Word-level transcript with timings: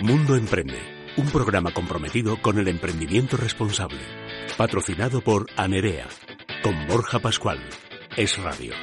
Mundo 0.00 0.36
Emprende, 0.36 0.78
un 1.16 1.26
programa 1.26 1.72
comprometido 1.72 2.40
con 2.40 2.56
el 2.60 2.68
emprendimiento 2.68 3.36
responsable. 3.36 3.98
Patrocinado 4.56 5.22
por 5.22 5.46
Anerea, 5.56 6.06
con 6.62 6.86
Borja 6.86 7.18
Pascual. 7.18 7.58
Es 8.16 8.38
Radio. 8.38 8.74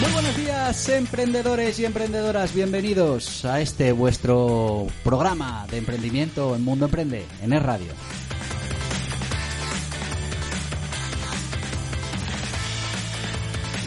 Muy 0.00 0.12
buenos 0.12 0.36
días, 0.36 0.88
emprendedores 0.88 1.78
y 1.78 1.84
emprendedoras. 1.84 2.52
Bienvenidos 2.52 3.44
a 3.44 3.60
este 3.60 3.92
vuestro 3.92 4.88
programa 5.04 5.68
de 5.70 5.78
emprendimiento 5.78 6.56
en 6.56 6.64
Mundo 6.64 6.86
Emprende, 6.86 7.24
en 7.42 7.52
Es 7.52 7.62
Radio. 7.62 7.92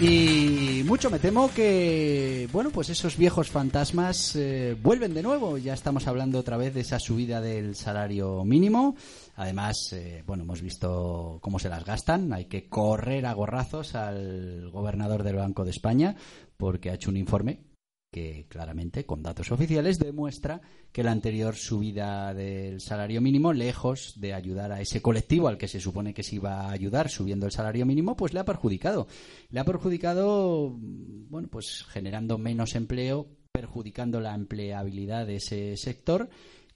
Y 0.01 0.83
mucho 0.85 1.09
me 1.09 1.19
temo 1.19 1.51
que, 1.53 2.47
bueno, 2.53 2.69
pues 2.69 2.89
esos 2.89 3.17
viejos 3.17 3.49
fantasmas 3.49 4.33
eh, 4.37 4.77
vuelven 4.81 5.13
de 5.13 5.21
nuevo. 5.21 5.57
Ya 5.57 5.73
estamos 5.73 6.07
hablando 6.07 6.39
otra 6.39 6.55
vez 6.55 6.73
de 6.73 6.81
esa 6.81 6.99
subida 6.99 7.41
del 7.41 7.75
salario 7.75 8.45
mínimo. 8.45 8.95
Además, 9.35 9.91
eh, 9.91 10.23
bueno, 10.25 10.43
hemos 10.43 10.61
visto 10.61 11.39
cómo 11.41 11.59
se 11.59 11.67
las 11.67 11.83
gastan. 11.83 12.31
Hay 12.31 12.45
que 12.45 12.69
correr 12.69 13.25
a 13.25 13.33
gorrazos 13.33 13.93
al 13.93 14.69
gobernador 14.71 15.23
del 15.23 15.35
Banco 15.35 15.65
de 15.65 15.71
España 15.71 16.15
porque 16.55 16.91
ha 16.91 16.93
hecho 16.93 17.09
un 17.09 17.17
informe 17.17 17.68
que 18.11 18.45
claramente, 18.49 19.05
con 19.05 19.21
datos 19.21 19.51
oficiales, 19.51 19.99
demuestra 19.99 20.61
que 20.91 21.03
la 21.03 21.11
anterior 21.11 21.55
subida 21.55 22.33
del 22.33 22.81
salario 22.81 23.21
mínimo, 23.21 23.53
lejos 23.53 24.19
de 24.19 24.33
ayudar 24.33 24.71
a 24.71 24.81
ese 24.81 25.01
colectivo 25.01 25.47
al 25.47 25.57
que 25.57 25.67
se 25.67 25.79
supone 25.79 26.13
que 26.13 26.23
se 26.23 26.35
iba 26.35 26.61
a 26.61 26.71
ayudar 26.71 27.09
subiendo 27.09 27.45
el 27.45 27.51
salario 27.51 27.85
mínimo, 27.85 28.15
pues 28.15 28.33
le 28.33 28.39
ha 28.39 28.45
perjudicado. 28.45 29.07
Le 29.49 29.59
ha 29.59 29.65
perjudicado, 29.65 30.75
bueno, 30.79 31.47
pues 31.51 31.85
generando 31.89 32.37
menos 32.37 32.75
empleo, 32.75 33.27
perjudicando 33.51 34.19
la 34.19 34.33
empleabilidad 34.33 35.27
de 35.27 35.35
ese 35.35 35.77
sector 35.77 36.29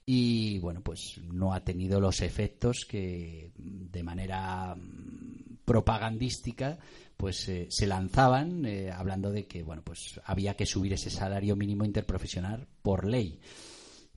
y, 0.06 0.58
bueno, 0.58 0.82
pues 0.82 1.20
no 1.32 1.54
ha 1.54 1.64
tenido 1.64 1.98
los 1.98 2.20
efectos 2.20 2.84
que 2.88 3.52
de 3.56 4.02
manera 4.02 4.76
propagandística 5.64 6.78
pues 7.24 7.48
eh, 7.48 7.68
se 7.70 7.86
lanzaban 7.86 8.66
eh, 8.66 8.90
hablando 8.90 9.32
de 9.32 9.46
que 9.46 9.62
bueno 9.62 9.80
pues 9.82 10.20
había 10.26 10.56
que 10.56 10.66
subir 10.66 10.92
ese 10.92 11.08
salario 11.08 11.56
mínimo 11.56 11.86
interprofesional 11.86 12.68
por 12.82 13.06
ley. 13.06 13.40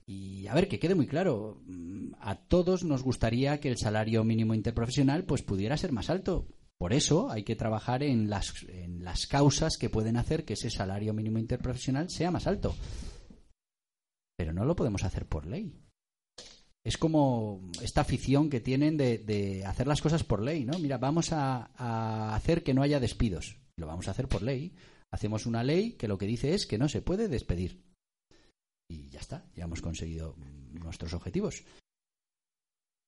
Y 0.04 0.46
a 0.46 0.52
ver 0.52 0.68
que 0.68 0.78
quede 0.78 0.94
muy 0.94 1.06
claro 1.06 1.62
mm, 1.64 2.16
a 2.20 2.34
todos 2.34 2.84
nos 2.84 3.02
gustaría 3.02 3.60
que 3.60 3.70
el 3.70 3.78
salario 3.78 4.24
mínimo 4.24 4.52
interprofesional 4.52 5.24
pues 5.24 5.40
pudiera 5.40 5.78
ser 5.78 5.90
más 5.90 6.10
alto. 6.10 6.48
Por 6.76 6.92
eso 6.92 7.30
hay 7.30 7.44
que 7.44 7.56
trabajar 7.56 8.02
en 8.02 8.28
las 8.28 8.52
en 8.68 9.02
las 9.02 9.26
causas 9.26 9.78
que 9.78 9.88
pueden 9.88 10.18
hacer 10.18 10.44
que 10.44 10.52
ese 10.52 10.68
salario 10.68 11.14
mínimo 11.14 11.38
interprofesional 11.38 12.10
sea 12.10 12.30
más 12.30 12.46
alto. 12.46 12.76
Pero 14.36 14.52
no 14.52 14.66
lo 14.66 14.76
podemos 14.76 15.02
hacer 15.02 15.24
por 15.24 15.46
ley 15.46 15.72
es 16.88 16.96
como 16.96 17.60
esta 17.82 18.00
afición 18.00 18.48
que 18.48 18.60
tienen 18.60 18.96
de, 18.96 19.62
hacer 19.66 19.86
las 19.86 20.00
cosas 20.00 20.24
por 20.24 20.40
ley, 20.40 20.64
¿no? 20.64 20.78
Mira, 20.78 20.96
vamos 20.96 21.32
a, 21.32 22.34
hacer 22.34 22.62
que 22.62 22.72
no 22.72 22.80
haya 22.82 22.98
despidos. 22.98 23.58
Lo 23.76 23.86
vamos 23.86 24.08
a 24.08 24.12
hacer 24.12 24.26
por 24.26 24.42
ley. 24.42 24.74
Hacemos 25.10 25.44
una 25.44 25.62
ley 25.62 25.92
que 25.92 26.08
lo 26.08 26.16
que 26.16 26.24
dice 26.24 26.54
es 26.54 26.66
que 26.66 26.78
no 26.78 26.88
se 26.88 27.02
puede 27.02 27.28
despedir. 27.28 27.84
Y 28.88 29.10
ya 29.10 29.20
está, 29.20 29.44
ya 29.54 29.64
hemos 29.64 29.82
conseguido 29.82 30.34
nuestros 30.72 31.12
objetivos. 31.12 31.62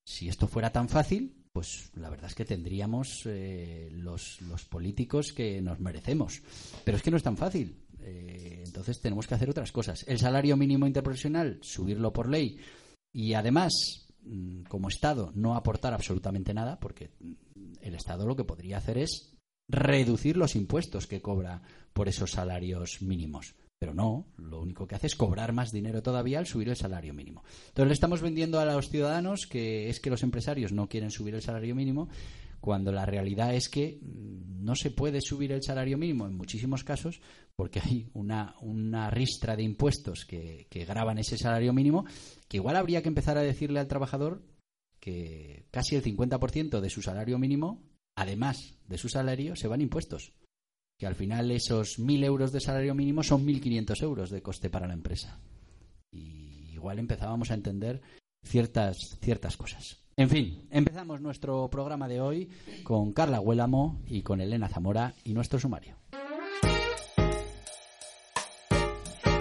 Si 0.06 0.28
esto 0.28 0.46
fuera 0.46 0.70
tan 0.70 0.90
fácil, 0.90 1.46
pues 1.50 1.90
la 1.94 2.10
verdad 2.10 2.26
es 2.26 2.34
que 2.34 2.44
tendríamos 2.44 3.22
eh, 3.24 3.88
los, 3.92 4.40
políticos 4.68 5.32
que 5.32 5.62
nos 5.62 5.80
merecemos. 5.80 6.42
Pero 6.84 6.98
es 6.98 7.02
que 7.02 7.10
no 7.10 7.16
es 7.16 7.22
tan 7.22 7.38
fácil. 7.38 7.78
Eh, 8.00 8.62
entonces 8.66 9.00
tenemos 9.00 9.26
que 9.26 9.36
hacer 9.36 9.48
otras 9.48 9.72
cosas. 9.72 10.04
El 10.06 10.18
salario 10.18 10.58
mínimo 10.58 10.86
interprofesional, 10.86 11.60
subirlo 11.62 12.12
por 12.12 12.28
ley 12.28 12.60
y 13.12 13.34
además, 13.34 14.08
mm, 14.22 14.62
como 14.64 14.88
Estado, 14.88 15.32
no 15.34 15.56
aportar 15.56 15.94
absolutamente 15.94 16.54
nada, 16.54 16.78
porque 16.80 17.10
mm, 17.20 17.72
el 17.80 17.94
Estado 17.94 18.26
lo 18.26 18.36
que 18.36 18.44
podría 18.44 18.78
hacer 18.78 18.98
es 18.98 19.36
reducir 19.68 20.36
los 20.36 20.56
impuestos 20.56 21.06
que 21.06 21.22
cobra 21.22 21.62
por 21.92 22.08
esos 22.08 22.32
salarios 22.32 23.02
mínimos. 23.02 23.54
Pero 23.78 23.94
no, 23.94 24.26
lo 24.36 24.60
único 24.60 24.86
que 24.86 24.94
hace 24.94 25.06
es 25.06 25.16
cobrar 25.16 25.54
más 25.54 25.72
dinero 25.72 26.02
todavía 26.02 26.38
al 26.38 26.46
subir 26.46 26.68
el 26.68 26.76
salario 26.76 27.14
mínimo. 27.14 27.42
Entonces 27.68 27.88
le 27.88 27.94
estamos 27.94 28.20
vendiendo 28.20 28.60
a 28.60 28.66
los 28.66 28.90
ciudadanos 28.90 29.46
que 29.46 29.88
es 29.88 30.00
que 30.00 30.10
los 30.10 30.22
empresarios 30.22 30.72
no 30.72 30.86
quieren 30.86 31.10
subir 31.10 31.34
el 31.34 31.40
salario 31.40 31.74
mínimo 31.74 32.10
cuando 32.60 32.92
la 32.92 33.06
realidad 33.06 33.54
es 33.54 33.68
que 33.68 33.98
no 34.02 34.74
se 34.74 34.90
puede 34.90 35.20
subir 35.20 35.52
el 35.52 35.62
salario 35.62 35.96
mínimo 35.96 36.26
en 36.26 36.36
muchísimos 36.36 36.84
casos 36.84 37.20
porque 37.56 37.80
hay 37.80 38.08
una, 38.14 38.54
una 38.60 39.10
ristra 39.10 39.56
de 39.56 39.62
impuestos 39.62 40.24
que, 40.24 40.66
que 40.70 40.84
graban 40.84 41.18
ese 41.18 41.38
salario 41.38 41.72
mínimo 41.72 42.04
que 42.48 42.58
igual 42.58 42.76
habría 42.76 43.02
que 43.02 43.08
empezar 43.08 43.38
a 43.38 43.42
decirle 43.42 43.80
al 43.80 43.88
trabajador 43.88 44.42
que 45.00 45.66
casi 45.70 45.96
el 45.96 46.04
50% 46.04 46.80
de 46.80 46.90
su 46.90 47.02
salario 47.02 47.38
mínimo, 47.38 47.82
además 48.14 48.78
de 48.86 48.98
su 48.98 49.08
salario, 49.08 49.56
se 49.56 49.66
van 49.66 49.80
impuestos. 49.80 50.34
Que 50.98 51.06
al 51.06 51.14
final 51.14 51.50
esos 51.50 51.98
1.000 51.98 52.24
euros 52.24 52.52
de 52.52 52.60
salario 52.60 52.94
mínimo 52.94 53.22
son 53.22 53.46
1.500 53.46 54.02
euros 54.02 54.30
de 54.30 54.42
coste 54.42 54.68
para 54.68 54.86
la 54.86 54.92
empresa. 54.92 55.40
Y 56.12 56.72
igual 56.72 56.98
empezábamos 56.98 57.50
a 57.50 57.54
entender 57.54 58.02
ciertas, 58.44 59.18
ciertas 59.22 59.56
cosas. 59.56 59.99
En 60.16 60.28
fin, 60.28 60.66
empezamos 60.70 61.20
nuestro 61.20 61.68
programa 61.68 62.08
de 62.08 62.20
hoy 62.20 62.48
con 62.82 63.12
Carla 63.12 63.40
Huélamo 63.40 64.00
y 64.06 64.22
con 64.22 64.40
Elena 64.40 64.68
Zamora 64.68 65.14
y 65.24 65.32
nuestro 65.32 65.58
sumario. 65.58 65.96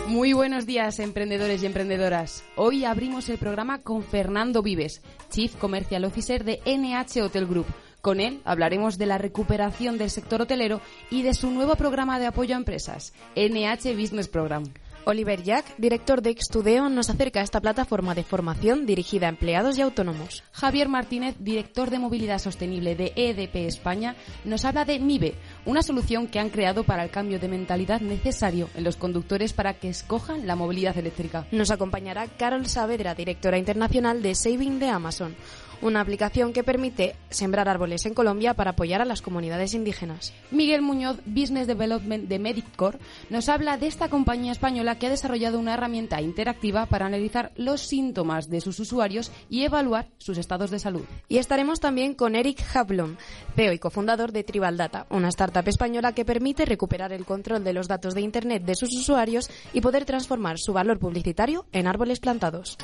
Muy 0.08 0.34
buenos 0.34 0.66
días, 0.66 1.00
emprendedores 1.00 1.62
y 1.62 1.68
emprendedoras. 1.68 2.44
Hoy 2.56 2.84
abrimos 2.84 3.30
el 3.30 3.38
programa 3.38 3.82
con 3.84 4.04
Fernando 4.04 4.64
Vives, 4.64 5.04
Chief 5.30 5.56
Commercial 5.56 6.04
Officer 6.04 6.44
de 6.44 6.62
NH 6.66 7.22
Hotel 7.22 7.46
Group. 7.46 7.68
Con 8.02 8.20
él 8.20 8.42
hablaremos 8.44 8.98
de 8.98 9.06
la 9.06 9.18
recuperación 9.18 9.98
del 9.98 10.10
sector 10.10 10.42
hotelero 10.42 10.82
y 11.12 11.22
de 11.22 11.34
su 11.34 11.52
nuevo 11.52 11.76
programa 11.76 12.18
de 12.18 12.26
apoyo 12.26 12.56
a 12.56 12.58
empresas, 12.58 13.14
NH 13.36 13.94
Business 13.96 14.28
Program. 14.28 14.64
Oliver 15.06 15.44
Jack, 15.44 15.66
director 15.78 16.22
de 16.22 16.30
Extudeo, 16.30 16.90
nos 16.90 17.10
acerca 17.10 17.40
a 17.40 17.44
esta 17.44 17.62
plataforma 17.62 18.16
de 18.16 18.24
formación 18.24 18.86
dirigida 18.86 19.28
a 19.28 19.30
empleados 19.30 19.78
y 19.78 19.82
autónomos. 19.82 20.44
Javier 20.52 20.90
Martínez, 20.90 21.36
director 21.40 21.90
de 21.90 22.00
Movilidad 22.00 22.40
Sostenible 22.40 22.96
de 22.96 23.14
EDP 23.16 23.68
España, 23.68 24.16
nos 24.46 24.66
habla 24.66 24.86
de 24.86 25.00
MIBE, 25.00 25.36
una 25.66 25.82
solución 25.82 26.28
que 26.28 26.40
han 26.40 26.50
creado 26.50 26.84
para 26.84 27.04
el 27.04 27.10
cambio 27.10 27.40
de 27.40 27.48
mentalidad 27.48 28.02
necesario 28.02 28.70
en 28.76 28.84
los 28.84 28.96
conductores 28.96 29.54
para 29.54 29.74
que 29.74 29.90
escojan 29.90 30.48
la 30.48 30.56
movilidad 30.56 30.98
eléctrica. 30.98 31.48
Nos 31.52 31.72
acompañará 31.72 32.28
Carol 32.28 32.68
Saavedra, 32.68 33.16
directora 33.16 33.58
internacional 33.58 34.22
de 34.22 34.36
Saving 34.36 34.80
de 34.80 34.90
Amazon 34.90 35.36
una 35.82 36.02
aplicación 36.02 36.54
que 36.54 36.64
permite 36.64 37.16
sembrar 37.30 37.70
árboles 37.70 38.06
en 38.06 38.14
Colombia 38.14 38.54
para 38.54 38.72
apoyar 38.72 39.02
a 39.02 39.06
las 39.06 39.22
comunidades 39.22 39.74
indígenas. 39.74 40.34
Miguel 40.52 40.82
Muñoz, 40.82 41.20
Business 41.26 41.68
Development 41.68 42.28
de 42.28 42.40
Mediccore, 42.40 43.00
nos 43.30 43.50
habla 43.50 43.78
de 43.78 43.88
esta 43.88 44.10
compañía 44.10 44.52
española 44.52 44.98
que 44.98 45.08
ha 45.08 45.12
desarrollado 45.12 45.60
una 45.60 45.74
herramienta 45.74 46.22
interactiva 46.22 46.86
para 46.86 47.06
analizar 47.06 47.52
los 47.56 47.82
síntomas 47.82 48.50
de 48.50 48.62
sus 48.62 48.80
usuarios 48.80 49.32
y 49.50 49.64
evaluar 49.64 50.08
sus 50.18 50.38
estados 50.38 50.72
de 50.72 50.80
salud. 50.80 51.06
Y 51.28 51.38
estaremos 51.38 51.80
también 51.80 52.14
con 52.14 52.36
Eric 52.36 52.64
Hablum, 52.74 53.16
CEO 53.56 53.74
y 53.74 53.80
cofundador 53.80 54.32
de 54.32 54.44
Tribal 54.44 54.78
Data, 54.78 55.06
una 55.10 55.30
startup 55.30 55.68
española 55.68 56.14
que 56.14 56.26
permite 56.26 56.66
recuperar 56.66 57.14
el 57.14 57.26
control 57.26 57.64
de 57.64 57.74
los 57.74 57.88
datos 57.88 58.14
de 58.14 58.22
Internet 58.22 58.64
de 58.64 58.76
sus 58.76 58.94
usuarios 58.96 59.50
y 59.74 59.82
poder 59.82 60.06
transformar 60.06 60.58
su 60.60 60.74
valor 60.74 61.00
publicitario 61.00 61.66
en 61.72 61.88
árboles 61.88 62.20
plantados. 62.20 62.78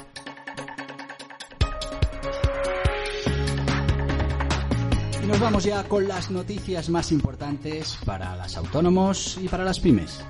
Y 5.25 5.27
nos 5.27 5.39
vamos 5.39 5.63
ya 5.63 5.83
con 5.85 6.07
las 6.07 6.29
noticias 6.29 6.87
más 6.87 7.11
importantes 7.11 7.97
para 8.05 8.35
los 8.35 8.55
autónomos 8.57 9.39
y 9.41 9.47
para 9.47 9.63
las 9.63 9.79
pymes. 9.79 10.23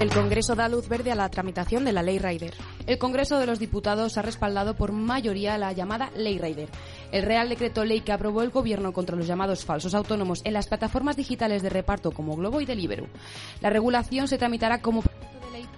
El 0.00 0.10
Congreso 0.10 0.56
da 0.56 0.68
luz 0.68 0.88
verde 0.88 1.12
a 1.12 1.14
la 1.14 1.28
tramitación 1.28 1.84
de 1.84 1.92
la 1.92 2.02
Ley 2.02 2.18
Rider. 2.18 2.54
El 2.88 2.98
Congreso 2.98 3.38
de 3.38 3.46
los 3.46 3.60
Diputados 3.60 4.18
ha 4.18 4.22
respaldado 4.22 4.74
por 4.74 4.90
mayoría 4.90 5.56
la 5.56 5.72
llamada 5.72 6.10
Ley 6.16 6.38
Rider. 6.38 6.68
El 7.12 7.22
Real 7.22 7.48
Decreto 7.48 7.84
Ley 7.84 8.00
que 8.00 8.10
aprobó 8.10 8.42
el 8.42 8.50
Gobierno 8.50 8.92
contra 8.92 9.14
los 9.14 9.28
llamados 9.28 9.64
falsos 9.64 9.94
autónomos 9.94 10.40
en 10.44 10.52
las 10.52 10.66
plataformas 10.66 11.16
digitales 11.16 11.62
de 11.62 11.68
reparto 11.68 12.10
como 12.10 12.34
Globo 12.34 12.60
y 12.60 12.66
Deliveroo. 12.66 13.06
La 13.60 13.70
regulación 13.70 14.26
se 14.26 14.36
tramitará 14.36 14.82
como 14.82 15.02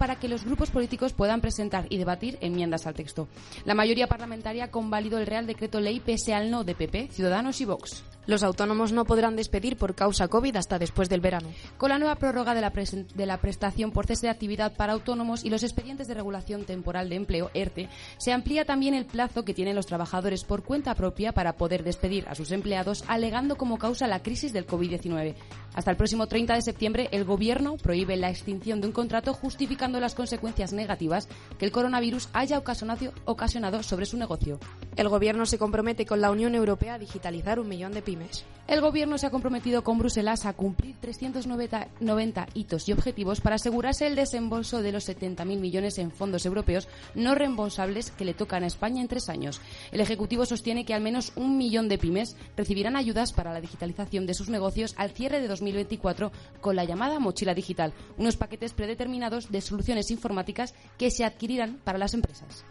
para 0.00 0.16
que 0.16 0.28
los 0.28 0.46
grupos 0.46 0.70
políticos 0.70 1.12
puedan 1.12 1.42
presentar 1.42 1.84
y 1.90 1.98
debatir 1.98 2.38
enmiendas 2.40 2.86
al 2.86 2.94
texto. 2.94 3.28
La 3.66 3.74
mayoría 3.74 4.06
parlamentaria 4.06 4.70
convalidó 4.70 5.18
el 5.18 5.26
Real 5.26 5.46
Decreto 5.46 5.78
Ley 5.78 6.00
pese 6.00 6.32
al 6.32 6.50
no 6.50 6.64
de 6.64 6.74
PP, 6.74 7.08
Ciudadanos 7.12 7.60
y 7.60 7.66
Vox. 7.66 8.02
Los 8.26 8.42
autónomos 8.42 8.92
no 8.92 9.04
podrán 9.04 9.34
despedir 9.34 9.76
por 9.76 9.94
causa 9.94 10.28
COVID 10.28 10.56
hasta 10.56 10.78
después 10.78 11.08
del 11.08 11.20
verano. 11.20 11.48
Con 11.76 11.88
la 11.88 11.98
nueva 11.98 12.14
prórroga 12.14 12.54
de 12.54 12.60
la, 12.60 12.70
de 12.70 13.26
la 13.26 13.38
prestación 13.38 13.90
por 13.90 14.06
cese 14.06 14.26
de 14.26 14.30
actividad 14.30 14.74
para 14.76 14.92
autónomos 14.92 15.44
y 15.44 15.50
los 15.50 15.64
expedientes 15.64 16.06
de 16.06 16.14
regulación 16.14 16.64
temporal 16.64 17.08
de 17.08 17.16
empleo, 17.16 17.50
ERTE, 17.54 17.88
se 18.18 18.32
amplía 18.32 18.64
también 18.64 18.94
el 18.94 19.06
plazo 19.06 19.44
que 19.44 19.52
tienen 19.52 19.74
los 19.74 19.86
trabajadores 19.86 20.44
por 20.44 20.62
cuenta 20.62 20.94
propia 20.94 21.32
para 21.32 21.56
poder 21.56 21.82
despedir 21.82 22.28
a 22.28 22.34
sus 22.34 22.52
empleados, 22.52 23.04
alegando 23.08 23.56
como 23.56 23.78
causa 23.78 24.06
la 24.06 24.22
crisis 24.22 24.52
del 24.52 24.66
COVID-19. 24.66 25.34
Hasta 25.74 25.90
el 25.90 25.96
próximo 25.96 26.26
30 26.26 26.54
de 26.54 26.62
septiembre, 26.62 27.08
el 27.12 27.24
Gobierno 27.24 27.76
prohíbe 27.78 28.16
la 28.16 28.30
extinción 28.30 28.80
de 28.80 28.86
un 28.86 28.92
contrato 28.92 29.34
justificando 29.34 29.89
las 29.98 30.14
consecuencias 30.14 30.72
negativas 30.72 31.28
que 31.58 31.64
el 31.64 31.72
coronavirus 31.72 32.28
haya 32.32 32.58
ocasionado 32.58 33.82
sobre 33.82 34.06
su 34.06 34.16
negocio. 34.16 34.60
El 34.96 35.08
Gobierno 35.08 35.46
se 35.46 35.58
compromete 35.58 36.06
con 36.06 36.20
la 36.20 36.30
Unión 36.30 36.54
Europea 36.54 36.94
a 36.94 36.98
digitalizar 36.98 37.58
un 37.58 37.68
millón 37.68 37.92
de 37.92 38.02
pymes. 38.02 38.44
El 38.68 38.80
Gobierno 38.80 39.18
se 39.18 39.26
ha 39.26 39.30
comprometido 39.30 39.82
con 39.82 39.98
Bruselas 39.98 40.46
a 40.46 40.52
cumplir 40.52 40.94
390 41.00 42.46
hitos 42.54 42.88
y 42.88 42.92
objetivos 42.92 43.40
para 43.40 43.56
asegurarse 43.56 44.06
el 44.06 44.14
desembolso 44.14 44.82
de 44.82 44.92
los 44.92 45.08
70.000 45.08 45.44
millones 45.58 45.98
en 45.98 46.12
fondos 46.12 46.46
europeos 46.46 46.86
no 47.16 47.34
reembolsables 47.34 48.12
que 48.12 48.24
le 48.24 48.34
tocan 48.34 48.62
a 48.62 48.68
España 48.68 49.00
en 49.00 49.08
tres 49.08 49.28
años. 49.28 49.60
El 49.90 50.00
Ejecutivo 50.00 50.46
sostiene 50.46 50.84
que 50.84 50.94
al 50.94 51.02
menos 51.02 51.32
un 51.34 51.56
millón 51.56 51.88
de 51.88 51.98
pymes 51.98 52.36
recibirán 52.56 52.94
ayudas 52.94 53.32
para 53.32 53.52
la 53.52 53.60
digitalización 53.60 54.26
de 54.26 54.34
sus 54.34 54.50
negocios 54.50 54.94
al 54.98 55.10
cierre 55.10 55.40
de 55.40 55.48
2024 55.48 56.30
con 56.60 56.76
la 56.76 56.84
llamada 56.84 57.18
mochila 57.18 57.54
digital, 57.54 57.92
unos 58.18 58.36
paquetes 58.36 58.72
predeterminados 58.72 59.50
de 59.50 59.60
soluciones 59.60 59.79
informáticas 60.10 60.74
que 60.98 61.10
se 61.10 61.24
adquirirán 61.24 61.80
para 61.84 61.98
las 61.98 62.14
empresas. 62.14 62.64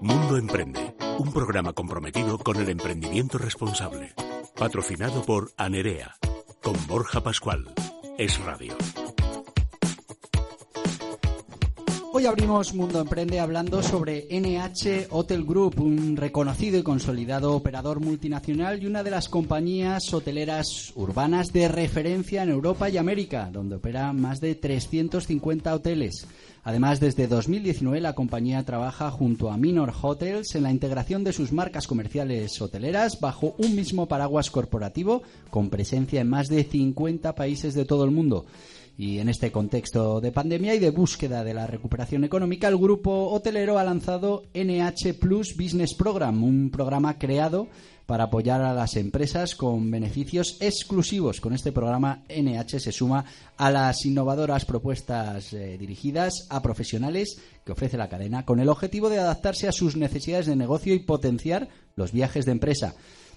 Mundo 0.00 0.36
Emprende, 0.36 0.94
un 1.18 1.32
programa 1.32 1.72
comprometido 1.72 2.38
con 2.38 2.56
el 2.56 2.68
emprendimiento 2.68 3.38
responsable. 3.38 4.12
Patrocinado 4.54 5.22
por 5.22 5.52
Anerea, 5.56 6.16
con 6.62 6.74
Borja 6.86 7.22
Pascual. 7.22 7.72
Es 8.18 8.38
Radio. 8.40 8.76
Hoy 12.16 12.26
abrimos 12.26 12.74
Mundo 12.74 13.00
Emprende 13.00 13.40
hablando 13.40 13.82
sobre 13.82 14.28
NH 14.30 15.08
Hotel 15.10 15.42
Group, 15.44 15.80
un 15.80 16.16
reconocido 16.16 16.78
y 16.78 16.84
consolidado 16.84 17.56
operador 17.56 17.98
multinacional 17.98 18.80
y 18.80 18.86
una 18.86 19.02
de 19.02 19.10
las 19.10 19.28
compañías 19.28 20.14
hoteleras 20.14 20.92
urbanas 20.94 21.52
de 21.52 21.66
referencia 21.66 22.44
en 22.44 22.50
Europa 22.50 22.88
y 22.88 22.98
América, 22.98 23.50
donde 23.52 23.74
opera 23.74 24.12
más 24.12 24.40
de 24.40 24.54
350 24.54 25.74
hoteles. 25.74 26.28
Además, 26.62 27.00
desde 27.00 27.26
2019 27.26 28.00
la 28.00 28.14
compañía 28.14 28.64
trabaja 28.64 29.10
junto 29.10 29.50
a 29.50 29.56
Minor 29.56 29.92
Hotels 30.00 30.54
en 30.54 30.62
la 30.62 30.70
integración 30.70 31.24
de 31.24 31.32
sus 31.32 31.50
marcas 31.50 31.88
comerciales 31.88 32.62
hoteleras 32.62 33.18
bajo 33.18 33.56
un 33.58 33.74
mismo 33.74 34.06
paraguas 34.06 34.52
corporativo 34.52 35.24
con 35.50 35.68
presencia 35.68 36.20
en 36.20 36.30
más 36.30 36.46
de 36.46 36.62
50 36.62 37.34
países 37.34 37.74
de 37.74 37.84
todo 37.84 38.04
el 38.04 38.12
mundo. 38.12 38.46
Y 38.96 39.18
en 39.18 39.28
este 39.28 39.50
contexto 39.50 40.20
de 40.20 40.30
pandemia 40.30 40.74
y 40.74 40.78
de 40.78 40.90
búsqueda 40.90 41.42
de 41.42 41.52
la 41.52 41.66
recuperación 41.66 42.22
económica, 42.22 42.68
el 42.68 42.78
grupo 42.78 43.30
hotelero 43.30 43.76
ha 43.76 43.84
lanzado 43.84 44.44
NH 44.54 45.14
Plus 45.18 45.56
Business 45.56 45.94
Program, 45.94 46.44
un 46.44 46.70
programa 46.70 47.18
creado 47.18 47.66
para 48.06 48.24
apoyar 48.24 48.60
a 48.60 48.74
las 48.74 48.96
empresas 48.96 49.56
con 49.56 49.90
beneficios 49.90 50.58
exclusivos. 50.60 51.40
Con 51.40 51.54
este 51.54 51.72
programa, 51.72 52.22
NH 52.28 52.78
se 52.78 52.92
suma 52.92 53.24
a 53.56 53.70
las 53.70 54.04
innovadoras 54.04 54.64
propuestas 54.64 55.52
eh, 55.52 55.76
dirigidas 55.78 56.46
a 56.50 56.62
profesionales 56.62 57.40
que 57.64 57.72
ofrece 57.72 57.96
la 57.96 58.08
cadena, 58.08 58.44
con 58.44 58.60
el 58.60 58.68
objetivo 58.68 59.08
de 59.08 59.18
adaptarse 59.18 59.66
a 59.66 59.72
sus 59.72 59.96
necesidades 59.96 60.46
de 60.46 60.54
negocio 60.54 60.94
y 60.94 61.00
potenciar 61.00 61.68
los 61.96 62.12
viajes 62.12 62.44
de 62.44 62.52
empresa. 62.52 62.94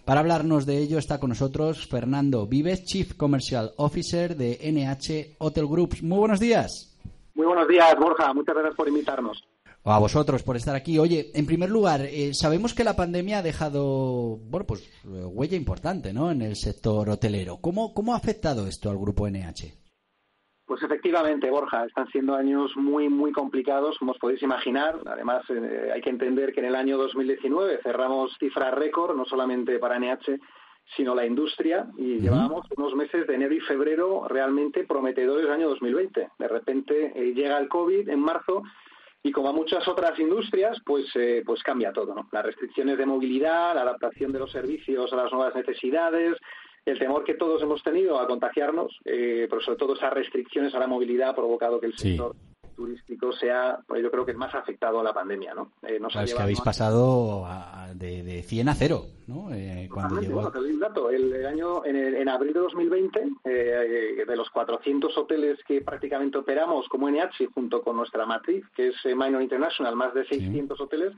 Para 0.08 0.22
hablarnos 0.22 0.66
de 0.66 0.78
ello 0.78 1.00
está 1.00 1.20
con 1.20 1.32
nosotros 1.32 1.86
Fernando 1.86 2.48
Vives, 2.48 2.86
Chief 2.86 3.14
Commercial 3.16 3.74
Officer 3.76 4.38
de 4.38 4.58
NH 4.64 5.36
Hotel 5.40 5.68
Groups. 5.68 6.02
Muy 6.02 6.18
buenos 6.18 6.40
días. 6.40 6.98
Muy 7.36 7.46
buenos 7.46 7.68
días, 7.68 7.94
Borja. 8.00 8.34
Muchas 8.34 8.56
gracias 8.56 8.76
por 8.78 8.88
invitarnos 8.88 9.44
a 9.84 10.00
vosotros 10.00 10.44
por 10.44 10.56
estar 10.56 10.76
aquí. 10.76 10.98
Oye, 10.98 11.32
en 11.34 11.46
primer 11.46 11.70
lugar, 11.70 12.02
eh, 12.02 12.34
sabemos 12.34 12.74
que 12.74 12.86
la 12.86 12.96
pandemia 12.96 13.40
ha 13.40 13.42
dejado, 13.42 14.38
bueno, 14.50 14.66
pues 14.66 14.82
eh, 14.82 15.26
huella 15.26 15.58
importante, 15.58 16.14
¿no? 16.14 16.32
En 16.32 16.42
el 16.42 16.56
sector 16.56 17.10
hotelero. 17.10 17.58
¿Cómo, 17.58 17.94
cómo 17.94 18.14
ha 18.14 18.18
afectado 18.18 18.66
esto 18.66 18.90
al 18.90 18.98
grupo 18.98 19.30
NH? 19.30 19.87
Pues 20.68 20.84
efectivamente, 20.84 21.50
Borja, 21.50 21.86
están 21.86 22.08
siendo 22.10 22.36
años 22.36 22.76
muy, 22.76 23.08
muy 23.08 23.32
complicados, 23.32 23.98
como 23.98 24.12
os 24.12 24.18
podéis 24.18 24.44
imaginar. 24.44 25.00
Además, 25.06 25.46
eh, 25.50 25.92
hay 25.94 26.02
que 26.02 26.10
entender 26.10 26.52
que 26.52 26.60
en 26.60 26.66
el 26.66 26.76
año 26.76 26.98
2019 26.98 27.80
cerramos 27.82 28.36
cifras 28.38 28.74
récord, 28.74 29.16
no 29.16 29.24
solamente 29.24 29.80
para 29.80 29.98
NH, 29.98 30.38
sino 30.98 31.16
la 31.16 31.26
industria, 31.26 31.88
y 31.98 32.20
llevábamos 32.20 32.66
unos 32.76 32.96
meses 32.96 33.26
de 33.28 33.36
enero 33.36 33.54
y 33.54 33.62
febrero 33.62 34.28
realmente 34.28 34.84
prometedores 34.84 35.46
del 35.46 35.54
año 35.54 35.70
2020. 35.70 36.32
De 36.38 36.48
repente 36.50 37.14
llega 37.34 37.58
el 37.58 37.70
COVID 37.70 38.10
en 38.10 38.20
marzo 38.20 38.64
y 39.24 39.32
como 39.32 39.50
a 39.50 39.54
muchas 39.54 39.88
otras 39.88 40.20
industrias, 40.20 40.78
pues, 40.86 41.06
eh, 41.16 41.44
pues 41.46 41.64
cambia 41.64 41.94
todo, 41.94 42.14
¿no? 42.14 42.28
Las 42.32 42.46
restricciones 42.46 42.98
de 42.98 43.06
movilidad, 43.06 43.74
la 43.74 43.82
adaptación 43.82 44.34
de 44.34 44.40
los 44.40 44.52
servicios 44.52 45.12
a 45.14 45.16
las 45.16 45.32
nuevas 45.32 45.56
necesidades, 45.56 46.38
el 46.92 47.00
temor 47.00 47.24
que 47.24 47.36
todos 47.36 47.62
hemos 47.62 47.84
tenido 47.84 48.20
a 48.20 48.28
contagiarnos, 48.28 49.00
eh, 49.06 49.48
pero 49.50 49.62
sobre 49.62 49.78
todo 49.78 49.96
esas 49.96 50.14
restricciones 50.14 50.74
a 50.76 50.80
la 50.80 50.88
movilidad 50.88 51.30
ha 51.30 51.36
provocado 51.36 51.80
que 51.80 51.88
el 51.88 51.98
sector 51.98 52.36
turístico 52.78 53.34
sea, 53.34 53.80
pues 53.88 54.04
yo 54.04 54.12
creo 54.12 54.24
que 54.24 54.32
el 54.32 54.38
más 54.38 54.54
afectado 54.54 55.00
a 55.00 55.04
la 55.04 55.12
pandemia, 55.12 55.54
¿no? 55.56 55.72
Eh, 55.82 56.00
es 56.22 56.34
que 56.36 56.42
habéis 56.42 56.62
pasado 56.62 57.46
de, 57.96 58.24
de, 58.24 58.44
100 58.44 58.70
a 58.70 58.76
0, 58.76 59.06
¿no? 59.26 59.52
Eh, 59.52 59.90
cuando 59.92 60.22
llegó... 60.22 60.40
un 60.40 60.80
dato. 60.80 61.10
El, 61.10 61.46
año, 61.46 61.84
en, 61.84 62.30
abril 62.30 62.54
de 62.54 62.60
2020, 62.60 63.30
eh, 63.46 64.24
de 64.28 64.36
los 64.36 64.50
400 64.52 65.18
hoteles 65.18 65.58
que 65.68 65.82
prácticamente 65.82 66.38
operamos 66.38 66.88
como 66.88 67.10
NH 67.10 67.48
junto 67.54 67.82
con 67.82 67.98
nuestra 67.98 68.26
matriz, 68.28 68.64
que 68.76 68.90
es 68.90 68.96
eh, 69.06 69.16
Minor 69.16 69.42
International, 69.42 69.96
más 69.96 70.14
de 70.14 70.26
600 70.26 70.80
hoteles, 70.80 71.14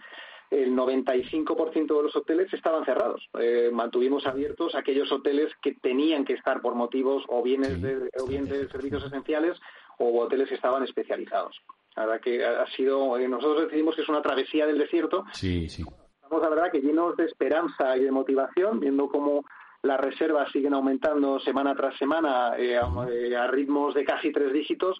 el 0.51 0.75
95% 0.75 1.97
de 1.97 2.03
los 2.03 2.15
hoteles 2.15 2.51
estaban 2.53 2.83
cerrados. 2.85 3.29
mantuvimos 3.71 4.25
abiertos 4.25 4.75
aquellos 4.75 5.11
hoteles 5.11 5.53
que 5.61 5.73
tenían 5.73 6.25
que 6.25 6.33
estar 6.33 6.61
por 6.61 6.75
motivos 6.75 7.23
o, 7.27 7.43
bienes 7.43 7.81
de, 7.81 8.09
o 8.19 8.25
bien 8.25 8.45
de 8.45 8.67
servicios 8.69 9.03
esenciales 9.05 9.59
o 9.99 10.21
hoteles 10.21 10.49
que 10.49 10.55
estaban 10.55 10.83
especializados. 10.83 11.61
La 11.95 12.05
verdad 12.05 12.21
que 12.21 12.45
ha 12.45 12.65
sido, 12.67 13.17
eh, 13.17 13.27
nosotros 13.27 13.65
decidimos 13.65 13.95
que 13.95 14.01
es 14.01 14.09
una 14.09 14.21
travesía 14.21 14.65
del 14.65 14.77
desierto. 14.77 15.25
Sí, 15.33 15.67
sí. 15.67 15.83
Estamos, 16.15 16.41
la 16.41 16.49
verdad, 16.49 16.71
que 16.71 16.79
llenos 16.79 17.17
de 17.17 17.25
esperanza 17.25 17.97
y 17.97 18.03
de 18.03 18.11
motivación, 18.11 18.79
viendo 18.79 19.09
cómo 19.09 19.43
las 19.81 19.99
reservas 19.99 20.51
siguen 20.51 20.73
aumentando 20.73 21.39
semana 21.39 21.75
tras 21.75 21.97
semana 21.97 22.53
eh, 22.57 22.79
eh, 23.11 23.35
a, 23.35 23.47
ritmos 23.47 23.93
de 23.93 24.05
casi 24.05 24.31
tres 24.31 24.53
dígitos 24.53 24.99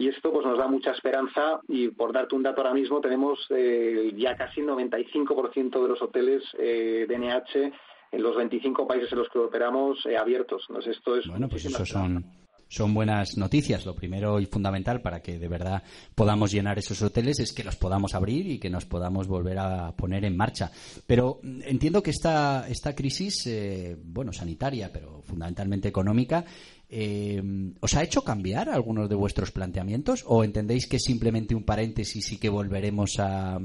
y 0.00 0.08
esto 0.08 0.32
pues 0.32 0.46
nos 0.46 0.58
da 0.58 0.66
mucha 0.66 0.92
esperanza 0.92 1.60
y 1.68 1.88
por 1.88 2.12
darte 2.12 2.34
un 2.34 2.42
dato 2.42 2.62
ahora 2.62 2.72
mismo 2.72 3.00
tenemos 3.00 3.38
ya 4.16 4.34
casi 4.34 4.60
el 4.60 4.68
95% 4.68 5.82
de 5.82 5.88
los 5.88 6.00
hoteles 6.00 6.42
de 6.56 7.06
NH 7.06 7.72
en 8.12 8.22
los 8.22 8.34
25 8.34 8.86
países 8.86 9.12
en 9.12 9.18
los 9.18 9.28
que 9.28 9.38
operamos 9.38 9.98
abiertos. 10.18 10.64
Entonces 10.68 10.96
esto 10.96 11.16
es 11.16 11.26
bueno, 11.26 11.48
pues 11.48 11.66
eso 11.66 11.84
son 11.84 12.24
son 12.70 12.94
buenas 12.94 13.36
noticias. 13.36 13.84
Lo 13.84 13.94
primero 13.94 14.40
y 14.40 14.46
fundamental 14.46 15.02
para 15.02 15.20
que 15.20 15.38
de 15.38 15.48
verdad 15.48 15.82
podamos 16.14 16.52
llenar 16.52 16.78
esos 16.78 17.02
hoteles 17.02 17.40
es 17.40 17.52
que 17.52 17.64
los 17.64 17.76
podamos 17.76 18.14
abrir 18.14 18.46
y 18.46 18.58
que 18.58 18.70
nos 18.70 18.86
podamos 18.86 19.26
volver 19.26 19.58
a 19.58 19.92
poner 19.96 20.24
en 20.24 20.36
marcha. 20.36 20.70
Pero 21.06 21.40
mm, 21.42 21.62
entiendo 21.64 22.02
que 22.02 22.10
esta, 22.10 22.68
esta 22.68 22.94
crisis, 22.94 23.46
eh, 23.48 23.96
bueno, 24.02 24.32
sanitaria, 24.32 24.90
pero 24.92 25.20
fundamentalmente 25.22 25.88
económica, 25.88 26.44
eh, 26.90 27.42
¿os 27.80 27.94
ha 27.94 28.02
hecho 28.02 28.22
cambiar 28.22 28.68
algunos 28.68 29.08
de 29.08 29.14
vuestros 29.14 29.52
planteamientos 29.52 30.24
o 30.26 30.42
entendéis 30.42 30.88
que 30.88 30.96
es 30.96 31.04
simplemente 31.04 31.54
un 31.54 31.64
paréntesis 31.64 32.32
y 32.32 32.40
que 32.40 32.48
volveremos 32.48 33.18
a, 33.18 33.58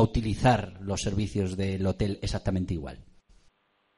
utilizar 0.00 0.78
los 0.80 1.00
servicios 1.00 1.56
del 1.56 1.86
hotel 1.86 2.18
exactamente 2.22 2.74
igual? 2.74 2.98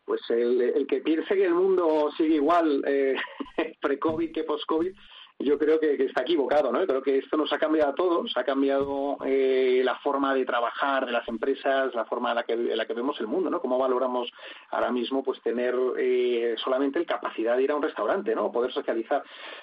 pues 0.04 0.22
el, 0.30 0.86
que 0.88 1.00
piense 1.02 1.36
que 1.36 1.44
el 1.44 1.54
mundo 1.54 2.10
sigue 2.16 2.34
igual 2.34 2.82
eh, 2.84 3.14
pre-COVID 3.80 4.32
que 4.32 4.42
post-COVID, 4.42 4.92
yo 5.40 5.58
creo 5.58 5.80
que, 5.80 5.94
está 6.04 6.22
equivocado, 6.22 6.70
¿no? 6.70 6.86
Creo 6.86 7.02
que 7.02 7.18
esto 7.18 7.36
nos 7.36 7.52
ha 7.52 7.58
cambiado 7.58 7.90
a 7.90 7.94
todos, 7.94 8.36
ha 8.36 8.44
cambiado 8.44 9.16
eh, 9.24 9.80
la 9.84 9.96
forma 9.98 10.34
de 10.34 10.44
trabajar 10.44 11.06
de 11.06 11.12
las 11.12 11.26
empresas, 11.28 11.94
la 11.94 12.04
forma 12.04 12.30
en 12.30 12.36
la 12.36 12.42
que, 12.44 12.56
la 12.56 12.86
que 12.86 12.94
vemos 12.94 13.18
el 13.20 13.26
mundo, 13.26 13.50
¿no? 13.50 13.60
Cómo 13.60 13.78
valoramos 13.78 14.30
ahora 14.70 14.92
mismo, 14.92 15.22
pues, 15.22 15.40
tener 15.40 15.74
eh, 15.98 16.54
solamente 16.62 17.00
la 17.00 17.06
capacidad 17.06 17.56
de 17.56 17.62
ir 17.62 17.70
a 17.70 17.76
un 17.76 17.82
restaurante, 17.82 18.34
¿no? 18.34 18.52
Poder 18.52 18.72
socializar. 18.72 19.22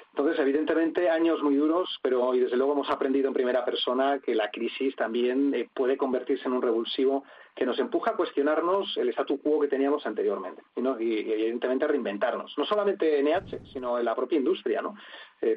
Entonces, 0.09 0.39
evidentemente, 0.39 1.09
años 1.09 1.43
muy 1.43 1.55
duros, 1.55 1.99
pero 2.01 2.33
y 2.33 2.39
desde 2.39 2.57
luego 2.57 2.73
hemos 2.73 2.89
aprendido 2.89 3.27
en 3.27 3.33
primera 3.33 3.63
persona 3.63 4.19
que 4.19 4.33
la 4.33 4.49
crisis 4.49 4.95
también 4.95 5.53
eh, 5.53 5.69
puede 5.73 5.95
convertirse 5.95 6.47
en 6.47 6.53
un 6.53 6.61
revulsivo 6.61 7.23
que 7.57 7.65
nos 7.65 7.79
empuja 7.79 8.11
a 8.11 8.15
cuestionarnos 8.15 8.95
el 8.97 9.09
statu 9.09 9.41
quo 9.41 9.59
que 9.59 9.67
teníamos 9.67 10.05
anteriormente 10.05 10.61
y, 10.75 11.31
evidentemente 11.31 11.85
a 11.85 11.87
reinventarnos. 11.87 12.53
No 12.55 12.65
solamente 12.65 13.19
en 13.19 13.27
EH, 13.27 13.65
sino 13.73 13.97
en 13.97 14.05
la 14.05 14.15
propia 14.15 14.37
industria. 14.37 14.81
¿no? 14.81 14.95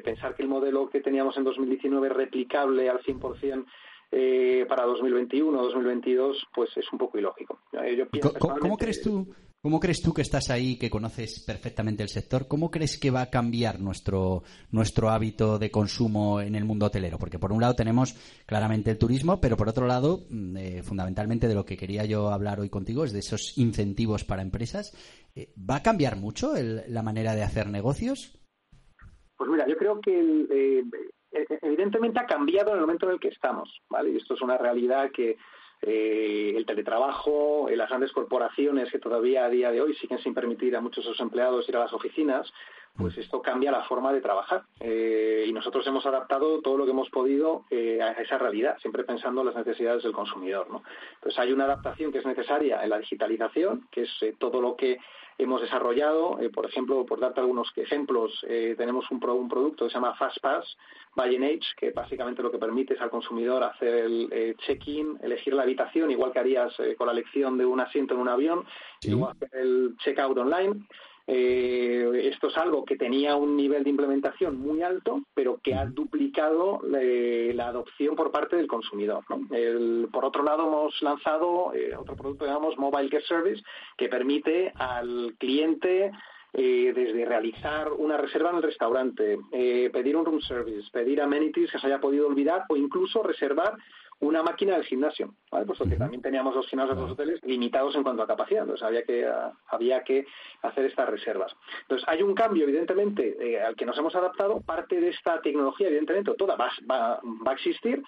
pensar 0.03 0.35
que 0.35 0.41
el 0.41 0.49
modelo 0.49 0.89
que 0.89 1.01
teníamos 1.01 1.37
en 1.37 1.43
2019 1.43 2.07
es 2.07 2.13
replicable 2.13 2.89
al 2.89 2.99
100% 3.01 3.65
eh, 4.13 4.65
para 4.67 4.83
2021 4.85 5.57
o 5.57 5.63
2022, 5.63 6.47
pues 6.53 6.75
es 6.75 6.91
un 6.91 6.99
poco 6.99 7.17
ilógico. 7.17 7.59
¿Cómo, 8.39 8.77
crees 8.77 9.01
tú? 9.01 9.33
¿Cómo 9.63 9.79
crees 9.79 10.01
tú 10.01 10.11
que 10.11 10.23
estás 10.23 10.49
ahí, 10.49 10.75
que 10.75 10.89
conoces 10.89 11.39
perfectamente 11.45 12.01
el 12.01 12.09
sector? 12.09 12.47
¿Cómo 12.47 12.71
crees 12.71 12.97
que 12.99 13.11
va 13.11 13.21
a 13.21 13.29
cambiar 13.29 13.79
nuestro, 13.79 14.41
nuestro 14.71 15.11
hábito 15.11 15.59
de 15.59 15.69
consumo 15.69 16.41
en 16.41 16.55
el 16.55 16.65
mundo 16.65 16.87
hotelero? 16.87 17.19
Porque 17.19 17.37
por 17.37 17.51
un 17.51 17.61
lado 17.61 17.75
tenemos 17.75 18.15
claramente 18.47 18.89
el 18.89 18.97
turismo, 18.97 19.39
pero 19.39 19.57
por 19.57 19.69
otro 19.69 19.85
lado, 19.85 20.21
mm, 20.31 20.57
eh, 20.57 20.81
fundamentalmente 20.81 21.47
de 21.47 21.53
lo 21.53 21.63
que 21.63 21.77
quería 21.77 22.05
yo 22.05 22.31
hablar 22.31 22.59
hoy 22.59 22.69
contigo 22.71 23.03
es 23.03 23.13
de 23.13 23.19
esos 23.19 23.55
incentivos 23.59 24.23
para 24.23 24.41
empresas. 24.41 24.97
Eh, 25.35 25.53
¿Va 25.55 25.75
a 25.75 25.83
cambiar 25.83 26.15
mucho 26.15 26.53
la 26.55 27.03
manera 27.03 27.35
de 27.35 27.43
hacer 27.43 27.67
negocios? 27.67 28.35
Pues 29.37 29.47
mira, 29.47 29.67
yo 29.67 29.77
creo 29.77 30.01
que 30.01 30.19
el, 30.19 30.47
eh, 30.51 30.83
evidentemente 31.61 32.19
ha 32.19 32.25
cambiado 32.25 32.71
en 32.71 32.77
el 32.77 32.81
momento 32.81 33.05
en 33.05 33.13
el 33.13 33.19
que 33.19 33.27
estamos, 33.27 33.69
¿vale? 33.91 34.09
Y 34.09 34.17
esto 34.17 34.33
es 34.33 34.41
una 34.41 34.57
realidad 34.57 35.11
que 35.13 35.37
eh, 35.81 36.53
el 36.55 36.65
teletrabajo, 36.65 37.69
eh, 37.69 37.75
las 37.75 37.89
grandes 37.89 38.11
corporaciones 38.11 38.91
que 38.91 38.99
todavía 38.99 39.45
a 39.45 39.49
día 39.49 39.71
de 39.71 39.81
hoy 39.81 39.95
siguen 39.95 40.19
sin 40.19 40.33
permitir 40.33 40.75
a 40.75 40.81
muchos 40.81 41.03
de 41.03 41.11
sus 41.11 41.19
empleados 41.19 41.67
ir 41.67 41.75
a 41.75 41.79
las 41.79 41.93
oficinas, 41.93 42.51
pues 42.97 43.17
esto 43.17 43.41
cambia 43.41 43.71
la 43.71 43.83
forma 43.83 44.11
de 44.11 44.21
trabajar. 44.21 44.63
y 44.81 45.51
nosotros 45.53 45.85
hemos 45.87 46.05
adaptado 46.05 46.61
todo 46.61 46.77
lo 46.77 46.85
que 46.85 46.91
hemos 46.91 47.09
podido 47.09 47.65
a 47.71 48.11
esa 48.21 48.37
realidad, 48.37 48.77
siempre 48.79 49.05
pensando 49.05 49.41
en 49.41 49.47
las 49.47 49.55
necesidades 49.55 50.03
del 50.03 50.11
consumidor. 50.11 50.69
¿no? 50.69 50.83
Entonces 51.15 51.39
hay 51.39 51.53
una 51.53 51.63
adaptación 51.63 52.11
que 52.11 52.19
es 52.19 52.25
necesaria 52.25 52.83
en 52.83 52.89
la 52.89 52.99
digitalización, 52.99 53.87
que 53.91 54.01
es 54.01 54.37
todo 54.39 54.61
lo 54.61 54.75
que 54.75 54.99
hemos 55.43 55.61
desarrollado. 55.61 56.37
por 56.53 56.65
ejemplo, 56.65 57.05
por 57.05 57.19
darte 57.19 57.39
algunos 57.39 57.71
ejemplos, 57.75 58.45
tenemos 58.77 59.09
un, 59.11 59.23
un 59.23 59.49
producto 59.49 59.85
que 59.85 59.91
se 59.91 59.95
llama 59.95 60.15
FastPass, 60.15 60.77
Buy 61.15 61.35
Age, 61.35 61.67
que 61.77 61.91
básicamente 61.91 62.41
lo 62.41 62.51
que 62.51 62.57
permite 62.57 62.93
es 62.93 63.01
al 63.01 63.09
consumidor 63.09 63.63
hacer 63.63 64.05
el 64.05 64.29
eh, 64.31 64.55
check-in, 64.65 65.19
elegir 65.21 65.53
la 65.53 65.63
habitación, 65.63 66.09
igual 66.09 66.31
que 66.31 66.39
harías 66.39 66.73
eh, 66.79 66.95
con 66.95 67.07
la 67.07 67.13
elección 67.13 67.57
de 67.57 67.65
un 67.65 67.79
asiento 67.79 68.13
en 68.13 68.21
un 68.21 68.29
avión, 68.29 68.65
y 69.01 69.09
luego 69.09 69.29
hacer 69.29 69.49
el 69.53 69.95
check-out 69.97 70.37
online. 70.37 70.85
Eh, 71.27 72.29
esto 72.31 72.47
es 72.47 72.57
algo 72.57 72.83
que 72.83 72.97
tenía 72.97 73.35
un 73.35 73.55
nivel 73.55 73.83
de 73.83 73.89
implementación 73.89 74.59
muy 74.59 74.81
alto, 74.81 75.21
pero 75.33 75.59
que 75.63 75.75
ha 75.75 75.85
duplicado 75.85 76.81
la 76.83 77.67
adopción 77.67 78.15
por 78.15 78.31
parte 78.31 78.55
del 78.55 78.67
consumidor. 78.67 79.23
por 80.11 80.25
otro 80.25 80.43
lado, 80.43 80.67
hemos 80.67 81.01
lanzado 81.01 81.71
otro 81.97 82.15
producto 82.15 82.45
que 82.45 82.51
llamamos 82.51 82.77
Mobile 82.77 83.09
Guest 83.09 83.27
Service, 83.27 83.63
que 83.97 84.09
permite 84.09 84.73
al 84.75 85.35
cliente 85.37 86.11
eh, 86.53 86.91
desde 86.93 87.23
realizar 87.23 87.93
una 87.93 88.17
reserva 88.17 88.49
en 88.49 88.57
el 88.57 88.63
restaurante, 88.63 89.39
eh, 89.53 89.89
pedir 89.93 90.17
un 90.17 90.25
room 90.25 90.41
service, 90.41 90.89
pedir 90.91 91.21
amenities 91.21 91.71
que 91.71 91.79
se 91.79 91.87
haya 91.87 92.01
podido 92.01 92.27
olvidar 92.27 92.65
o 92.67 92.75
incluso 92.75 93.23
reservar 93.23 93.77
una 94.21 94.43
máquina 94.43 94.75
del 94.75 94.85
gimnasio, 94.85 95.33
¿vale? 95.51 95.65
Puesto 95.65 95.85
que 95.85 95.95
también 95.95 96.21
teníamos 96.21 96.55
los 96.55 96.67
gimnasios 96.67 96.95
de 96.95 97.01
los 97.01 97.11
hoteles 97.11 97.39
limitados 97.43 97.95
en 97.95 98.03
cuanto 98.03 98.21
a 98.21 98.27
capacidad, 98.27 98.61
entonces 98.61 98.85
había 98.85 99.03
que, 99.03 99.25
ah, 99.25 99.51
había 99.67 100.03
que 100.03 100.25
hacer 100.61 100.85
estas 100.85 101.09
reservas. 101.09 101.51
Entonces 101.81 102.07
hay 102.07 102.21
un 102.21 102.35
cambio, 102.35 102.63
evidentemente, 102.63 103.35
eh, 103.39 103.59
al 103.59 103.75
que 103.75 103.85
nos 103.85 103.97
hemos 103.97 104.15
adaptado, 104.15 104.61
parte 104.61 105.01
de 105.01 105.09
esta 105.09 105.41
tecnología, 105.41 105.87
evidentemente, 105.87 106.33
toda 106.35 106.55
va, 106.55 106.71
va, 106.89 107.19
a 107.45 107.53
existir, 107.53 108.03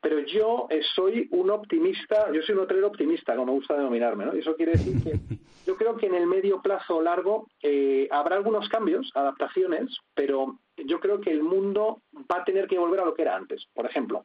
pero 0.00 0.20
yo 0.20 0.66
eh, 0.70 0.80
soy 0.94 1.28
un 1.30 1.50
optimista, 1.50 2.32
yo 2.32 2.40
soy 2.42 2.54
un 2.54 2.62
hotelero 2.62 2.86
optimista, 2.86 3.34
como 3.34 3.52
me 3.52 3.58
gusta 3.58 3.76
denominarme, 3.76 4.24
¿no? 4.24 4.34
Y 4.34 4.40
eso 4.40 4.56
quiere 4.56 4.72
decir 4.72 5.02
que 5.04 5.12
yo 5.66 5.76
creo 5.76 5.96
que 5.96 6.06
en 6.06 6.14
el 6.14 6.26
medio 6.26 6.62
plazo 6.62 7.02
largo 7.02 7.48
eh, 7.62 8.08
habrá 8.10 8.36
algunos 8.36 8.66
cambios, 8.70 9.10
adaptaciones, 9.14 9.94
pero 10.14 10.58
yo 10.78 11.00
creo 11.00 11.20
que 11.20 11.30
el 11.30 11.42
mundo 11.42 12.00
va 12.30 12.38
a 12.38 12.44
tener 12.44 12.66
que 12.66 12.78
volver 12.78 13.00
a 13.00 13.04
lo 13.04 13.14
que 13.14 13.22
era 13.22 13.36
antes. 13.36 13.66
Por 13.74 13.84
ejemplo, 13.84 14.24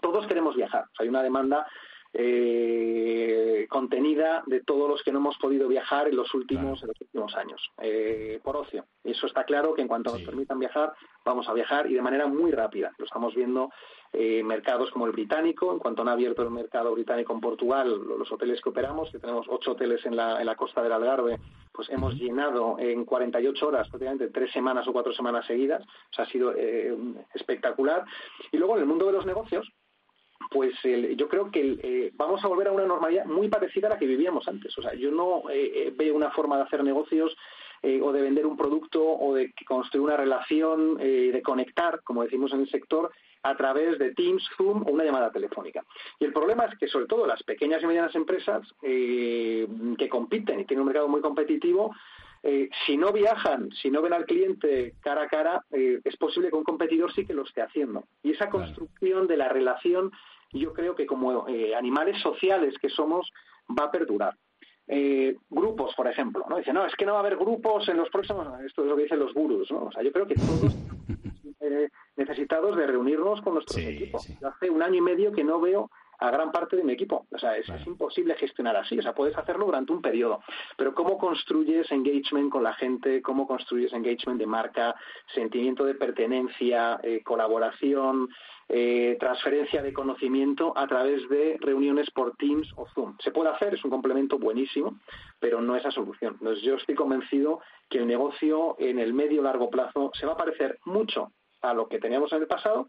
todos 0.00 0.26
queremos 0.26 0.56
viajar. 0.56 0.84
hay 0.98 1.08
una 1.08 1.22
demanda 1.22 1.66
eh, 2.12 3.66
contenida 3.68 4.42
de 4.46 4.62
todos 4.62 4.88
los 4.88 5.02
que 5.02 5.12
no 5.12 5.18
hemos 5.18 5.36
podido 5.38 5.68
viajar 5.68 6.08
en 6.08 6.16
los 6.16 6.32
últimos, 6.34 6.82
en 6.82 6.88
los 6.88 7.00
últimos 7.00 7.36
años, 7.36 7.70
eh, 7.82 8.40
por 8.42 8.56
ocio. 8.56 8.86
Y 9.04 9.12
eso 9.12 9.26
está 9.26 9.44
claro 9.44 9.74
que 9.74 9.82
en 9.82 9.88
cuanto 9.88 10.12
nos 10.12 10.22
permitan 10.22 10.58
viajar, 10.58 10.94
vamos 11.24 11.48
a 11.48 11.54
viajar 11.54 11.90
y 11.90 11.94
de 11.94 12.02
manera 12.02 12.26
muy 12.26 12.50
rápida. 12.50 12.92
Lo 12.98 13.04
estamos 13.04 13.34
viendo 13.34 13.70
en 14.12 14.46
mercados 14.46 14.90
como 14.90 15.06
el 15.06 15.12
británico, 15.12 15.72
en 15.72 15.78
cuanto 15.78 16.02
han 16.02 16.08
abierto 16.08 16.42
el 16.42 16.50
mercado 16.50 16.92
británico 16.94 17.34
en 17.34 17.40
Portugal, 17.40 18.00
los 18.18 18.32
hoteles 18.32 18.60
que 18.62 18.70
operamos, 18.70 19.10
que 19.10 19.18
tenemos 19.18 19.46
ocho 19.48 19.72
hoteles 19.72 20.04
en 20.06 20.16
la, 20.16 20.40
en 20.40 20.46
la 20.46 20.56
costa 20.56 20.82
del 20.82 20.92
Algarve, 20.92 21.38
pues 21.72 21.90
hemos 21.90 22.14
llenado 22.14 22.76
en 22.78 23.04
48 23.04 23.68
horas, 23.68 23.88
prácticamente 23.88 24.28
tres 24.28 24.50
semanas 24.50 24.88
o 24.88 24.92
cuatro 24.92 25.12
semanas 25.12 25.46
seguidas. 25.46 25.82
O 25.84 26.14
sea, 26.14 26.24
ha 26.24 26.28
sido 26.28 26.52
eh, 26.56 26.96
espectacular. 27.34 28.04
Y 28.50 28.56
luego 28.56 28.74
en 28.76 28.80
el 28.80 28.88
mundo 28.88 29.06
de 29.06 29.12
los 29.12 29.26
negocios, 29.26 29.70
pues 30.50 30.74
yo 31.16 31.28
creo 31.28 31.50
que 31.50 31.78
eh, 31.82 32.12
vamos 32.14 32.44
a 32.44 32.48
volver 32.48 32.68
a 32.68 32.72
una 32.72 32.86
normalidad 32.86 33.26
muy 33.26 33.48
parecida 33.48 33.88
a 33.88 33.90
la 33.90 33.98
que 33.98 34.06
vivíamos 34.06 34.46
antes. 34.48 34.76
O 34.78 34.82
sea, 34.82 34.94
yo 34.94 35.10
no 35.10 35.48
eh, 35.50 35.72
eh, 35.74 35.94
veo 35.96 36.14
una 36.14 36.30
forma 36.30 36.56
de 36.56 36.62
hacer 36.62 36.82
negocios 36.82 37.36
o 38.02 38.10
de 38.10 38.22
vender 38.22 38.44
un 38.44 38.56
producto 38.56 39.00
o 39.00 39.36
de 39.36 39.54
construir 39.64 40.04
una 40.04 40.16
relación, 40.16 40.96
de 40.96 41.40
conectar, 41.44 42.00
como 42.02 42.24
decimos 42.24 42.52
en 42.52 42.62
el 42.62 42.68
sector, 42.68 43.12
a 43.44 43.56
través 43.56 44.00
de 44.00 44.12
Teams, 44.14 44.42
Zoom 44.56 44.82
o 44.82 44.90
una 44.90 45.04
llamada 45.04 45.30
telefónica. 45.30 45.84
Y 46.18 46.24
el 46.24 46.32
problema 46.32 46.64
es 46.64 46.76
que, 46.76 46.88
sobre 46.88 47.06
todo, 47.06 47.24
las 47.24 47.40
pequeñas 47.44 47.80
y 47.80 47.86
medianas 47.86 48.16
empresas 48.16 48.66
que 48.80 50.08
compiten 50.10 50.58
y 50.58 50.64
tienen 50.64 50.80
un 50.80 50.86
mercado 50.86 51.06
muy 51.06 51.20
competitivo, 51.20 51.94
si 52.84 52.96
no 52.96 53.12
viajan, 53.12 53.70
si 53.80 53.92
no 53.92 54.02
ven 54.02 54.12
al 54.12 54.24
cliente 54.26 54.94
cara 55.00 55.22
a 55.22 55.28
cara, 55.28 55.64
es 55.70 56.16
posible 56.16 56.50
que 56.50 56.56
un 56.56 56.64
competidor 56.64 57.12
sí 57.12 57.24
que 57.24 57.32
lo 57.32 57.44
esté 57.44 57.62
haciendo. 57.62 58.08
Y 58.24 58.32
esa 58.32 58.50
construcción 58.50 59.28
de 59.28 59.36
la 59.36 59.48
relación 59.48 60.10
yo 60.52 60.72
creo 60.72 60.94
que 60.94 61.06
como 61.06 61.46
eh, 61.48 61.74
animales 61.74 62.20
sociales 62.22 62.74
que 62.80 62.88
somos 62.88 63.30
va 63.78 63.84
a 63.84 63.90
perdurar. 63.90 64.34
Eh, 64.86 65.36
grupos, 65.50 65.94
por 65.94 66.08
ejemplo, 66.08 66.46
¿no? 66.48 66.56
Dice, 66.56 66.72
no, 66.72 66.86
es 66.86 66.94
que 66.96 67.04
no 67.04 67.12
va 67.12 67.18
a 67.18 67.20
haber 67.20 67.36
grupos 67.36 67.86
en 67.90 67.98
los 67.98 68.08
próximos, 68.08 68.48
esto 68.64 68.82
es 68.82 68.88
lo 68.88 68.96
que 68.96 69.02
dicen 69.02 69.18
los 69.18 69.34
gurus, 69.34 69.70
¿no? 69.70 69.84
O 69.84 69.92
sea, 69.92 70.02
yo 70.02 70.10
creo 70.10 70.26
que 70.26 70.34
todos 70.34 70.74
eh, 71.60 71.90
necesitados 72.16 72.74
de 72.74 72.86
reunirnos 72.86 73.42
con 73.42 73.54
nuestros 73.54 73.78
equipos. 73.78 74.26
Hace 74.42 74.70
un 74.70 74.82
año 74.82 74.96
y 74.96 75.02
medio 75.02 75.32
que 75.32 75.44
no 75.44 75.60
veo 75.60 75.90
a 76.18 76.30
gran 76.30 76.50
parte 76.50 76.76
de 76.76 76.84
mi 76.84 76.92
equipo. 76.92 77.26
O 77.30 77.38
sea, 77.38 77.56
es, 77.56 77.66
imposible 77.86 78.34
gestionar 78.34 78.76
así. 78.76 78.98
O 78.98 79.02
sea, 79.02 79.14
puedes 79.14 79.36
hacerlo 79.36 79.66
durante 79.66 79.92
un 79.92 80.02
periodo. 80.02 80.40
Pero 80.76 80.94
¿cómo 80.94 81.18
construyes 81.18 81.90
engagement 81.90 82.50
con 82.50 82.62
la 82.62 82.74
gente? 82.74 83.22
¿Cómo 83.22 83.46
construyes 83.46 83.92
engagement 83.92 84.38
de 84.38 84.46
marca? 84.46 84.94
Sentimiento 85.34 85.84
de 85.84 85.94
pertenencia, 85.94 87.00
eh, 87.02 87.22
colaboración, 87.22 88.28
eh, 88.68 89.16
transferencia 89.18 89.80
de 89.80 89.92
conocimiento 89.92 90.72
a 90.76 90.86
través 90.86 91.26
de 91.28 91.56
reuniones 91.60 92.10
por 92.10 92.36
Teams 92.36 92.68
o 92.76 92.86
Zoom. 92.88 93.16
Se 93.20 93.30
puede 93.30 93.50
hacer, 93.50 93.74
es 93.74 93.84
un 93.84 93.90
complemento 93.90 94.38
buenísimo, 94.38 94.98
pero 95.38 95.62
no 95.62 95.76
es 95.76 95.84
la 95.84 95.90
solución. 95.90 96.36
Entonces, 96.40 96.62
yo 96.62 96.74
estoy 96.74 96.94
convencido 96.94 97.60
que 97.88 97.98
el 97.98 98.06
negocio 98.06 98.76
en 98.78 98.98
el 98.98 99.14
medio 99.14 99.42
largo 99.42 99.70
plazo 99.70 100.10
se 100.14 100.26
va 100.26 100.32
a 100.32 100.36
parecer 100.36 100.78
mucho 100.84 101.32
a 101.62 101.74
lo 101.74 101.88
que 101.88 101.98
teníamos 101.98 102.32
en 102.32 102.42
el 102.42 102.46
pasado, 102.46 102.88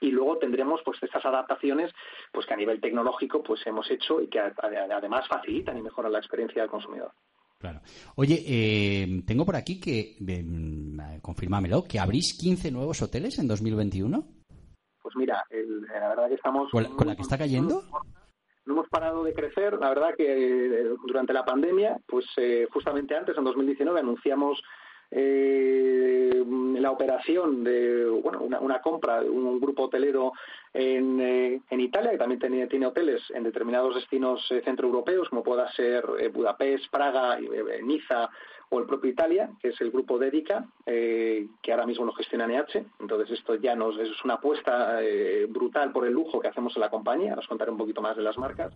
y 0.00 0.10
luego 0.10 0.38
tendremos 0.38 0.80
pues 0.84 1.02
estas 1.02 1.24
adaptaciones 1.24 1.92
pues 2.32 2.46
que 2.46 2.54
a 2.54 2.56
nivel 2.56 2.80
tecnológico 2.80 3.42
pues 3.42 3.66
hemos 3.66 3.90
hecho 3.90 4.20
y 4.20 4.28
que 4.28 4.40
además 4.40 5.26
facilitan 5.28 5.78
y 5.78 5.82
mejoran 5.82 6.12
la 6.12 6.18
experiencia 6.18 6.62
del 6.62 6.70
consumidor. 6.70 7.12
Claro. 7.58 7.80
Oye, 8.16 8.44
eh, 8.46 9.22
tengo 9.26 9.46
por 9.46 9.56
aquí 9.56 9.80
que, 9.80 10.16
eh, 10.20 11.18
confirmámelo, 11.22 11.84
que 11.84 11.98
abrís 11.98 12.36
15 12.38 12.70
nuevos 12.70 13.00
hoteles 13.00 13.38
en 13.38 13.48
2021. 13.48 14.24
Pues 15.02 15.16
mira, 15.16 15.42
la 15.50 16.08
verdad 16.08 16.28
que 16.28 16.34
estamos... 16.34 16.70
¿Con, 16.70 17.06
la 17.06 17.16
que 17.16 17.22
está 17.22 17.38
cayendo? 17.38 17.82
No 18.66 18.72
hemos 18.72 18.88
parado 18.88 19.22
de 19.22 19.32
crecer. 19.32 19.74
La 19.78 19.90
verdad 19.90 20.14
que 20.16 20.24
eh, 20.26 20.84
durante 21.06 21.32
la 21.32 21.44
pandemia, 21.44 21.98
pues 22.06 22.26
eh, 22.36 22.66
justamente 22.72 23.16
antes, 23.16 23.38
en 23.38 23.44
2019, 23.44 24.00
anunciamos 24.00 24.60
eh, 25.10 26.44
la 26.86 26.90
operación 26.90 27.64
de 27.64 28.04
bueno, 28.06 28.40
una, 28.60 28.80
compra 28.80 29.20
de 29.20 29.28
un, 29.28 29.58
grupo 29.60 29.84
hotelero 29.84 30.32
en, 30.72 31.20
eh, 31.20 31.60
en, 31.70 31.80
Italia, 31.80 32.10
que 32.12 32.18
también 32.18 32.40
tiene, 32.40 32.66
tiene 32.66 32.86
hoteles 32.86 33.22
en 33.34 33.42
determinados 33.42 33.94
destinos 33.94 34.46
eh, 34.50 34.62
centroeuropeos, 34.64 35.28
como 35.28 35.42
pueda 35.42 35.70
ser 35.72 36.04
eh, 36.20 36.28
Budapest, 36.28 36.90
Praga, 36.90 37.38
Niza 37.82 38.30
o 38.70 38.78
el 38.78 38.86
propio 38.86 39.10
Italia, 39.10 39.50
que 39.60 39.68
es 39.68 39.80
el 39.80 39.90
grupo 39.90 40.18
Dedica, 40.18 40.66
que 40.84 41.72
ahora 41.72 41.86
mismo 41.86 42.04
lo 42.04 42.12
gestiona 42.12 42.46
NH. 42.46 42.84
Entonces 43.00 43.38
esto 43.38 43.54
ya 43.56 43.74
nos 43.74 43.98
es 43.98 44.24
una 44.24 44.34
apuesta 44.34 44.98
brutal 45.48 45.92
por 45.92 46.06
el 46.06 46.12
lujo 46.12 46.40
que 46.40 46.48
hacemos 46.48 46.74
en 46.76 46.80
la 46.80 46.90
compañía. 46.90 47.34
Os 47.38 47.46
contaré 47.46 47.70
un 47.70 47.78
poquito 47.78 48.00
más 48.00 48.16
de 48.16 48.22
las 48.22 48.38
marcas. 48.38 48.72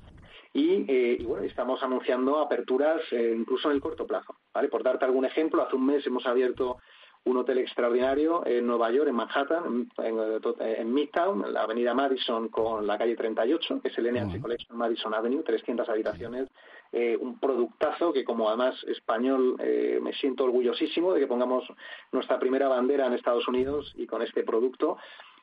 Y, 0.52 1.22
bueno, 1.24 1.44
estamos 1.44 1.82
anunciando 1.82 2.38
aperturas 2.38 3.00
incluso 3.12 3.68
en 3.68 3.76
el 3.76 3.80
corto 3.80 4.06
plazo. 4.06 4.36
¿vale? 4.52 4.68
Por 4.68 4.82
darte 4.82 5.04
algún 5.04 5.24
ejemplo, 5.24 5.62
hace 5.62 5.76
un 5.76 5.86
mes 5.86 6.06
hemos 6.06 6.26
abierto 6.26 6.78
un 7.24 7.36
hotel 7.36 7.58
extraordinario 7.58 8.46
en 8.46 8.66
Nueva 8.66 8.90
York, 8.90 9.08
en 9.08 9.14
Manhattan, 9.14 9.88
en, 9.98 10.94
Midtown, 10.94 11.44
en 11.44 11.52
la 11.52 11.62
avenida 11.62 11.92
Madison 11.92 12.48
con 12.48 12.86
la 12.86 12.96
calle 12.96 13.14
38, 13.14 13.80
que 13.82 13.88
es 13.88 13.98
el 13.98 14.12
NH 14.12 14.40
Collection 14.40 14.76
Madison 14.76 15.14
Avenue, 15.14 15.42
300 15.42 15.88
habitaciones 15.88 16.48
eh, 16.92 17.16
un 17.20 17.38
productazo 17.38 18.12
que 18.12 18.24
como 18.24 18.48
además 18.48 18.74
español 18.88 19.56
eh, 19.60 20.00
me 20.02 20.12
siento 20.14 20.44
orgullosísimo 20.44 21.12
de 21.12 21.20
que 21.20 21.26
pongamos 21.28 21.64
nuestra 22.10 22.38
primera 22.40 22.66
bandera 22.66 23.06
en 23.06 23.12
Estados 23.12 23.46
Unidos 23.46 23.92
y 23.96 24.06
con 24.06 24.22
este 24.22 24.42
producto. 24.42 24.96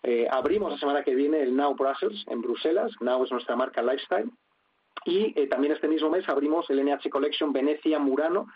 Eh, 0.04 0.28
abrimos 0.30 0.72
la 0.72 0.78
semana 0.78 1.04
que 1.04 1.16
viene 1.16 1.42
el 1.42 1.56
Now 1.56 1.74
Brussels 1.76 2.26
en 2.28 2.42
Bruselas. 2.42 2.92
Now 3.00 3.24
es 3.24 3.32
nuestra 3.32 3.56
marca 3.56 3.82
Lifestyle. 3.82 4.30
Y 5.06 5.48
también 5.48 5.74
este 5.74 5.88
mismo 5.88 6.10
mes 6.10 6.28
abrimos 6.28 6.70
el 6.70 6.84
NH 6.84 7.10
Collection 7.10 7.54
Venecia 7.54 7.98
Murano 7.98 8.48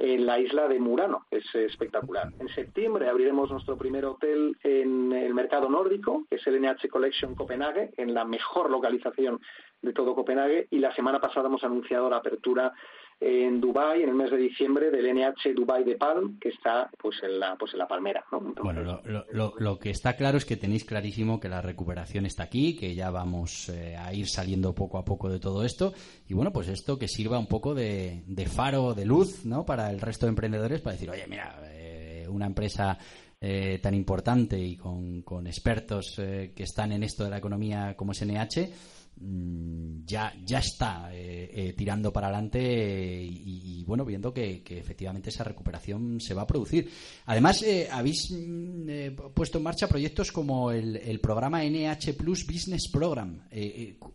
en 0.00 0.24
la 0.24 0.38
isla 0.38 0.66
de 0.66 0.78
Murano. 0.78 1.26
Es 1.30 1.54
espectacular. 1.54 2.32
En 2.38 2.48
septiembre 2.48 3.08
abriremos 3.08 3.50
nuestro 3.50 3.76
primer 3.76 4.06
hotel 4.06 4.56
en 4.62 5.12
el 5.12 5.34
mercado 5.34 5.68
nórdico, 5.68 6.24
que 6.28 6.36
es 6.36 6.46
el 6.46 6.60
NH 6.60 6.88
Collection 6.88 7.34
Copenhague, 7.34 7.90
en 7.98 8.14
la 8.14 8.24
mejor 8.24 8.70
localización 8.70 9.40
de 9.82 9.92
todo 9.92 10.14
Copenhague. 10.14 10.68
Y 10.70 10.78
la 10.78 10.94
semana 10.94 11.20
pasada 11.20 11.48
hemos 11.48 11.62
anunciado 11.64 12.08
la 12.08 12.16
apertura 12.16 12.72
en 13.20 13.60
Dubai 13.60 14.02
en 14.02 14.08
el 14.08 14.14
mes 14.14 14.30
de 14.30 14.38
diciembre 14.38 14.90
del 14.90 15.14
NH 15.14 15.52
Dubai 15.54 15.84
de 15.84 15.96
Palm 15.96 16.38
que 16.38 16.48
está 16.48 16.90
pues 16.98 17.22
en 17.22 17.38
la 17.38 17.54
pues 17.56 17.74
en 17.74 17.80
la 17.80 17.86
palmera 17.86 18.24
bueno 18.62 19.02
lo, 19.30 19.78
que 19.78 19.90
está 19.90 20.16
claro 20.16 20.38
es 20.38 20.46
que 20.46 20.56
tenéis 20.56 20.84
clarísimo 20.84 21.38
que 21.38 21.50
la 21.50 21.60
recuperación 21.60 22.24
está 22.24 22.44
aquí 22.44 22.76
que 22.76 22.94
ya 22.94 23.10
vamos 23.10 23.68
eh, 23.68 23.94
a 23.96 24.14
ir 24.14 24.26
saliendo 24.26 24.74
poco 24.74 24.96
a 24.96 25.04
poco 25.04 25.28
de 25.28 25.38
todo 25.38 25.64
esto. 25.64 25.92
Y 26.28 26.34
bueno 26.34 26.50
pues 26.50 26.68
esto 26.68 26.98
que 26.98 27.08
sirva 27.08 27.38
un 27.38 27.46
poco 27.46 27.74
de, 27.74 28.22
faro 28.50 28.94
de 28.94 29.04
luz 29.04 29.44
no 29.44 29.66
para 29.66 29.90
el 29.90 30.00
resto 30.00 30.24
de 30.24 30.30
emprendedores 30.30 30.80
para 30.80 30.94
decir 30.94 31.10
oye 31.10 31.26
mira 31.28 31.60
eh, 31.72 32.26
una 32.28 32.46
empresa 32.46 32.96
eh, 33.38 33.80
tan 33.82 33.94
importante 33.94 34.58
y 34.58 34.76
con, 34.76 35.22
con 35.22 35.46
expertos 35.46 36.14
que 36.16 36.62
están 36.62 36.92
en 36.92 37.02
esto 37.02 37.24
de 37.24 37.30
la 37.30 37.38
economía 37.38 37.94
como 37.96 38.12
es 38.12 38.24
NH 38.24 38.99
ya, 39.20 40.32
ya 40.44 40.58
está 40.58 41.10
eh, 41.12 41.50
eh, 41.52 41.74
tirando 41.76 42.12
para 42.12 42.28
adelante 42.28 42.58
y, 42.60 43.84
bueno, 43.86 44.04
viendo 44.04 44.32
que, 44.32 44.62
efectivamente 44.66 45.28
esa 45.28 45.44
recuperación 45.44 46.20
se 46.20 46.34
va 46.34 46.42
a 46.42 46.46
producir. 46.46 46.88
Además, 47.26 47.62
eh, 47.62 47.88
habéis 47.90 48.30
mm, 48.32 49.32
puesto 49.34 49.58
en 49.58 49.64
marcha 49.64 49.88
proyectos 49.88 50.32
como 50.32 50.70
el, 50.70 51.20
programa 51.20 51.62
NH 51.62 52.14
Plus 52.16 52.46
Business 52.46 52.90
Program. 52.90 53.42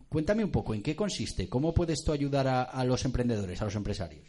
cuéntame 0.09 0.43
un 0.43 0.51
poco, 0.51 0.73
¿en 0.73 0.81
qué 0.81 0.95
consiste? 0.95 1.47
¿Cómo 1.47 1.73
puede 1.73 1.93
esto 1.93 2.11
ayudar 2.11 2.47
a, 2.47 2.83
los 2.83 3.05
emprendedores, 3.05 3.61
a 3.61 3.65
los 3.65 3.75
empresarios? 3.75 4.25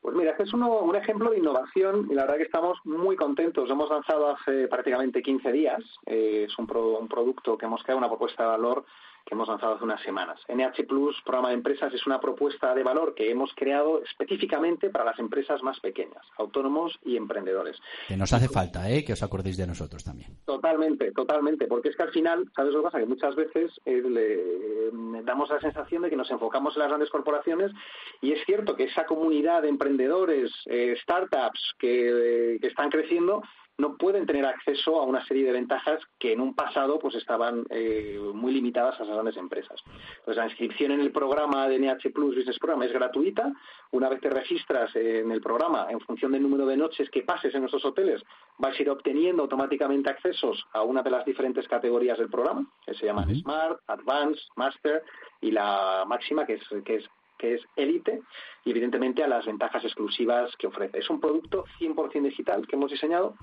Pues 0.00 0.14
mira, 0.14 0.30
este 0.30 0.44
es 0.44 0.52
un 0.52 0.94
ejemplo 0.94 1.30
de 1.30 1.38
innovación 1.38 2.06
y 2.10 2.14
la 2.14 2.22
verdad 2.22 2.36
que 2.36 2.44
estamos 2.44 2.78
muy 2.84 3.16
contentos. 3.16 3.68
Hemos 3.68 3.90
lanzado 3.90 4.30
hace 4.30 4.68
prácticamente 4.68 5.22
15 5.22 5.50
días. 5.50 5.82
es 6.06 6.56
un, 6.58 6.70
un 6.70 7.08
producto 7.08 7.58
que 7.58 7.66
hemos 7.66 7.82
creado, 7.82 7.98
una 7.98 8.08
propuesta 8.08 8.44
de 8.44 8.48
valor 8.50 8.84
que 9.24 9.34
hemos 9.34 9.48
lanzado 9.48 9.74
hace 9.74 9.84
unas 9.84 10.02
semanas. 10.02 10.40
NH 10.48 10.86
Plus, 10.86 11.16
programa 11.24 11.48
de 11.48 11.54
empresas, 11.54 11.92
es 11.92 12.06
una 12.06 12.20
propuesta 12.20 12.74
de 12.74 12.82
valor 12.82 13.14
que 13.14 13.30
hemos 13.30 13.52
creado 13.54 14.02
específicamente 14.02 14.90
para 14.90 15.04
las 15.04 15.18
empresas 15.18 15.62
más 15.62 15.80
pequeñas, 15.80 16.24
autónomos 16.36 16.98
y 17.04 17.16
emprendedores. 17.16 17.76
Que 18.08 18.16
nos 18.16 18.32
hace 18.32 18.48
falta, 18.48 18.90
¿eh? 18.90 19.04
que 19.04 19.14
os 19.14 19.22
acordéis 19.22 19.56
de 19.56 19.66
nosotros 19.66 20.04
también. 20.04 20.36
Totalmente, 20.44 21.12
totalmente, 21.12 21.66
porque 21.66 21.88
es 21.88 21.96
que 21.96 22.02
al 22.02 22.10
final, 22.10 22.50
¿sabes 22.54 22.72
lo 22.72 22.80
que 22.80 22.84
pasa? 22.84 22.98
Que 22.98 23.06
muchas 23.06 23.34
veces 23.34 23.72
eh, 23.84 24.02
le, 24.02 25.22
damos 25.22 25.48
la 25.50 25.60
sensación 25.60 26.02
de 26.02 26.10
que 26.10 26.16
nos 26.16 26.30
enfocamos 26.30 26.76
en 26.76 26.80
las 26.80 26.88
grandes 26.88 27.10
corporaciones 27.10 27.72
y 28.20 28.32
es 28.32 28.44
cierto 28.44 28.76
que 28.76 28.84
esa 28.84 29.06
comunidad 29.06 29.62
de 29.62 29.68
emprendedores, 29.68 30.52
eh, 30.66 30.96
startups 31.02 31.74
que, 31.78 32.58
que 32.60 32.66
están 32.66 32.90
creciendo, 32.90 33.42
no 33.78 33.96
pueden 33.96 34.26
tener 34.26 34.46
acceso 34.46 35.00
a 35.00 35.04
una 35.04 35.24
serie 35.26 35.44
de 35.44 35.52
ventajas 35.52 36.00
que 36.18 36.32
en 36.32 36.40
un 36.40 36.54
pasado 36.54 36.98
pues 36.98 37.16
estaban 37.16 37.64
eh, 37.70 38.20
muy 38.32 38.52
limitadas 38.52 38.94
a 38.94 39.02
esas 39.02 39.14
grandes 39.14 39.36
empresas. 39.36 39.82
Pues 40.24 40.36
la 40.36 40.44
inscripción 40.44 40.92
en 40.92 41.00
el 41.00 41.10
programa 41.10 41.68
de 41.68 41.78
NH 41.78 42.12
Plus 42.12 42.36
Business 42.36 42.58
Program 42.58 42.82
es 42.84 42.92
gratuita. 42.92 43.52
Una 43.90 44.08
vez 44.08 44.20
te 44.20 44.30
registras 44.30 44.94
en 44.94 45.30
el 45.30 45.40
programa, 45.40 45.88
en 45.90 46.00
función 46.00 46.32
del 46.32 46.42
número 46.42 46.66
de 46.66 46.76
noches 46.76 47.10
que 47.10 47.22
pases 47.22 47.54
en 47.54 47.60
nuestros 47.60 47.84
hoteles, 47.84 48.22
vas 48.58 48.78
a 48.78 48.82
ir 48.82 48.90
obteniendo 48.90 49.42
automáticamente 49.42 50.10
accesos 50.10 50.64
a 50.72 50.82
una 50.82 51.02
de 51.02 51.10
las 51.10 51.24
diferentes 51.24 51.66
categorías 51.66 52.18
del 52.18 52.30
programa, 52.30 52.66
que 52.86 52.94
se 52.94 53.06
llaman 53.06 53.34
Smart, 53.34 53.80
Advanced, 53.88 54.42
Master 54.56 55.02
y 55.40 55.50
la 55.50 56.04
máxima 56.06 56.46
que 56.46 56.54
es, 56.54 56.62
que 56.84 56.96
es 56.96 57.04
que 57.36 57.54
es 57.54 57.62
élite 57.74 58.22
y 58.64 58.70
evidentemente 58.70 59.24
a 59.24 59.28
las 59.28 59.44
ventajas 59.44 59.84
exclusivas 59.84 60.54
que 60.56 60.68
ofrece. 60.68 60.98
Es 60.98 61.10
un 61.10 61.20
producto 61.20 61.64
100% 61.80 62.22
digital 62.22 62.66
que 62.66 62.76
hemos 62.76 62.92
diseñado 62.92 63.34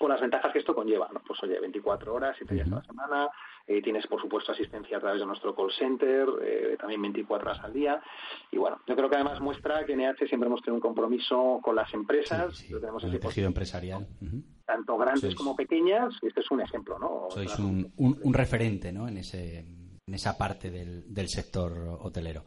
con 0.00 0.08
las 0.08 0.20
ventajas 0.20 0.50
que 0.50 0.60
esto 0.60 0.74
conlleva, 0.74 1.10
¿no? 1.12 1.20
Pues 1.20 1.38
oye, 1.42 1.60
24 1.60 2.14
horas, 2.14 2.34
7 2.38 2.54
días 2.54 2.72
a 2.72 2.76
la 2.76 2.82
semana, 2.82 3.28
eh, 3.66 3.82
tienes 3.82 4.06
por 4.06 4.18
supuesto 4.18 4.50
asistencia 4.50 4.96
a 4.96 5.00
través 5.00 5.20
de 5.20 5.26
nuestro 5.26 5.54
call 5.54 5.70
center, 5.78 6.26
eh, 6.42 6.76
también 6.80 7.02
24 7.02 7.50
horas 7.50 7.62
al 7.62 7.74
día, 7.74 8.02
y 8.50 8.56
bueno, 8.56 8.80
yo 8.86 8.96
creo 8.96 9.10
que 9.10 9.16
además 9.16 9.42
muestra 9.42 9.84
que 9.84 9.92
en 9.92 10.00
EH 10.00 10.26
siempre 10.26 10.46
hemos 10.46 10.62
tenido 10.62 10.76
un 10.76 10.80
compromiso 10.80 11.60
con 11.62 11.76
las 11.76 11.92
empresas, 11.92 12.56
sí, 12.56 12.72
tenemos 12.80 13.04
el 13.04 13.20
tejido 13.20 13.46
empresarial. 13.46 14.06
Tanto 14.64 14.96
grandes 14.96 15.34
como 15.34 15.54
pequeñas, 15.54 16.14
este 16.22 16.40
es 16.40 16.50
un 16.50 16.62
ejemplo, 16.62 16.98
¿no? 16.98 17.26
Sois 17.28 17.58
un, 17.58 17.92
un, 17.98 18.32
referente, 18.32 18.92
¿no? 18.92 19.06
En 19.06 19.18
ese 19.18 19.58
en 19.58 20.14
esa 20.14 20.36
parte 20.38 20.70
del, 20.70 21.12
del 21.12 21.28
sector 21.28 21.72
hotelero. 22.00 22.44